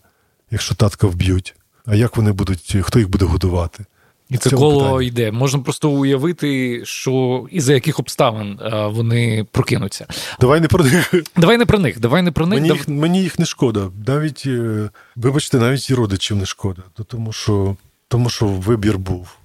якщо 0.51 0.76
татка 0.76 1.08
вб'ють? 1.08 1.56
А 1.86 1.95
як 1.95 2.18
вони 2.18 2.32
будуть, 2.32 2.78
хто 2.82 2.99
їх 2.99 3.10
буде 3.10 3.26
годувати? 3.26 3.86
І 4.30 4.38
це 4.38 4.49
коло 4.49 4.84
питання. 4.84 5.01
йде. 5.01 5.32
Можна 5.32 5.60
просто 5.60 5.89
уявити, 5.89 6.82
що 6.86 7.45
і 7.51 7.62
за 7.62 7.74
яких 7.74 7.99
обставин 7.99 8.60
вони 8.91 9.47
прокинуться. 9.51 10.06
Давай 10.39 10.62
не 10.62 10.68
про 10.68 10.84
них. 10.84 11.14
Давай 11.38 11.58
не 11.58 11.66
про 11.66 11.80
них. 11.80 11.99
Давай 11.99 12.22
не 12.22 12.32
про 12.32 12.47
них. 12.47 12.62
Мені 12.62 12.74
їх, 12.74 12.88
мені 12.88 13.22
їх 13.22 13.39
не 13.39 13.45
шкода. 13.45 13.89
Навіть, 14.08 14.43
е, 14.45 14.89
вибачте, 15.16 15.58
навіть 15.58 15.89
і 15.89 15.93
родичів 15.93 16.38
не 16.38 16.45
шкода. 16.45 16.82
Тому 17.08 17.34
що 17.34 17.78
тому 18.08 18.30
що 18.30 18.45
вибір 18.45 18.97
був. 18.97 19.38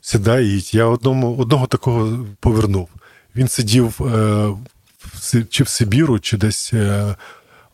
Сідай 0.00 0.46
і 0.46 0.64
Я 0.72 0.84
одному, 0.84 1.36
одного 1.36 1.66
такого 1.66 2.26
повернув. 2.40 2.88
Він 3.36 3.48
сидів 3.48 4.02
е, 4.02 4.48
чи 5.50 5.64
в 5.64 5.68
Сибіру, 5.68 6.18
чи 6.18 6.36
десь 6.36 6.72
е, 6.72 7.16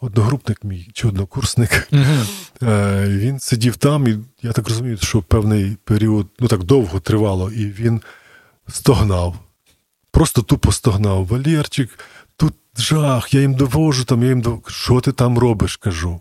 одногрупник 0.01 0.65
мій, 0.65 0.91
чи 0.93 1.09
однокурсник. 1.09 1.89
Е, 2.63 3.05
Він 3.09 3.41
сидів 3.41 3.77
там, 3.77 4.07
і 4.07 4.19
я 4.43 4.53
так 4.53 4.69
розумію, 4.69 4.97
що 4.97 5.23
певний 5.23 5.77
період, 5.85 6.27
ну 6.41 6.49
так 6.49 6.65
довго 6.65 7.01
тривало, 7.01 7.51
і 7.51 7.67
він 7.67 8.01
стогнав. 8.69 9.37
Просто 10.11 10.43
тупо 10.43 10.73
стогнав. 10.73 11.27
Валєрчик, 11.27 11.99
тут 12.37 12.55
жах, 12.77 13.35
я 13.35 13.41
їм 13.41 13.55
довожу, 13.55 14.05
там, 14.05 14.23
я 14.23 14.29
їм 14.29 14.41
довожу. 14.41 14.63
Що 14.69 15.01
ти 15.01 15.13
там 15.13 15.39
робиш? 15.39 15.77
кажу. 15.77 16.21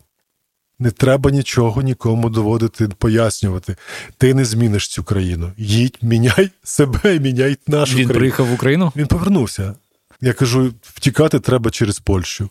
Не 0.80 0.92
треба 0.92 1.32
нічого 1.32 1.82
нікому 1.82 2.30
доводити, 2.30 2.88
пояснювати. 2.88 3.76
Ти 4.18 4.34
не 4.34 4.46
зміниш 4.46 4.88
цю 4.88 5.04
країну. 5.04 5.52
Їдь, 5.58 5.98
міняй 6.02 6.50
себе, 6.64 7.20
міняй 7.20 7.58
нашу 7.68 7.92
Він 7.92 7.96
країну. 7.96 8.14
Він 8.14 8.18
приїхав 8.18 8.48
в 8.48 8.54
Україну? 8.54 8.92
Він 8.96 9.08
повернувся. 9.08 9.74
Я 10.22 10.34
кажу: 10.34 10.74
втікати 10.82 11.40
треба 11.40 11.72
через 11.72 12.00
Польщу. 12.00 12.50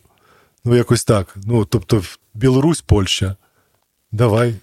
Ну, 0.65 0.75
якось 0.75 1.05
так. 1.05 1.35
Ну, 1.45 1.65
тобто, 1.65 2.03
Білорусь, 2.33 2.81
Польща. 2.81 3.35
Давай. 4.11 4.55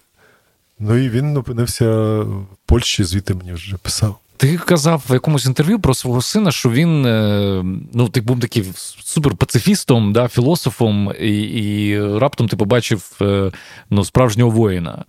Ну 0.79 0.97
і 0.97 1.09
він 1.09 1.37
опинився 1.37 2.19
в 2.19 2.47
Польщі, 2.65 3.03
звідти 3.03 3.33
мені 3.33 3.53
вже 3.53 3.77
писав. 3.77 4.19
Ти 4.37 4.57
казав 4.57 5.03
в 5.09 5.13
якомусь 5.13 5.45
інтерв'ю 5.45 5.79
про 5.79 5.93
свого 5.93 6.21
сина, 6.21 6.51
що 6.51 6.69
він 6.69 7.05
е, 7.05 7.63
ну, 7.93 8.09
ти 8.09 8.21
був 8.21 8.39
таким 8.39 8.65
суперпацифістом, 9.03 10.13
да, 10.13 10.27
філософом, 10.27 11.13
і 11.19 11.41
і 11.41 11.99
раптом 12.17 12.47
ти 12.47 12.55
побачив 12.55 13.11
е, 13.21 13.51
ну, 13.89 14.05
справжнього 14.05 14.49
воїна. 14.49 15.05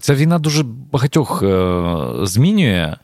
Ця 0.00 0.14
війна 0.14 0.38
дуже 0.38 0.62
багатьох 0.62 1.42
е, 1.42 1.96
змінює. 2.22 2.96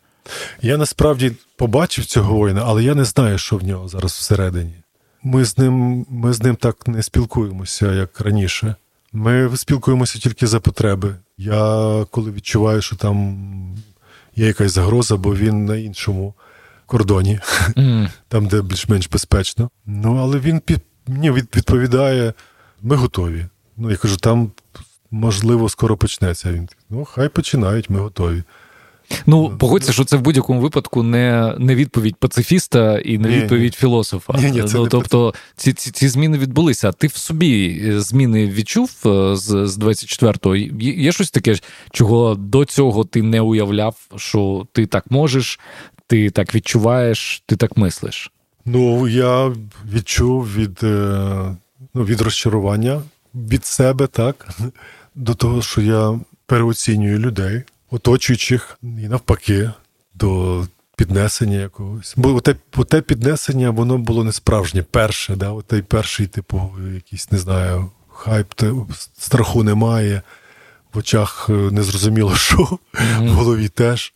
Я 0.62 0.76
насправді 0.76 1.32
побачив 1.56 2.04
цього 2.04 2.34
воїна, 2.34 2.62
але 2.66 2.84
я 2.84 2.94
не 2.94 3.04
знаю, 3.04 3.38
що 3.38 3.56
в 3.56 3.64
нього 3.64 3.88
зараз 3.88 4.12
всередині. 4.12 4.74
Ми 5.22 5.44
з 5.44 5.59
ним 5.59 6.06
ми 6.11 6.32
з 6.32 6.42
ним 6.42 6.56
так 6.56 6.88
не 6.88 7.02
спілкуємося, 7.02 7.92
як 7.92 8.20
раніше. 8.20 8.74
Ми 9.12 9.56
спілкуємося 9.56 10.18
тільки 10.18 10.46
за 10.46 10.61
потреби. 10.61 11.14
Я 11.38 12.04
коли 12.11 12.30
відчуваю, 12.30 12.82
що 12.82 12.96
там 12.96 13.38
є 14.39 14.47
якась 14.47 14.72
загроза, 14.72 15.16
бо 15.16 15.36
він 15.36 15.64
на 15.64 15.76
іншому 15.76 16.34
кордоні, 16.86 17.41
mm. 17.76 18.11
там, 18.28 18.47
де 18.47 18.62
більш-менш 18.62 19.09
безпечно. 19.09 19.70
Ну, 19.86 20.16
але 20.16 20.39
він 20.39 20.61
під, 20.61 20.80
мені 21.07 21.30
відповідає: 21.30 22.32
ми 22.82 22.97
готові. 22.97 23.47
Ну, 23.76 23.91
я 23.91 23.97
кажу, 23.97 24.16
там 24.16 24.51
можливо 25.11 25.68
скоро 25.68 25.97
почнеться. 25.97 26.53
Він 26.53 26.68
ну, 26.91 27.05
хай 27.05 27.28
починають, 27.28 27.91
ми 27.91 28.01
готові. 28.01 28.43
Ну, 29.26 29.56
погодься, 29.59 29.92
що 29.92 30.04
це 30.04 30.16
в 30.16 30.20
будь-якому 30.20 30.61
випадку 30.61 31.02
не 31.02 31.54
не 31.59 31.74
відповідь 31.74 32.16
пацифіста 32.16 32.98
і 32.98 33.18
не 33.18 33.28
відповідь 33.28 33.62
ні, 33.62 33.78
філософа. 33.78 34.32
Ні, 34.38 34.50
ні, 34.50 34.62
це 34.62 34.78
ну, 34.78 34.88
Тобто 34.88 35.34
ці 35.56 35.72
ці, 35.72 35.90
ці 35.90 36.09
зміни 36.09 36.38
відбулися. 36.38 36.88
А 36.88 36.92
ти 36.92 37.06
в 37.06 37.16
собі 37.16 37.82
е, 37.86 38.00
зміни 38.00 38.46
відчув 38.46 38.90
е, 39.06 39.36
з 39.36 39.66
з 39.66 39.78
24-го? 39.78 40.56
Є 40.80 41.12
щось 41.12 41.30
таке, 41.30 41.56
чого 41.90 42.34
до 42.34 42.64
цього 42.64 43.04
ти 43.04 43.22
не 43.22 43.40
уявляв, 43.40 43.96
що 44.16 44.66
ти 44.72 44.86
так 44.86 45.11
можеш, 45.11 45.61
ти 46.06 46.30
так 46.30 46.54
відчуваєш, 46.54 47.42
ти 47.46 47.56
так 47.56 47.76
мислиш? 47.76 48.32
Ну, 48.64 49.09
я 49.09 49.52
відчув 49.94 50.54
від, 50.54 50.78
е, 50.82 51.56
ну, 51.94 52.04
від 52.04 52.20
розчарування 52.20 53.02
від 53.34 53.66
себе, 53.66 54.06
так, 54.06 54.48
до 55.14 55.34
того, 55.34 55.62
що 55.62 55.80
я 55.80 56.20
переоцінюю 56.46 57.18
людей 57.18 57.62
оточуючих 57.91 58.78
і 58.82 59.09
навпаки 59.09 59.70
до 60.14 60.64
піднесення 60.97 61.57
якогось. 61.57 62.14
Бо 62.16 62.34
оте, 62.34 62.57
оте 62.76 63.01
піднесення, 63.01 63.70
воно 63.70 63.99
було 63.99 64.24
не 64.24 64.32
справжнє, 64.32 64.82
перше, 64.82 65.36
да? 65.36 65.51
Отей 65.51 65.82
перший, 65.82 66.26
типу, 66.26 66.70
якийсь, 66.95 67.32
не 67.32 67.39
знаю, 67.39 67.91
хайп, 68.09 68.47
страху 69.18 69.62
немає, 69.62 70.22
в 70.95 70.99
очах 70.99 71.47
е, 71.49 71.53
незрозуміло, 71.53 72.34
що, 72.36 72.57
mm-hmm. 72.57 73.28
в 73.28 73.28
голові 73.28 73.68
теж. 73.68 74.12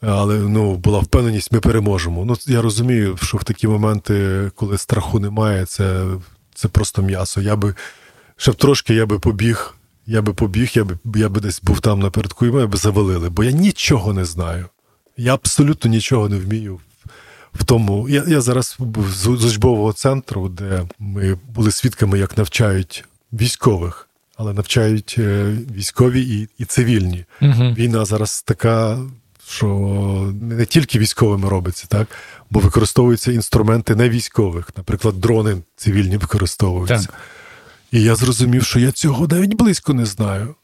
Але 0.00 0.38
ну, 0.38 0.76
була 0.76 0.98
впевненість, 0.98 1.52
ми 1.52 1.60
переможемо. 1.60 2.24
Ну, 2.24 2.36
Я 2.46 2.62
розумію, 2.62 3.16
що 3.22 3.38
в 3.38 3.44
такі 3.44 3.68
моменти, 3.68 4.50
коли 4.54 4.78
страху 4.78 5.20
немає, 5.20 5.66
це 5.66 6.06
це 6.54 6.68
просто 6.68 7.02
м'ясо. 7.02 7.40
Я 7.40 7.56
би 7.56 7.74
ще 8.36 8.52
б 8.52 8.54
трошки 8.54 8.94
я 8.94 9.06
би 9.06 9.18
побіг 9.18 9.74
я 10.06 10.22
би 10.22 10.32
побіг, 10.32 10.70
я 10.74 10.84
би 10.84 10.98
я 11.14 11.28
би 11.28 11.40
десь 11.40 11.62
був 11.62 11.80
там 11.80 12.00
напередку, 12.00 12.46
і 12.46 12.50
мене 12.50 12.66
би 12.66 12.78
завалили, 12.78 13.30
бо 13.30 13.44
я 13.44 13.50
нічого 13.50 14.12
не 14.12 14.24
знаю. 14.24 14.66
Я 15.16 15.34
абсолютно 15.34 15.90
нічого 15.90 16.28
не 16.28 16.38
вмію 16.38 16.80
в 17.54 17.64
тому. 17.64 18.08
Я 18.08 18.24
я 18.26 18.40
зараз 18.40 18.78
з 19.08 19.26
учбового 19.26 19.92
центру, 19.92 20.48
де 20.48 20.82
ми 20.98 21.38
були 21.54 21.72
свідками, 21.72 22.18
як 22.18 22.38
навчають 22.38 23.04
військових, 23.32 24.08
але 24.36 24.52
навчають 24.52 25.16
е, 25.18 25.56
військові 25.76 26.22
і 26.22 26.48
і 26.58 26.64
цивільні. 26.64 27.24
Угу. 27.42 27.74
Війна 27.78 28.04
зараз 28.04 28.42
така, 28.42 28.98
що 29.48 29.68
не 30.40 30.66
тільки 30.66 30.98
військовими 30.98 31.48
робиться, 31.48 31.86
так? 31.88 32.08
Бо 32.50 32.60
використовуються 32.60 33.32
інструменти 33.32 33.96
не 33.96 34.08
військових, 34.08 34.68
наприклад, 34.76 35.20
дрони 35.20 35.56
цивільні 35.76 36.16
використовуються. 36.16 37.06
Так. 37.06 37.14
І 37.94 38.02
я 38.02 38.16
зрозумів, 38.16 38.64
що 38.64 38.80
я 38.80 38.92
цього 38.92 39.28
навіть 39.28 39.54
близько 39.54 39.94
не 39.94 40.06
знаю. 40.06 40.54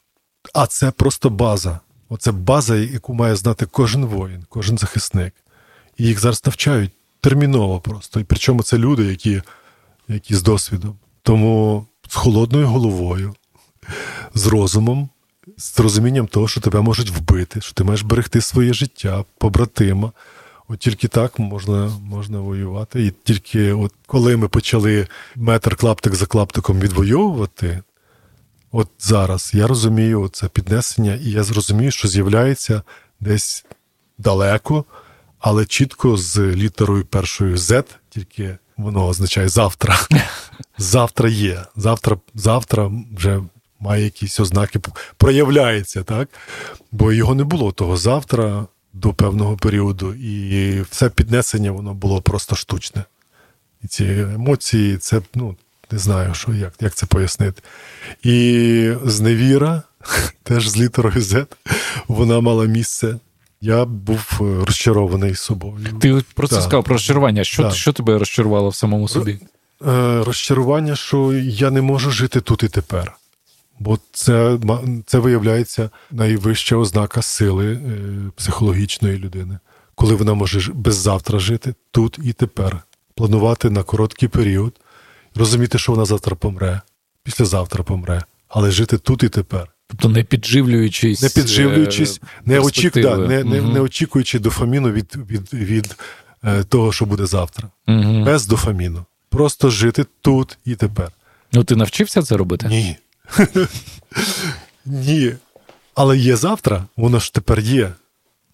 А 0.54 0.66
це 0.66 0.90
просто 0.90 1.30
база. 1.30 1.80
Оце 2.08 2.32
база, 2.32 2.76
яку 2.76 3.14
має 3.14 3.36
знати 3.36 3.66
кожен 3.70 4.04
воїн, 4.04 4.44
кожен 4.48 4.78
захисник. 4.78 5.34
І 5.98 6.06
їх 6.06 6.20
зараз 6.20 6.42
навчають 6.46 6.90
терміново 7.20 7.80
просто. 7.80 8.20
І 8.20 8.24
причому 8.24 8.62
це 8.62 8.78
люди, 8.78 9.04
які, 9.04 9.42
які 10.08 10.34
з 10.34 10.42
досвідом. 10.42 10.96
Тому 11.22 11.86
з 12.08 12.14
холодною 12.14 12.66
головою, 12.66 13.34
з 14.34 14.46
розумом, 14.46 15.08
з 15.56 15.80
розумінням 15.80 16.26
того, 16.26 16.48
що 16.48 16.60
тебе 16.60 16.80
можуть 16.80 17.10
вбити, 17.10 17.60
що 17.60 17.72
ти 17.72 17.84
маєш 17.84 18.02
берегти 18.02 18.40
своє 18.40 18.72
життя, 18.72 19.24
побратима. 19.38 20.12
От 20.72 20.78
тільки 20.78 21.08
так 21.08 21.38
можна 21.38 21.92
можна 22.02 22.40
воювати. 22.40 23.06
І 23.06 23.12
тільки 23.24 23.72
от 23.72 23.92
коли 24.06 24.36
ми 24.36 24.48
почали 24.48 25.06
метр 25.36 25.76
клаптик 25.76 26.14
за 26.14 26.26
клаптиком 26.26 26.80
відвоювати, 26.80 27.82
от 28.72 28.88
зараз 28.98 29.50
я 29.54 29.66
розумію 29.66 30.30
це 30.32 30.48
піднесення, 30.48 31.14
і 31.14 31.30
я 31.30 31.42
зрозумію, 31.42 31.90
що 31.90 32.08
з'являється 32.08 32.82
десь 33.20 33.64
далеко, 34.18 34.84
але 35.38 35.64
чітко 35.64 36.16
з 36.16 36.38
літерою 36.38 37.04
першою 37.04 37.56
Z, 37.56 37.84
тільки 38.10 38.58
воно 38.76 39.06
означає 39.06 39.48
завтра. 39.48 39.98
Завтра 40.78 41.28
є. 41.28 41.64
Завтра, 41.76 42.16
Завтра 42.34 42.90
вже. 43.16 43.42
Має 43.82 44.04
якісь 44.04 44.40
ознаки, 44.40 44.80
проявляється, 45.16 46.02
так? 46.02 46.28
Бо 46.92 47.12
його 47.12 47.34
не 47.34 47.44
було 47.44 47.72
того 47.72 47.96
завтра 47.96 48.66
до 48.92 49.12
певного 49.12 49.56
періоду, 49.56 50.14
і 50.14 50.80
все 50.80 51.10
піднесення 51.10 51.72
воно 51.72 51.94
було 51.94 52.22
просто 52.22 52.56
штучне. 52.56 53.04
І 53.84 53.86
ці 53.88 54.04
емоції, 54.04 54.96
це 54.96 55.20
ну, 55.34 55.56
не 55.90 55.98
знаю, 55.98 56.34
що, 56.34 56.52
як 56.52 56.72
як 56.80 56.94
це 56.94 57.06
пояснити. 57.06 57.62
І 58.22 58.92
зневіра, 59.04 59.82
теж 60.42 60.68
з 60.68 60.76
літерою 60.76 61.20
Z, 61.20 61.46
вона 62.08 62.40
мала 62.40 62.64
місце. 62.64 63.16
Я 63.60 63.84
був 63.84 64.40
е, 64.40 64.64
розчарований 64.64 65.34
собою. 65.34 65.86
Ти 66.00 66.22
про 66.34 66.48
це 66.48 66.54
сказав 66.54 66.84
про 66.84 66.92
розчарування. 66.92 67.44
Що 67.44 67.70
що 67.70 67.92
тебе 67.92 68.18
розчарувало 68.18 68.68
в 68.68 68.74
самому 68.74 69.08
собі? 69.08 69.40
Е, 69.86 70.24
розчарування, 70.24 70.96
що 70.96 71.32
я 71.34 71.70
не 71.70 71.82
можу 71.82 72.10
жити 72.10 72.40
тут 72.40 72.62
і 72.62 72.68
тепер. 72.68 73.12
Бо 73.80 73.98
це 74.12 74.58
це 75.06 75.18
виявляється 75.18 75.90
найвища 76.10 76.76
ознака 76.76 77.22
сили 77.22 77.72
е, 77.72 77.80
психологічної 78.36 79.18
людини, 79.18 79.58
коли 79.94 80.14
вона 80.14 80.34
може 80.34 80.72
без 80.74 80.94
завтра 80.94 81.38
жити 81.38 81.74
тут 81.90 82.18
і 82.24 82.32
тепер, 82.32 82.82
планувати 83.14 83.70
на 83.70 83.82
короткий 83.82 84.28
період, 84.28 84.72
розуміти, 85.34 85.78
що 85.78 85.92
вона 85.92 86.04
завтра 86.04 86.36
помре, 86.36 86.80
післязавтра 87.22 87.84
помре, 87.84 88.22
але 88.48 88.70
жити 88.70 88.98
тут 88.98 89.22
і 89.22 89.28
тепер. 89.28 89.68
Тобто 89.86 90.08
не 90.08 90.24
підживлюючись, 90.24 91.22
не 91.22 91.28
підживлюючись, 91.28 92.20
не 92.44 92.60
очік, 92.60 92.92
да, 92.94 93.16
не, 93.16 93.44
не, 93.44 93.62
не 93.62 93.80
очікуючи 93.80 94.38
дофаміну 94.38 94.90
від 94.90 95.16
від, 95.30 95.54
від 95.54 95.96
е, 96.44 96.64
того, 96.64 96.92
що 96.92 97.06
буде 97.06 97.26
завтра. 97.26 97.68
Угу. 97.88 98.24
Без 98.24 98.46
дофаміну. 98.46 99.04
Просто 99.28 99.70
жити 99.70 100.04
тут 100.20 100.58
і 100.64 100.74
тепер. 100.74 101.12
Ну, 101.52 101.64
ти 101.64 101.76
навчився 101.76 102.22
це 102.22 102.36
робити? 102.36 102.68
Ні. 102.68 102.96
Ні. 104.86 105.34
Але 105.94 106.18
є 106.18 106.36
завтра, 106.36 106.84
воно 106.96 107.18
ж 107.18 107.34
тепер 107.34 107.60
є. 107.60 107.92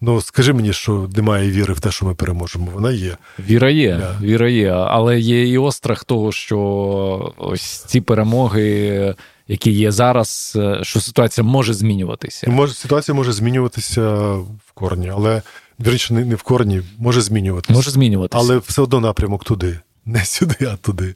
Ну, 0.01 0.21
скажи 0.21 0.53
мені, 0.53 0.73
що 0.73 1.09
немає 1.15 1.51
віри 1.51 1.73
в 1.73 1.79
те, 1.79 1.91
що 1.91 2.05
ми 2.05 2.15
переможемо. 2.15 2.71
Вона 2.73 2.91
є. 2.91 3.17
Віра 3.39 3.69
є, 3.69 3.95
yeah. 3.95 4.21
віра 4.21 4.49
є. 4.49 4.71
Але 4.71 5.19
є 5.19 5.47
і 5.47 5.57
острах 5.57 6.03
того, 6.03 6.31
що 6.31 7.33
ось 7.37 7.63
ці 7.63 8.01
перемоги, 8.01 9.15
які 9.47 9.71
є 9.71 9.91
зараз, 9.91 10.57
що 10.81 10.99
ситуація 10.99 11.43
може 11.47 11.73
змінюватися. 11.73 12.49
Може, 12.49 12.73
Ситуація 12.73 13.15
може 13.15 13.31
змінюватися 13.31 14.15
в 14.35 14.71
корні, 14.73 15.09
але 15.09 15.41
вірніше, 15.79 16.13
не 16.13 16.35
в 16.35 16.41
корні, 16.41 16.81
може 16.97 17.21
змінюватися. 17.21 17.73
Може 17.73 17.91
змінюватися. 17.91 18.43
Але 18.43 18.57
все 18.57 18.81
одно 18.81 18.99
напрямок 18.99 19.43
туди. 19.43 19.79
Не 20.07 20.25
сюди, 20.25 20.65
а 20.65 20.75
туди. 20.75 21.15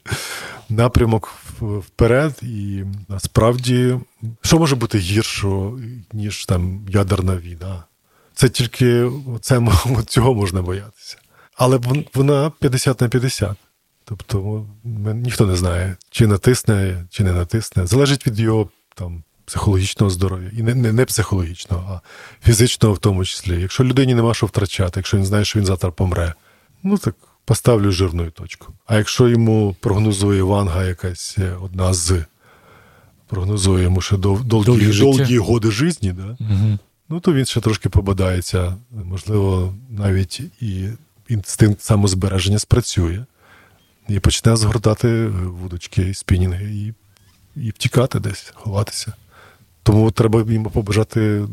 Напрямок 0.69 1.33
вперед, 1.59 2.39
і 2.41 2.83
насправді, 3.07 3.99
що 4.41 4.59
може 4.59 4.75
бути 4.75 4.97
гіршого, 4.97 5.79
ніж 6.13 6.45
там 6.45 6.85
ядерна 6.89 7.35
війна? 7.35 7.83
Це 8.33 8.49
тільки 8.49 9.11
це, 9.41 9.61
цього 10.07 10.33
можна 10.33 10.61
боятися. 10.61 11.17
Але 11.55 11.79
вона 12.13 12.51
50 12.59 13.01
на 13.01 13.09
50. 13.09 13.57
Тобто 14.05 14.65
ніхто 15.13 15.45
не 15.45 15.55
знає, 15.55 15.97
чи 16.09 16.27
натисне, 16.27 17.05
чи 17.09 17.23
не 17.23 17.31
натисне. 17.31 17.87
Залежить 17.87 18.27
від 18.27 18.39
його 18.39 18.69
там, 18.95 19.23
психологічного 19.45 20.09
здоров'я. 20.09 20.51
І 20.57 20.63
не, 20.63 20.75
не 20.75 20.93
не, 20.93 21.05
психологічного, 21.05 21.83
а 21.93 22.07
фізичного 22.45 22.95
в 22.95 22.97
тому 22.97 23.25
числі. 23.25 23.61
Якщо 23.61 23.83
людині 23.83 24.15
нема 24.15 24.33
що 24.33 24.45
втрачати, 24.45 24.99
якщо 24.99 25.17
він 25.17 25.25
знає, 25.25 25.45
що 25.45 25.59
він 25.59 25.65
завтра 25.65 25.91
помре, 25.91 26.33
ну 26.83 26.97
так 26.97 27.15
поставлю 27.45 27.91
жирну 27.91 28.29
точку. 28.31 28.73
А 28.85 28.97
якщо 28.97 29.29
йому 29.29 29.75
прогнозує 29.79 30.43
ванга 30.43 30.83
якась 30.83 31.35
е, 31.37 31.55
одна 31.61 31.93
з, 31.93 32.25
прогнозує 33.27 33.83
йому 33.83 34.01
ще 34.01 34.17
дов, 34.17 34.43
довгі, 34.43 34.99
довгі 34.99 35.37
годи 35.37 35.71
житті, 35.71 36.11
да? 36.11 36.37
Угу 36.39 36.77
ну 37.11 37.19
то 37.19 37.33
він 37.33 37.45
ще 37.45 37.61
трошки 37.61 37.89
побадається. 37.89 38.77
Можливо, 38.91 39.73
навіть 39.89 40.39
і 40.61 40.89
інстинкт 41.29 41.81
самозбереження 41.81 42.59
спрацює 42.59 43.25
і 44.07 44.19
почне 44.19 44.55
згортати 44.55 45.27
вудочки, 45.27 46.13
спінінги 46.13 46.65
і 46.65 46.93
і 47.55 47.69
втікати 47.69 48.19
десь, 48.19 48.51
ховатися. 48.55 49.13
Тому 49.83 50.11
треба 50.11 50.45
йому 50.47 50.69
побажати, 50.69 51.47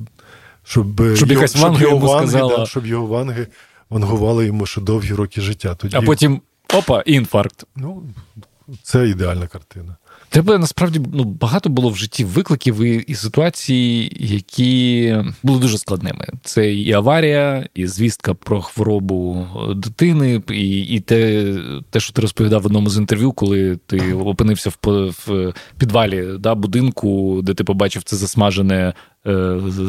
щоб 0.64 1.16
щоб, 1.16 1.30
його, 1.30 1.46
щоб 1.46 1.60
його 1.60 1.80
йому 1.80 2.06
ванги, 2.06 2.28
сказала... 2.28 2.56
да, 2.56 2.66
щоб 2.66 2.86
його 2.86 3.06
ванги 3.06 3.46
вангували 3.90 4.46
йому 4.46 4.66
ще 4.66 4.80
довгі 4.80 5.14
роки 5.14 5.40
життя. 5.40 5.74
Тоді... 5.74 5.96
А 5.96 6.02
потім 6.02 6.40
опа, 6.74 7.00
інфаркт. 7.00 7.64
Ну, 7.76 8.02
це 8.82 9.08
ідеальна 9.08 9.46
картина. 9.46 9.96
Тебе 10.30 10.58
насправді 10.58 11.00
ну, 11.12 11.24
багато 11.24 11.68
було 11.68 11.90
в 11.90 11.96
житті 11.96 12.24
викликів 12.24 12.80
і, 12.80 12.94
і 12.96 13.14
ситуацій, 13.14 14.10
які 14.16 15.16
були 15.42 15.60
дуже 15.60 15.78
складними. 15.78 16.26
Це 16.42 16.74
і 16.74 16.92
аварія, 16.92 17.68
і 17.74 17.86
звістка 17.86 18.34
про 18.34 18.62
хворобу 18.62 19.46
дитини, 19.76 20.42
і 20.50 20.80
і 20.80 21.00
те, 21.00 21.54
те, 21.90 22.00
що 22.00 22.12
ти 22.12 22.22
розповідав 22.22 22.62
в 22.62 22.66
одному 22.66 22.90
з 22.90 22.98
інтерв'ю, 22.98 23.32
коли 23.32 23.78
ти 23.86 24.12
опинився 24.12 24.70
в, 24.70 25.10
в 25.26 25.52
підвалі 25.78 26.26
да, 26.38 26.54
будинку, 26.54 27.40
де 27.42 27.54
ти 27.54 27.64
побачив 27.64 28.02
це 28.02 28.16
засмажене 28.16 28.94
Е, 29.17 29.17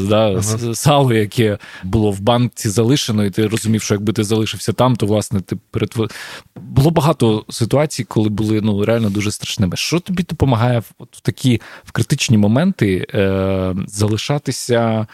да, 0.10 0.32
uh-huh. 0.32 0.76
сало, 0.76 1.14
яке 1.14 1.58
було 1.84 2.12
в 2.12 2.20
банці 2.20 2.70
залишено, 2.70 3.26
і 3.26 3.30
ти 3.30 3.48
розумів, 3.48 3.82
що 3.82 3.94
якби 3.94 4.14
ти 4.14 4.24
залишився 4.24 4.74
там, 4.74 4.96
то 4.96 5.06
власне 5.06 5.42
ти 5.42 5.58
перетвор... 5.72 6.10
Було 6.56 6.92
багато 6.92 7.46
ситуацій, 7.50 8.04
коли 8.04 8.30
були 8.30 8.62
ну 8.62 8.86
реально 8.86 9.10
дуже 9.10 9.32
страшними. 9.32 9.78
Що 9.78 10.00
тобі 10.00 10.24
допомагає 10.24 10.82
от 10.98 11.18
в 11.18 11.22
такі 11.22 11.62
в 11.84 11.92
критичні 11.92 12.38
моменти 12.38 13.08
е, 13.14 13.76
залишатися? 13.88 15.08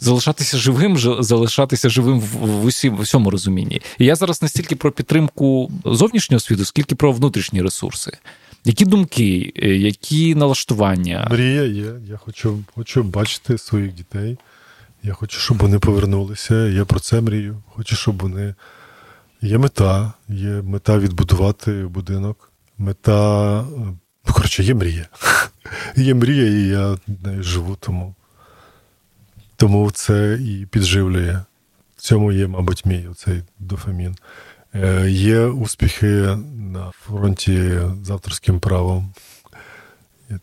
Залишатися 0.00 0.58
живим, 0.58 0.98
залишатися 1.22 1.88
живим 1.88 2.20
в 2.20 2.64
усім 2.64 2.96
в 2.96 3.00
усьому 3.00 3.30
розумінні. 3.30 3.82
І 3.98 4.04
я 4.04 4.16
зараз 4.16 4.42
не 4.42 4.48
стільки 4.48 4.76
про 4.76 4.92
підтримку 4.92 5.70
зовнішнього 5.84 6.40
світу, 6.40 6.64
скільки 6.64 6.94
про 6.94 7.12
внутрішні 7.12 7.62
ресурси. 7.62 8.12
Які 8.64 8.84
думки, 8.84 9.52
е, 9.56 9.68
які 9.68 10.34
налаштування? 10.34 11.28
Мрія 11.30 11.62
є. 11.62 11.92
Я 12.08 12.16
хочу 12.16 12.64
хочу 12.74 13.02
бачити 13.02 13.58
своїх 13.58 13.92
дітей. 13.92 14.38
Я 15.02 15.12
хочу, 15.12 15.40
щоб 15.40 15.58
вони 15.58 15.78
повернулися. 15.78 16.54
Я 16.54 16.84
про 16.84 17.00
це 17.00 17.20
мрію. 17.20 17.62
Хочу, 17.68 17.96
щоб 17.96 18.22
вони. 18.22 18.54
Є 19.42 19.58
мета, 19.58 20.12
є 20.28 20.62
мета 20.62 20.98
відбудувати 20.98 21.72
будинок. 21.72 22.52
Мета. 22.78 23.64
Ну, 24.26 24.34
коротше, 24.34 24.62
є 24.62 24.74
мрія. 24.74 25.08
Є 25.96 26.14
мрія, 26.14 26.44
і 26.44 26.62
я 26.62 26.98
нею 27.24 27.42
живу 27.42 27.76
тому. 27.80 28.14
Тому 29.60 29.90
це 29.90 30.38
і 30.42 30.66
підживлює. 30.66 31.40
В 31.96 32.00
цьому 32.02 32.32
є, 32.32 32.46
мабуть, 32.46 32.86
мій 32.86 33.08
оцей 33.08 33.42
дофамін. 33.58 34.16
Е, 34.74 35.10
є 35.10 35.40
успіхи 35.40 36.38
на 36.72 36.90
фронті 36.90 37.78
з 38.02 38.10
авторським 38.10 38.60
правом. 38.60 39.12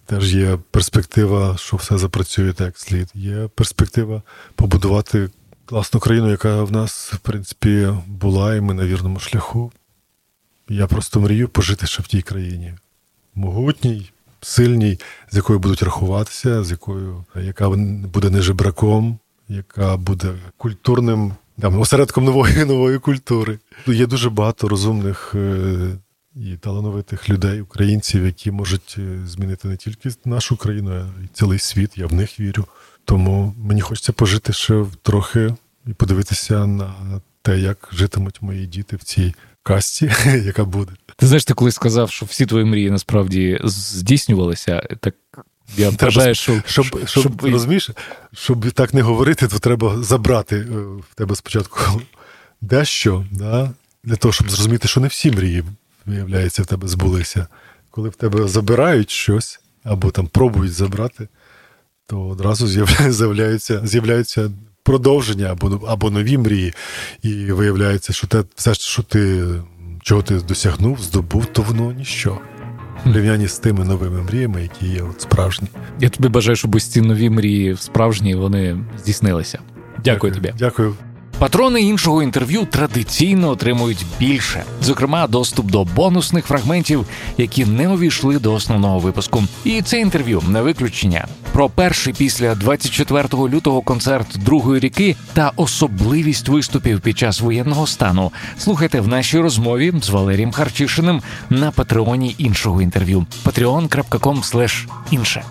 Теж 0.05 0.36
є 0.36 0.57
перспектива, 0.72 1.57
що 1.57 1.78
все 1.78 1.97
запрацює 1.97 2.53
так 2.53 2.78
слід. 2.78 3.09
Є 3.13 3.47
перспектива 3.55 4.22
побудувати 4.55 5.30
класну 5.65 5.99
країну, 5.99 6.30
яка 6.30 6.63
в 6.63 6.72
нас, 6.72 7.13
в 7.13 7.20
принципі, 7.20 7.93
була, 8.07 8.55
і 8.55 8.61
ми 8.61 8.74
на 8.74 8.86
вірному 8.86 9.20
шляху. 9.20 9.72
Я 10.70 10.88
просто 10.88 11.20
мрію 11.20 11.49
пожити 11.49 11.88
ще 11.88 12.03
в 12.03 12.07
тій 12.07 12.22
країні. 12.22 12.74
Могутній, 13.36 14.11
сильній, 14.42 15.00
з 15.32 15.36
якою 15.36 15.60
будуть 15.60 15.84
рахуватися, 15.84 16.64
з 16.64 16.72
якою 16.72 17.26
яка 17.36 17.70
буде 17.70 18.30
не 18.30 18.42
жебраком, 18.42 19.20
яка 19.50 19.98
буде 19.98 20.34
культурним 20.58 21.34
там, 21.62 21.80
осередком 21.80 22.26
нової 22.26 22.66
нової 22.66 23.00
культури. 23.00 23.60
Є 23.88 24.08
дуже 24.08 24.30
багато 24.30 24.68
розумних 24.68 25.36
е, 25.36 25.90
і 26.36 26.58
талановитих 26.58 27.30
людей, 27.30 27.62
українців, 27.62 28.26
які 28.26 28.52
можуть 28.52 28.96
е, 28.98 29.28
змінити 29.28 29.68
не 29.68 29.78
тільки 29.78 30.10
нашу 30.26 30.58
країну, 30.58 30.92
а 30.92 31.24
й 31.24 31.28
цілий 31.34 31.60
світ. 31.60 31.98
Я 31.98 32.08
в 32.08 32.14
них 32.14 32.40
вірю. 32.40 32.66
Тому 33.06 33.56
мені 33.58 33.82
хочеться 33.82 34.14
пожити 34.14 34.54
ще 34.54 34.86
трохи 35.02 35.56
і 35.88 35.94
подивитися 35.94 36.66
на 36.66 36.94
те, 37.42 37.60
як 37.60 37.90
житимуть 37.92 38.42
мої 38.42 38.66
діти 38.66 38.96
в 38.96 39.04
цій 39.04 39.36
касті, 39.64 40.12
яка 40.26 40.66
буде. 40.66 40.92
Ти 41.20 41.28
знаєш, 41.28 41.45
ти 41.45 41.53
колись 41.53 41.76
сказав, 41.76 42.11
що 42.11 42.26
всі 42.26 42.45
твої 42.45 42.65
мрії 42.65 42.91
насправді 42.91 43.59
здійснювалися. 43.63 44.82
Так 44.99 45.15
я 45.78 45.89
вважаю, 45.89 46.36
що 46.36 46.61
щоб, 46.65 46.86
щоб, 46.86 47.07
щоб 47.07 47.45
розумієш, 47.45 47.89
щоб 48.34 48.72
так 48.72 48.93
не 48.93 49.01
говорити, 49.01 49.47
то 49.47 49.59
треба 49.59 50.03
забрати 50.03 50.55
е, 50.55 50.63
в 51.11 51.15
тебе 51.15 51.36
спочатку 51.36 51.80
дещо, 52.61 53.26
да? 53.32 53.72
для 54.03 54.15
того, 54.15 54.32
щоб 54.32 54.49
зрозуміти, 54.49 54.88
що 54.88 55.01
не 55.01 55.07
всі 55.07 55.32
мрії, 55.32 55.63
виявляється, 56.05 56.63
в 56.63 56.65
тебе 56.65 56.88
збулися. 56.88 57.47
Коли 57.91 58.09
в 58.09 58.15
тебе 58.15 58.47
забирають 58.47 59.09
щось 59.11 59.59
або 59.84 60.11
там 60.11 60.28
пробують 60.28 60.74
забрати, 60.74 61.28
то 62.07 62.28
одразу 62.28 62.68
з'являються 62.68 63.82
з'являються 63.84 64.51
продовження 64.84 65.51
або 65.51 65.88
або 65.88 66.09
нові 66.09 66.38
мрії, 66.38 66.74
і 67.22 67.51
виявляється, 67.51 68.13
що 68.13 68.28
те, 68.28 68.43
все, 68.55 68.74
що 68.74 69.03
ти 69.03 69.45
чого 70.08 70.22
ти 70.22 70.36
досягнув, 70.36 70.99
здобув, 71.01 71.45
то 71.45 71.62
воно 71.62 71.91
ніщо 71.91 72.38
порівнянні 73.03 73.47
з 73.47 73.60
тими 73.60 73.86
новими 73.86 74.22
мріями, 74.22 74.62
які 74.62 74.88
є 74.88 75.01
от 75.01 75.22
справжні. 75.22 75.68
Я 75.99 76.10
тобі 76.10 76.28
бажаю, 76.28 76.55
щоб 76.55 76.82
ці 76.82 77.01
нові 77.01 77.30
мрії 77.30 77.78
справжні 77.78 78.36
вони 78.36 78.78
здійснилися. 78.97 79.60
Дякую, 80.03 80.03
Дякую 80.03 80.34
тобі. 80.34 80.53
Дякую. 80.60 80.95
Патрони 81.40 81.82
іншого 81.82 82.24
інтерв'ю 82.24 82.66
традиційно 82.66 83.50
отримують 83.50 84.06
більше, 84.20 84.64
зокрема, 84.82 85.28
доступ 85.28 85.66
до 85.72 85.84
бонусних 85.84 86.46
фрагментів, 86.46 87.06
які 87.38 87.66
не 87.66 87.90
увійшли 87.90 88.40
до 88.40 88.54
основного 88.54 89.00
випуску. 89.00 89.44
І 89.64 89.82
це 89.82 90.00
інтерв'ю 90.00 90.44
не 90.48 90.62
виключення 90.62 91.28
про 91.52 91.70
перший 91.70 92.14
після 92.14 92.56
24 92.56 93.28
лютого 93.34 93.82
концерт 93.82 94.28
другої 94.38 94.80
ріки 94.80 95.16
та 95.34 95.52
особливість 95.56 96.50
виступів 96.50 97.02
під 97.02 97.18
час 97.18 97.42
воєнного 97.42 97.88
стану. 97.88 98.32
Слухайте 98.58 99.02
в 99.02 99.08
нашій 99.08 99.40
розмові 99.40 99.94
з 100.02 100.10
Валерієм 100.10 100.52
Харчишиним 100.52 101.22
на 101.50 101.72
патреоні 101.72 102.36
іншого 102.38 102.82
інтерв'ю. 102.82 103.26
patreon.com 103.46 104.86
інше. 105.12 105.44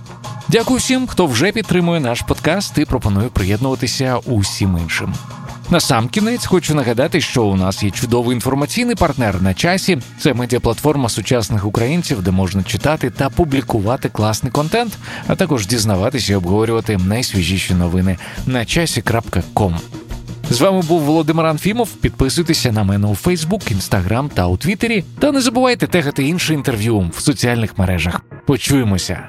Дякую 0.49 0.79
всім, 0.79 1.07
хто 1.07 1.27
вже 1.27 1.53
підтримує 1.53 2.01
наш 2.01 2.23
подкаст 2.23 2.79
і 2.79 2.85
пропонує 2.85 3.29
приєднуватися 3.29 4.17
усім 4.17 4.79
іншим. 4.79 5.15
На 5.71 5.81
сам 5.81 6.09
кінець 6.09 6.47
хочу 6.47 6.75
нагадати, 6.75 7.21
що 7.21 7.45
у 7.45 7.57
нас 7.57 7.83
є 7.83 7.91
чудовий 7.91 8.35
інформаційний 8.35 8.95
партнер 8.95 9.43
на 9.43 9.55
часі. 9.55 9.99
Це 10.21 10.35
медіаплатформа 10.35 11.09
сучасних 11.09 11.67
українців, 11.67 12.23
де 12.23 12.31
можна 12.31 12.63
читати 12.63 13.11
та 13.11 13.31
публікувати 13.31 14.09
класний 14.09 14.53
контент, 14.53 14.99
а 15.27 15.37
також 15.37 15.67
дізнаватися 15.67 16.33
і 16.33 16.37
обговорювати 16.37 16.97
найсвіжіші 16.97 17.75
новини 17.75 18.19
на 18.47 18.65
часі.ком. 18.65 19.77
З 20.51 20.61
вами 20.61 20.83
був 20.83 21.01
Володимир 21.01 21.47
Анфімов. 21.47 21.89
Підписуйтеся 21.89 22.73
на 22.73 22.85
мене 22.85 23.07
у 23.07 23.15
Фейсбук, 23.15 23.71
Інстаграм 23.71 24.29
та 24.29 24.47
у 24.47 24.57
Твіттері. 24.57 25.05
Та 25.19 25.33
не 25.33 25.41
забувайте 25.41 25.87
тегати 25.87 26.25
інше 26.25 26.55
інтерв'ю 26.55 27.11
в 27.17 27.21
соціальних 27.21 27.79
мережах. 27.79 28.21
Почуємося. 28.47 29.29